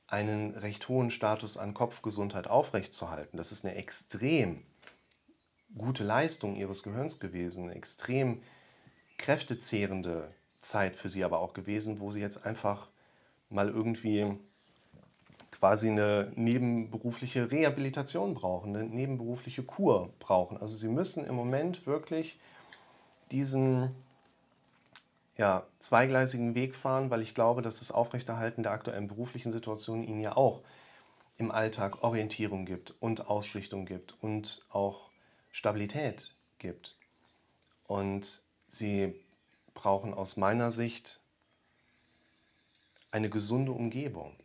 einen 0.07 0.55
recht 0.55 0.88
hohen 0.90 1.11
Status 1.11 1.57
an 1.57 1.72
Kopfgesundheit 1.72 2.47
aufrechtzuerhalten. 2.47 3.38
Das 3.38 3.51
ist 3.51 3.64
eine 3.64 3.76
extrem 3.76 4.62
gute 5.76 6.05
Leistung 6.05 6.55
ihres 6.55 6.82
Gehirns 6.82 7.18
gewesen, 7.18 7.64
eine 7.64 7.74
extrem 7.74 8.43
kräftezehrende 9.16 10.28
Zeit 10.61 10.97
für 10.97 11.09
sie 11.09 11.24
aber 11.24 11.38
auch 11.38 11.55
gewesen, 11.55 11.99
wo 11.99 12.12
sie 12.12 12.20
jetzt 12.20 12.45
einfach 12.45 12.88
mal 13.49 13.68
irgendwie 13.68 14.36
quasi 15.51 15.88
eine 15.88 16.32
nebenberufliche 16.34 17.51
Rehabilitation 17.51 18.34
brauchen, 18.34 18.76
eine 18.76 18.84
nebenberufliche 18.84 19.62
Kur 19.62 20.12
brauchen. 20.18 20.57
Also 20.59 20.76
sie 20.76 20.88
müssen 20.88 21.24
im 21.24 21.34
Moment 21.34 21.86
wirklich 21.86 22.38
diesen 23.33 23.95
ja, 25.37 25.66
zweigleisigen 25.78 26.55
Weg 26.55 26.76
fahren, 26.76 27.11
weil 27.11 27.22
ich 27.22 27.35
glaube, 27.35 27.62
dass 27.62 27.78
das 27.78 27.91
Aufrechterhalten 27.91 28.62
der 28.62 28.72
aktuellen 28.72 29.09
beruflichen 29.09 29.51
Situation 29.51 30.05
ihnen 30.05 30.20
ja 30.20 30.37
auch 30.37 30.62
im 31.39 31.51
Alltag 31.51 32.03
Orientierung 32.03 32.66
gibt 32.66 32.95
und 33.01 33.26
Ausrichtung 33.26 33.87
gibt 33.87 34.14
und 34.20 34.64
auch 34.70 35.11
Stabilität 35.51 36.35
gibt. 36.59 36.97
Und 37.87 38.43
sie 38.66 39.14
brauchen 39.74 40.14
aus 40.14 40.37
meiner 40.37 40.70
Sicht 40.70 41.20
eine 43.11 43.30
gesunde 43.30 43.72
Umgebung. 43.72 44.37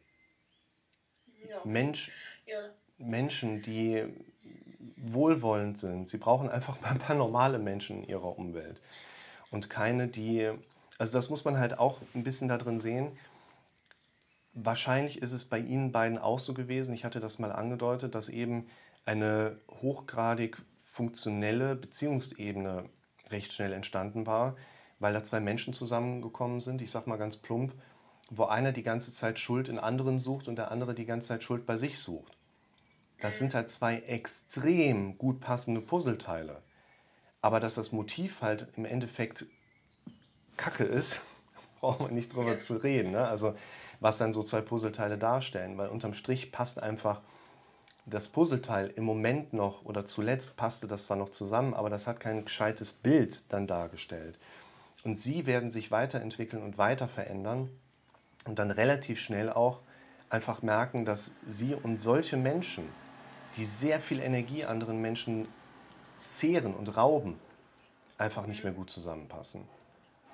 Ja. 1.47 1.61
Mensch, 1.63 2.11
ja. 2.45 2.57
Menschen, 2.97 3.61
die 3.61 4.05
wohlwollend 4.95 5.77
sind. 5.77 6.07
Sie 6.09 6.17
brauchen 6.17 6.49
einfach 6.49 6.77
ein 6.83 6.99
paar 6.99 7.15
normale 7.15 7.59
Menschen 7.59 8.03
in 8.03 8.09
ihrer 8.09 8.37
Umwelt 8.37 8.81
und 9.51 9.69
keine, 9.69 10.07
die, 10.07 10.51
also 10.97 11.13
das 11.13 11.29
muss 11.29 11.45
man 11.45 11.57
halt 11.57 11.79
auch 11.79 12.01
ein 12.13 12.23
bisschen 12.23 12.47
da 12.47 12.57
drin 12.57 12.77
sehen. 12.77 13.11
Wahrscheinlich 14.53 15.21
ist 15.21 15.33
es 15.33 15.45
bei 15.45 15.59
Ihnen 15.59 15.91
beiden 15.91 16.17
auch 16.17 16.39
so 16.39 16.53
gewesen, 16.53 16.93
ich 16.93 17.05
hatte 17.05 17.19
das 17.19 17.39
mal 17.39 17.51
angedeutet, 17.51 18.15
dass 18.15 18.29
eben 18.29 18.67
eine 19.05 19.59
hochgradig 19.81 20.57
funktionelle 20.83 21.75
Beziehungsebene 21.75 22.89
recht 23.29 23.53
schnell 23.53 23.73
entstanden 23.73 24.25
war, 24.25 24.55
weil 24.99 25.13
da 25.13 25.23
zwei 25.23 25.39
Menschen 25.39 25.73
zusammengekommen 25.73 26.59
sind, 26.59 26.81
ich 26.81 26.91
sag 26.91 27.07
mal 27.07 27.17
ganz 27.17 27.37
plump, 27.37 27.73
wo 28.29 28.45
einer 28.45 28.71
die 28.71 28.83
ganze 28.83 29.13
Zeit 29.13 29.39
Schuld 29.39 29.69
in 29.69 29.79
anderen 29.79 30.19
sucht 30.19 30.47
und 30.47 30.57
der 30.57 30.71
andere 30.71 30.93
die 30.95 31.05
ganze 31.05 31.29
Zeit 31.29 31.43
Schuld 31.43 31.65
bei 31.65 31.77
sich 31.77 31.99
sucht. 31.99 32.36
Das 33.21 33.39
sind 33.39 33.53
halt 33.53 33.69
zwei 33.69 33.99
extrem 34.01 35.17
gut 35.17 35.39
passende 35.39 35.81
Puzzleteile. 35.81 36.61
Aber 37.41 37.59
dass 37.59 37.75
das 37.75 37.91
Motiv 37.91 38.41
halt 38.41 38.67
im 38.75 38.85
Endeffekt 38.85 39.45
Kacke 40.55 40.83
ist, 40.83 41.21
brauchen 41.79 42.07
wir 42.07 42.11
nicht 42.11 42.33
drüber 42.33 42.59
zu 42.59 42.77
reden. 42.77 43.11
Ne? 43.11 43.27
Also 43.27 43.55
was 43.99 44.17
dann 44.17 44.33
so 44.33 44.43
zwei 44.43 44.61
Puzzleteile 44.61 45.17
darstellen, 45.17 45.77
weil 45.77 45.89
unterm 45.89 46.13
Strich 46.13 46.51
passt 46.51 46.81
einfach 46.81 47.21
das 48.05 48.29
Puzzleteil 48.29 48.93
im 48.95 49.03
Moment 49.03 49.53
noch 49.53 49.83
oder 49.83 50.05
zuletzt 50.05 50.55
passte 50.55 50.87
das 50.87 51.05
zwar 51.05 51.17
noch 51.17 51.29
zusammen, 51.29 51.73
aber 51.73 51.89
das 51.89 52.07
hat 52.07 52.19
kein 52.19 52.45
gescheites 52.45 52.93
Bild 52.93 53.51
dann 53.51 53.67
dargestellt. 53.67 54.37
Und 55.03 55.17
sie 55.17 55.45
werden 55.45 55.71
sich 55.71 55.91
weiterentwickeln 55.91 56.63
und 56.63 56.77
weiter 56.77 57.07
verändern 57.07 57.69
und 58.45 58.59
dann 58.59 58.71
relativ 58.71 59.19
schnell 59.19 59.51
auch 59.51 59.81
einfach 60.29 60.61
merken, 60.61 61.05
dass 61.05 61.31
sie 61.47 61.73
und 61.73 61.97
solche 61.97 62.37
Menschen, 62.37 62.87
die 63.55 63.65
sehr 63.65 63.99
viel 63.99 64.19
Energie 64.19 64.65
anderen 64.65 65.01
Menschen 65.01 65.47
zehren 66.27 66.73
und 66.73 66.95
rauben, 66.97 67.39
einfach 68.17 68.45
nicht 68.45 68.63
mehr 68.63 68.73
gut 68.73 68.89
zusammenpassen. 68.89 69.67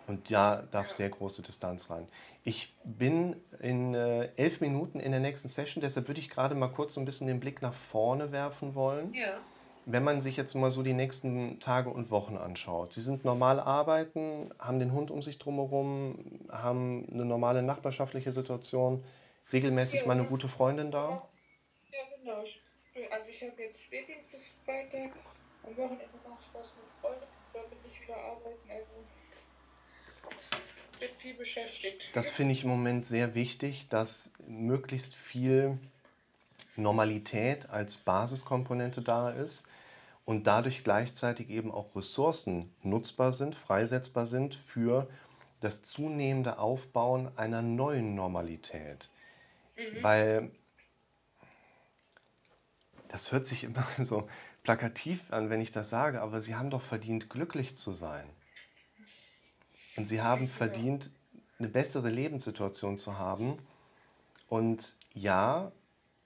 Und 0.08 0.32
da 0.32 0.64
darf 0.72 0.90
sehr 0.90 1.10
große 1.10 1.44
Distanz 1.44 1.90
rein. 1.90 2.08
Ich 2.44 2.76
bin 2.84 3.38
in 3.62 3.94
äh, 3.94 4.30
elf 4.36 4.60
Minuten 4.60 5.00
in 5.00 5.12
der 5.12 5.22
nächsten 5.22 5.48
Session, 5.48 5.82
deshalb 5.82 6.10
würde 6.10 6.20
ich 6.20 6.30
gerade 6.30 6.56
mal 6.56 6.68
kurz 6.68 6.96
so 6.96 7.00
ein 7.00 7.06
bisschen 7.06 7.28
den 7.28 7.40
Blick 7.40 7.62
nach 7.62 7.74
vorne 7.74 8.34
werfen 8.34 8.76
wollen. 8.76 9.14
Ja. 9.14 9.38
Wenn 9.86 10.04
man 10.04 10.22
sich 10.22 10.38
jetzt 10.38 10.54
mal 10.56 10.72
so 10.72 10.84
die 10.84 10.94
nächsten 10.94 11.60
Tage 11.60 11.90
und 11.90 12.10
Wochen 12.10 12.38
anschaut. 12.38 12.94
Sie 12.94 13.02
sind 13.02 13.26
normal 13.26 13.60
arbeiten, 13.60 14.54
haben 14.60 14.80
den 14.80 14.94
Hund 14.94 15.12
um 15.12 15.22
sich 15.22 15.40
drumherum, 15.40 16.42
haben 16.50 17.08
eine 17.12 17.26
normale 17.26 17.64
nachbarschaftliche 17.64 18.32
Situation, 18.32 19.04
regelmäßig 19.52 20.02
ja. 20.02 20.08
mal 20.08 20.14
eine 20.14 20.26
gute 20.26 20.48
Freundin 20.48 20.92
da. 20.92 21.28
Ja, 21.92 22.00
genau. 22.18 22.44
Also 22.96 23.26
ich 23.28 23.42
habe 23.42 23.62
jetzt 23.62 23.84
Spätdienst 23.84 24.32
bis 24.32 24.58
Freitag. 24.66 25.12
Am 25.64 25.76
Wochenende 25.78 26.06
mache 26.28 26.40
ich 26.40 26.54
was 26.54 26.74
mit 26.76 26.86
Freunden. 27.02 27.26
da 27.54 27.60
bin 27.62 27.80
ich 27.92 28.02
wieder 28.02 28.18
arbeiten, 28.18 28.70
also 28.70 29.04
bin 31.00 31.10
viel 31.18 31.34
beschäftigt. 31.34 32.12
Das 32.14 32.30
finde 32.30 32.54
ich 32.54 32.64
im 32.64 32.70
Moment 32.70 33.06
sehr 33.06 33.34
wichtig, 33.34 33.88
dass 33.90 34.32
möglichst 34.48 35.16
viel 35.16 35.80
Normalität 36.76 37.70
als 37.70 37.98
Basiskomponente 37.98 39.02
da 39.02 39.32
ist 39.32 39.68
und 40.26 40.48
dadurch 40.48 40.84
gleichzeitig 40.84 41.50
eben 41.50 41.72
auch 41.72 41.96
Ressourcen 41.96 42.74
nutzbar 42.84 43.32
sind, 43.32 43.56
freisetzbar 43.56 44.26
sind 44.26 44.56
für 44.56 45.10
das 45.62 45.84
zunehmende 45.84 46.60
Aufbauen 46.60 47.32
einer 47.38 47.62
neuen 47.62 48.16
Normalität. 48.16 49.10
Mhm. 49.76 50.04
Weil 50.04 50.52
das 53.14 53.32
hört 53.32 53.48
sich 53.48 53.64
immer 53.64 53.86
so 54.02 54.28
plakativ 54.64 55.32
an, 55.32 55.50
wenn 55.50 55.62
ich 55.62 55.72
das 55.72 55.90
sage, 55.90 56.22
aber 56.22 56.42
sie 56.42 56.56
haben 56.56 56.70
doch 56.70 56.84
verdient, 56.84 57.30
glücklich 57.30 57.78
zu 57.78 57.94
sein. 57.94 58.28
Und 59.96 60.08
sie 60.08 60.22
haben 60.22 60.50
verdient, 60.50 61.12
eine 61.60 61.70
bessere 61.70 62.10
Lebenssituation 62.10 62.98
zu 62.98 63.20
haben. 63.20 63.60
Und 64.50 64.96
ja, 65.14 65.72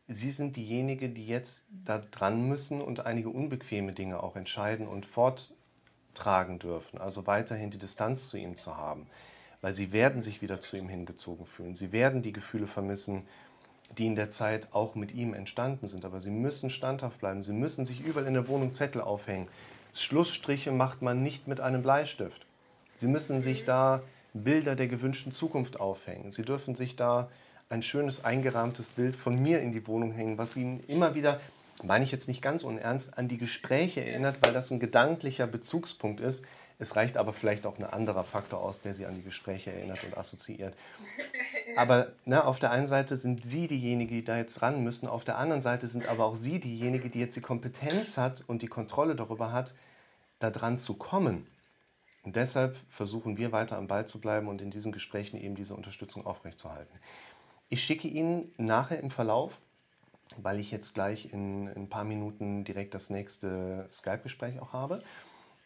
Sie 0.09 0.31
sind 0.31 0.55
diejenige, 0.55 1.09
die 1.09 1.27
jetzt 1.27 1.67
da 1.83 1.97
dran 1.97 2.47
müssen 2.47 2.81
und 2.81 3.05
einige 3.05 3.27
unbequeme 3.27 3.91
Dinge 3.91 4.23
auch 4.23 4.37
entscheiden 4.37 4.87
und 4.87 5.05
forttragen 5.05 6.59
dürfen. 6.59 6.97
Also 6.97 7.27
weiterhin 7.27 7.71
die 7.71 7.77
Distanz 7.77 8.29
zu 8.29 8.37
ihm 8.37 8.55
zu 8.55 8.77
haben. 8.77 9.07
Weil 9.59 9.73
sie 9.73 9.91
werden 9.91 10.21
sich 10.21 10.41
wieder 10.41 10.61
zu 10.61 10.77
ihm 10.77 10.87
hingezogen 10.87 11.45
fühlen. 11.45 11.75
Sie 11.75 11.91
werden 11.91 12.21
die 12.21 12.31
Gefühle 12.31 12.67
vermissen, 12.67 13.27
die 13.97 14.07
in 14.07 14.15
der 14.15 14.29
Zeit 14.29 14.67
auch 14.71 14.95
mit 14.95 15.13
ihm 15.13 15.33
entstanden 15.33 15.87
sind. 15.87 16.05
Aber 16.05 16.21
sie 16.21 16.31
müssen 16.31 16.69
standhaft 16.69 17.19
bleiben. 17.19 17.43
Sie 17.43 17.53
müssen 17.53 17.85
sich 17.85 18.01
überall 18.01 18.27
in 18.27 18.33
der 18.33 18.47
Wohnung 18.47 18.71
Zettel 18.71 19.01
aufhängen. 19.01 19.47
Schlussstriche 19.93 20.71
macht 20.71 21.01
man 21.01 21.23
nicht 21.23 21.47
mit 21.47 21.59
einem 21.59 21.81
Bleistift. 21.81 22.45
Sie 22.95 23.07
müssen 23.07 23.41
sich 23.41 23.65
da 23.65 24.01
Bilder 24.33 24.75
der 24.75 24.87
gewünschten 24.87 25.31
Zukunft 25.31 25.79
aufhängen. 25.79 26.31
Sie 26.31 26.43
dürfen 26.43 26.75
sich 26.75 26.95
da 26.95 27.29
ein 27.69 27.81
schönes 27.81 28.23
eingerahmtes 28.23 28.89
Bild 28.89 29.15
von 29.15 29.41
mir 29.41 29.61
in 29.61 29.71
die 29.71 29.87
Wohnung 29.87 30.11
hängen, 30.11 30.37
was 30.37 30.55
ihn 30.55 30.79
immer 30.87 31.15
wieder, 31.15 31.39
meine 31.83 32.05
ich 32.05 32.11
jetzt 32.11 32.27
nicht 32.27 32.41
ganz 32.41 32.63
unernst, 32.63 33.17
an 33.17 33.27
die 33.27 33.37
Gespräche 33.37 34.05
erinnert, 34.05 34.37
weil 34.41 34.53
das 34.53 34.71
ein 34.71 34.79
gedanklicher 34.79 35.47
Bezugspunkt 35.47 36.21
ist. 36.21 36.45
Es 36.79 36.95
reicht 36.95 37.17
aber 37.17 37.33
vielleicht 37.33 37.65
auch 37.65 37.77
ein 37.79 37.85
anderer 37.85 38.23
Faktor 38.23 38.61
aus, 38.61 38.81
der 38.81 38.93
sie 38.93 39.05
an 39.05 39.15
die 39.15 39.23
Gespräche 39.23 39.71
erinnert 39.73 40.03
und 40.03 40.17
assoziiert. 40.17 40.75
Aber 41.77 42.13
ne, 42.25 42.43
auf 42.43 42.59
der 42.59 42.71
einen 42.71 42.87
Seite 42.87 43.15
sind 43.15 43.45
Sie 43.45 43.67
diejenige, 43.67 44.15
die 44.15 44.23
da 44.23 44.37
jetzt 44.37 44.61
ran 44.61 44.83
müssen, 44.83 45.07
auf 45.07 45.23
der 45.23 45.37
anderen 45.37 45.61
Seite 45.61 45.87
sind 45.87 46.07
aber 46.07 46.25
auch 46.25 46.35
Sie 46.35 46.59
diejenige, 46.59 47.09
die 47.09 47.19
jetzt 47.19 47.35
die 47.35 47.41
Kompetenz 47.41 48.17
hat 48.17 48.43
und 48.47 48.61
die 48.61 48.67
Kontrolle 48.67 49.15
darüber 49.15 49.51
hat, 49.51 49.75
da 50.39 50.49
dran 50.49 50.79
zu 50.79 50.97
kommen. 50.97 51.45
Und 52.23 52.35
deshalb 52.35 52.77
versuchen 52.89 53.37
wir 53.37 53.51
weiter 53.51 53.77
am 53.77 53.87
Ball 53.87 54.07
zu 54.07 54.19
bleiben 54.19 54.47
und 54.47 54.61
in 54.61 54.71
diesen 54.71 54.91
Gesprächen 54.91 55.37
eben 55.39 55.55
diese 55.55 55.75
Unterstützung 55.75 56.25
aufrechtzuerhalten. 56.25 56.97
Ich 57.69 57.83
schicke 57.83 58.07
Ihnen 58.07 58.51
nachher 58.57 58.99
im 58.99 59.11
Verlauf, 59.11 59.61
weil 60.37 60.59
ich 60.59 60.71
jetzt 60.71 60.93
gleich 60.93 61.31
in, 61.31 61.67
in 61.67 61.83
ein 61.83 61.89
paar 61.89 62.03
Minuten 62.03 62.63
direkt 62.63 62.95
das 62.95 63.09
nächste 63.09 63.87
Skype-Gespräch 63.91 64.59
auch 64.59 64.73
habe, 64.73 65.03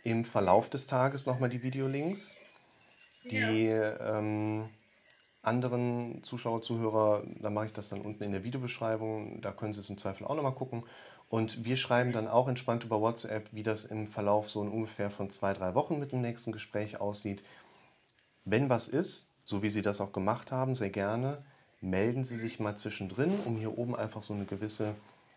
im 0.04 0.26
Verlauf 0.26 0.70
des 0.70 0.88
Tages 0.88 1.26
nochmal 1.26 1.50
die 1.50 1.64
Videolinks. 1.64 2.36
Die 3.30 3.38
ja. 3.38 4.18
ähm, 4.18 4.70
anderen 5.42 6.24
Zuschauer, 6.24 6.62
Zuhörer, 6.62 7.24
da 7.40 7.50
mache 7.50 7.68
ich 7.68 7.74
das 7.74 7.90
dann 7.90 8.02
unten 8.02 8.24
in 8.24 8.32
der 8.32 8.44
Videobeschreibung. 8.44 9.42
Da 9.42 9.52
können 9.52 9.74
Sie 9.74 9.80
es 9.80 9.90
im 9.90 9.98
Zweifel 9.98 10.26
auch 10.28 10.36
nochmal 10.36 10.54
gucken. 10.54 10.84
Und 11.30 11.64
wir 11.64 11.78
schreiben 11.78 12.12
dann 12.12 12.28
auch 12.28 12.48
entspannt 12.48 12.84
über 12.84 13.00
WhatsApp, 13.00 13.48
wie 13.52 13.64
das 13.64 13.86
im 13.86 14.08
Verlauf 14.08 14.50
so 14.50 14.62
in 14.62 14.70
ungefähr 14.70 15.10
von 15.10 15.30
zwei, 15.30 15.54
drei 15.54 15.74
Wochen 15.76 15.98
mit 15.98 16.12
dem 16.12 16.22
nächsten 16.22 16.52
Gespräch 16.52 17.00
aussieht. 17.00 17.42
Wenn 18.44 18.70
was 18.70 18.88
ist, 18.88 19.30
so 19.46 19.64
wie 19.64 19.70
Sie 19.70 19.82
das 19.82 20.02
auch 20.02 20.12
gemacht 20.12 20.52
haben, 20.52 20.76
sehr 20.76 20.90
gerne, 20.90 21.44
melden 21.80 22.26
Sie 22.26 22.38
sich 22.38 22.60
mal 22.60 22.78
zwischendrin, 22.78 23.32
um 23.46 23.58
hier 23.58 23.78
oben 23.78 23.96
einfach 23.96 24.24
so 24.24 24.34
eine 24.34 24.46
gewisse 24.46 24.94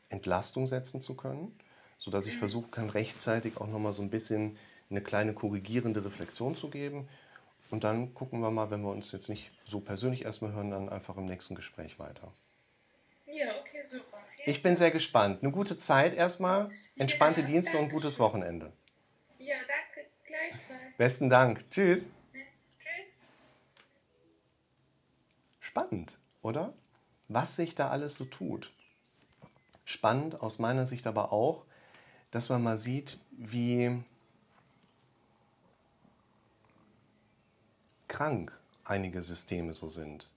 Entlastung 0.08 0.66
setzen 0.66 1.00
zu 1.00 1.14
können, 1.14 1.56
sodass 1.96 2.26
ich 2.26 2.36
versuchen 2.36 2.70
kann, 2.70 2.90
rechtzeitig 2.90 3.58
auch 3.58 3.68
nochmal 3.68 3.92
so 3.92 4.02
ein 4.02 4.10
bisschen 4.10 4.58
eine 4.90 5.00
kleine 5.00 5.32
korrigierende 5.32 6.04
Reflexion 6.04 6.54
zu 6.54 6.68
geben. 6.68 7.08
Und 7.70 7.84
dann 7.84 8.14
gucken 8.14 8.40
wir 8.40 8.50
mal, 8.50 8.70
wenn 8.70 8.82
wir 8.82 8.90
uns 8.90 9.12
jetzt 9.12 9.28
nicht 9.28 9.50
so 9.64 9.80
persönlich 9.80 10.24
erstmal 10.24 10.52
hören, 10.52 10.70
dann 10.70 10.88
einfach 10.88 11.16
im 11.16 11.26
nächsten 11.26 11.54
Gespräch 11.54 11.98
weiter. 11.98 12.32
Ja, 13.26 13.46
okay, 13.60 13.82
super. 13.82 14.18
Vielen 14.36 14.50
ich 14.50 14.62
bin 14.62 14.76
sehr 14.76 14.90
gespannt. 14.90 15.42
Eine 15.42 15.52
gute 15.52 15.78
Zeit 15.78 16.14
erstmal, 16.14 16.70
entspannte 16.96 17.40
ja, 17.40 17.46
Dienste 17.46 17.78
und 17.78 17.90
gutes 17.90 18.18
Wochenende. 18.18 18.72
Ja, 19.38 19.56
danke, 19.56 20.10
gleichfalls. 20.26 20.96
Besten 20.96 21.30
Dank. 21.30 21.70
Tschüss. 21.70 22.16
Tschüss. 22.78 23.24
Spannend 25.60 26.18
oder? 26.42 26.74
Was 27.28 27.56
sich 27.56 27.74
da 27.74 27.88
alles 27.88 28.16
so 28.16 28.26
tut. 28.26 28.70
Spannend 29.84 30.40
aus 30.40 30.58
meiner 30.58 30.86
Sicht 30.86 31.06
aber 31.06 31.32
auch, 31.32 31.64
dass 32.30 32.48
man 32.48 32.62
mal 32.62 32.78
sieht, 32.78 33.18
wie 33.32 34.02
krank 38.08 38.52
einige 38.84 39.22
Systeme 39.22 39.74
so 39.74 39.88
sind. 39.88 40.30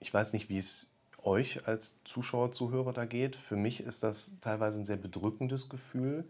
Ich 0.00 0.12
weiß 0.12 0.32
nicht, 0.32 0.48
wie 0.48 0.58
es 0.58 0.90
euch 1.22 1.66
als 1.68 2.02
Zuschauer, 2.04 2.52
Zuhörer 2.52 2.92
da 2.92 3.04
geht. 3.04 3.36
Für 3.36 3.56
mich 3.56 3.80
ist 3.80 4.02
das 4.02 4.36
teilweise 4.40 4.80
ein 4.80 4.84
sehr 4.84 4.96
bedrückendes 4.96 5.68
Gefühl, 5.68 6.24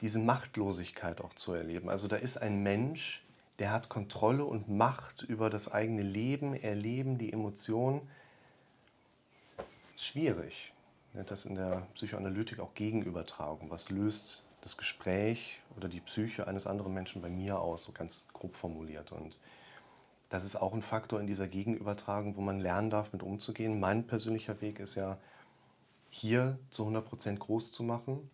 diese 0.00 0.18
Machtlosigkeit 0.18 1.20
auch 1.20 1.34
zu 1.34 1.52
erleben. 1.52 1.88
Also 1.88 2.06
da 2.06 2.16
ist 2.16 2.36
ein 2.36 2.62
Mensch, 2.62 3.24
der 3.58 3.72
hat 3.72 3.88
Kontrolle 3.88 4.44
und 4.44 4.68
Macht 4.68 5.22
über 5.22 5.50
das 5.50 5.72
eigene 5.72 6.02
Leben, 6.02 6.54
Erleben, 6.54 7.18
die 7.18 7.32
Emotionen. 7.32 8.02
Schwierig. 9.96 10.72
Das 11.26 11.46
in 11.46 11.54
der 11.54 11.86
Psychoanalytik 11.94 12.60
auch 12.60 12.74
Gegenübertragung. 12.74 13.70
Was 13.70 13.88
löst 13.88 14.45
das 14.66 14.76
Gespräch 14.76 15.60
oder 15.76 15.88
die 15.88 16.00
Psyche 16.00 16.46
eines 16.46 16.66
anderen 16.66 16.92
Menschen 16.92 17.22
bei 17.22 17.30
mir 17.30 17.60
aus, 17.60 17.84
so 17.84 17.92
ganz 17.92 18.28
grob 18.32 18.56
formuliert. 18.56 19.12
Und 19.12 19.38
das 20.28 20.44
ist 20.44 20.56
auch 20.56 20.74
ein 20.74 20.82
Faktor 20.82 21.20
in 21.20 21.26
dieser 21.26 21.46
Gegenübertragung, 21.46 22.36
wo 22.36 22.40
man 22.40 22.60
lernen 22.60 22.90
darf, 22.90 23.12
mit 23.12 23.22
umzugehen. 23.22 23.78
Mein 23.78 24.06
persönlicher 24.06 24.60
Weg 24.60 24.80
ist 24.80 24.96
ja, 24.96 25.18
hier 26.10 26.58
zu 26.70 26.86
100% 26.88 27.36
groß 27.36 27.72
zu 27.72 27.82
machen. 27.82 28.30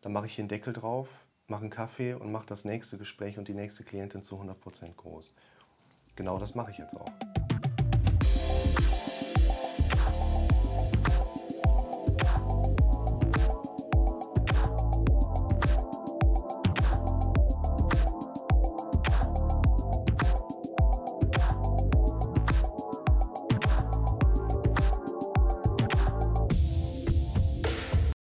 Dann 0.00 0.12
mache 0.12 0.26
ich 0.26 0.34
hier 0.34 0.42
einen 0.42 0.48
Deckel 0.48 0.72
drauf, 0.72 1.08
mache 1.46 1.62
einen 1.62 1.70
Kaffee 1.70 2.14
und 2.14 2.32
mache 2.32 2.46
das 2.46 2.64
nächste 2.64 2.98
Gespräch 2.98 3.38
und 3.38 3.46
die 3.46 3.54
nächste 3.54 3.84
Klientin 3.84 4.22
zu 4.22 4.40
100% 4.40 4.94
groß. 4.96 5.36
Genau 6.16 6.38
das 6.38 6.54
mache 6.54 6.70
ich 6.70 6.78
jetzt 6.78 6.96
auch. 6.96 7.10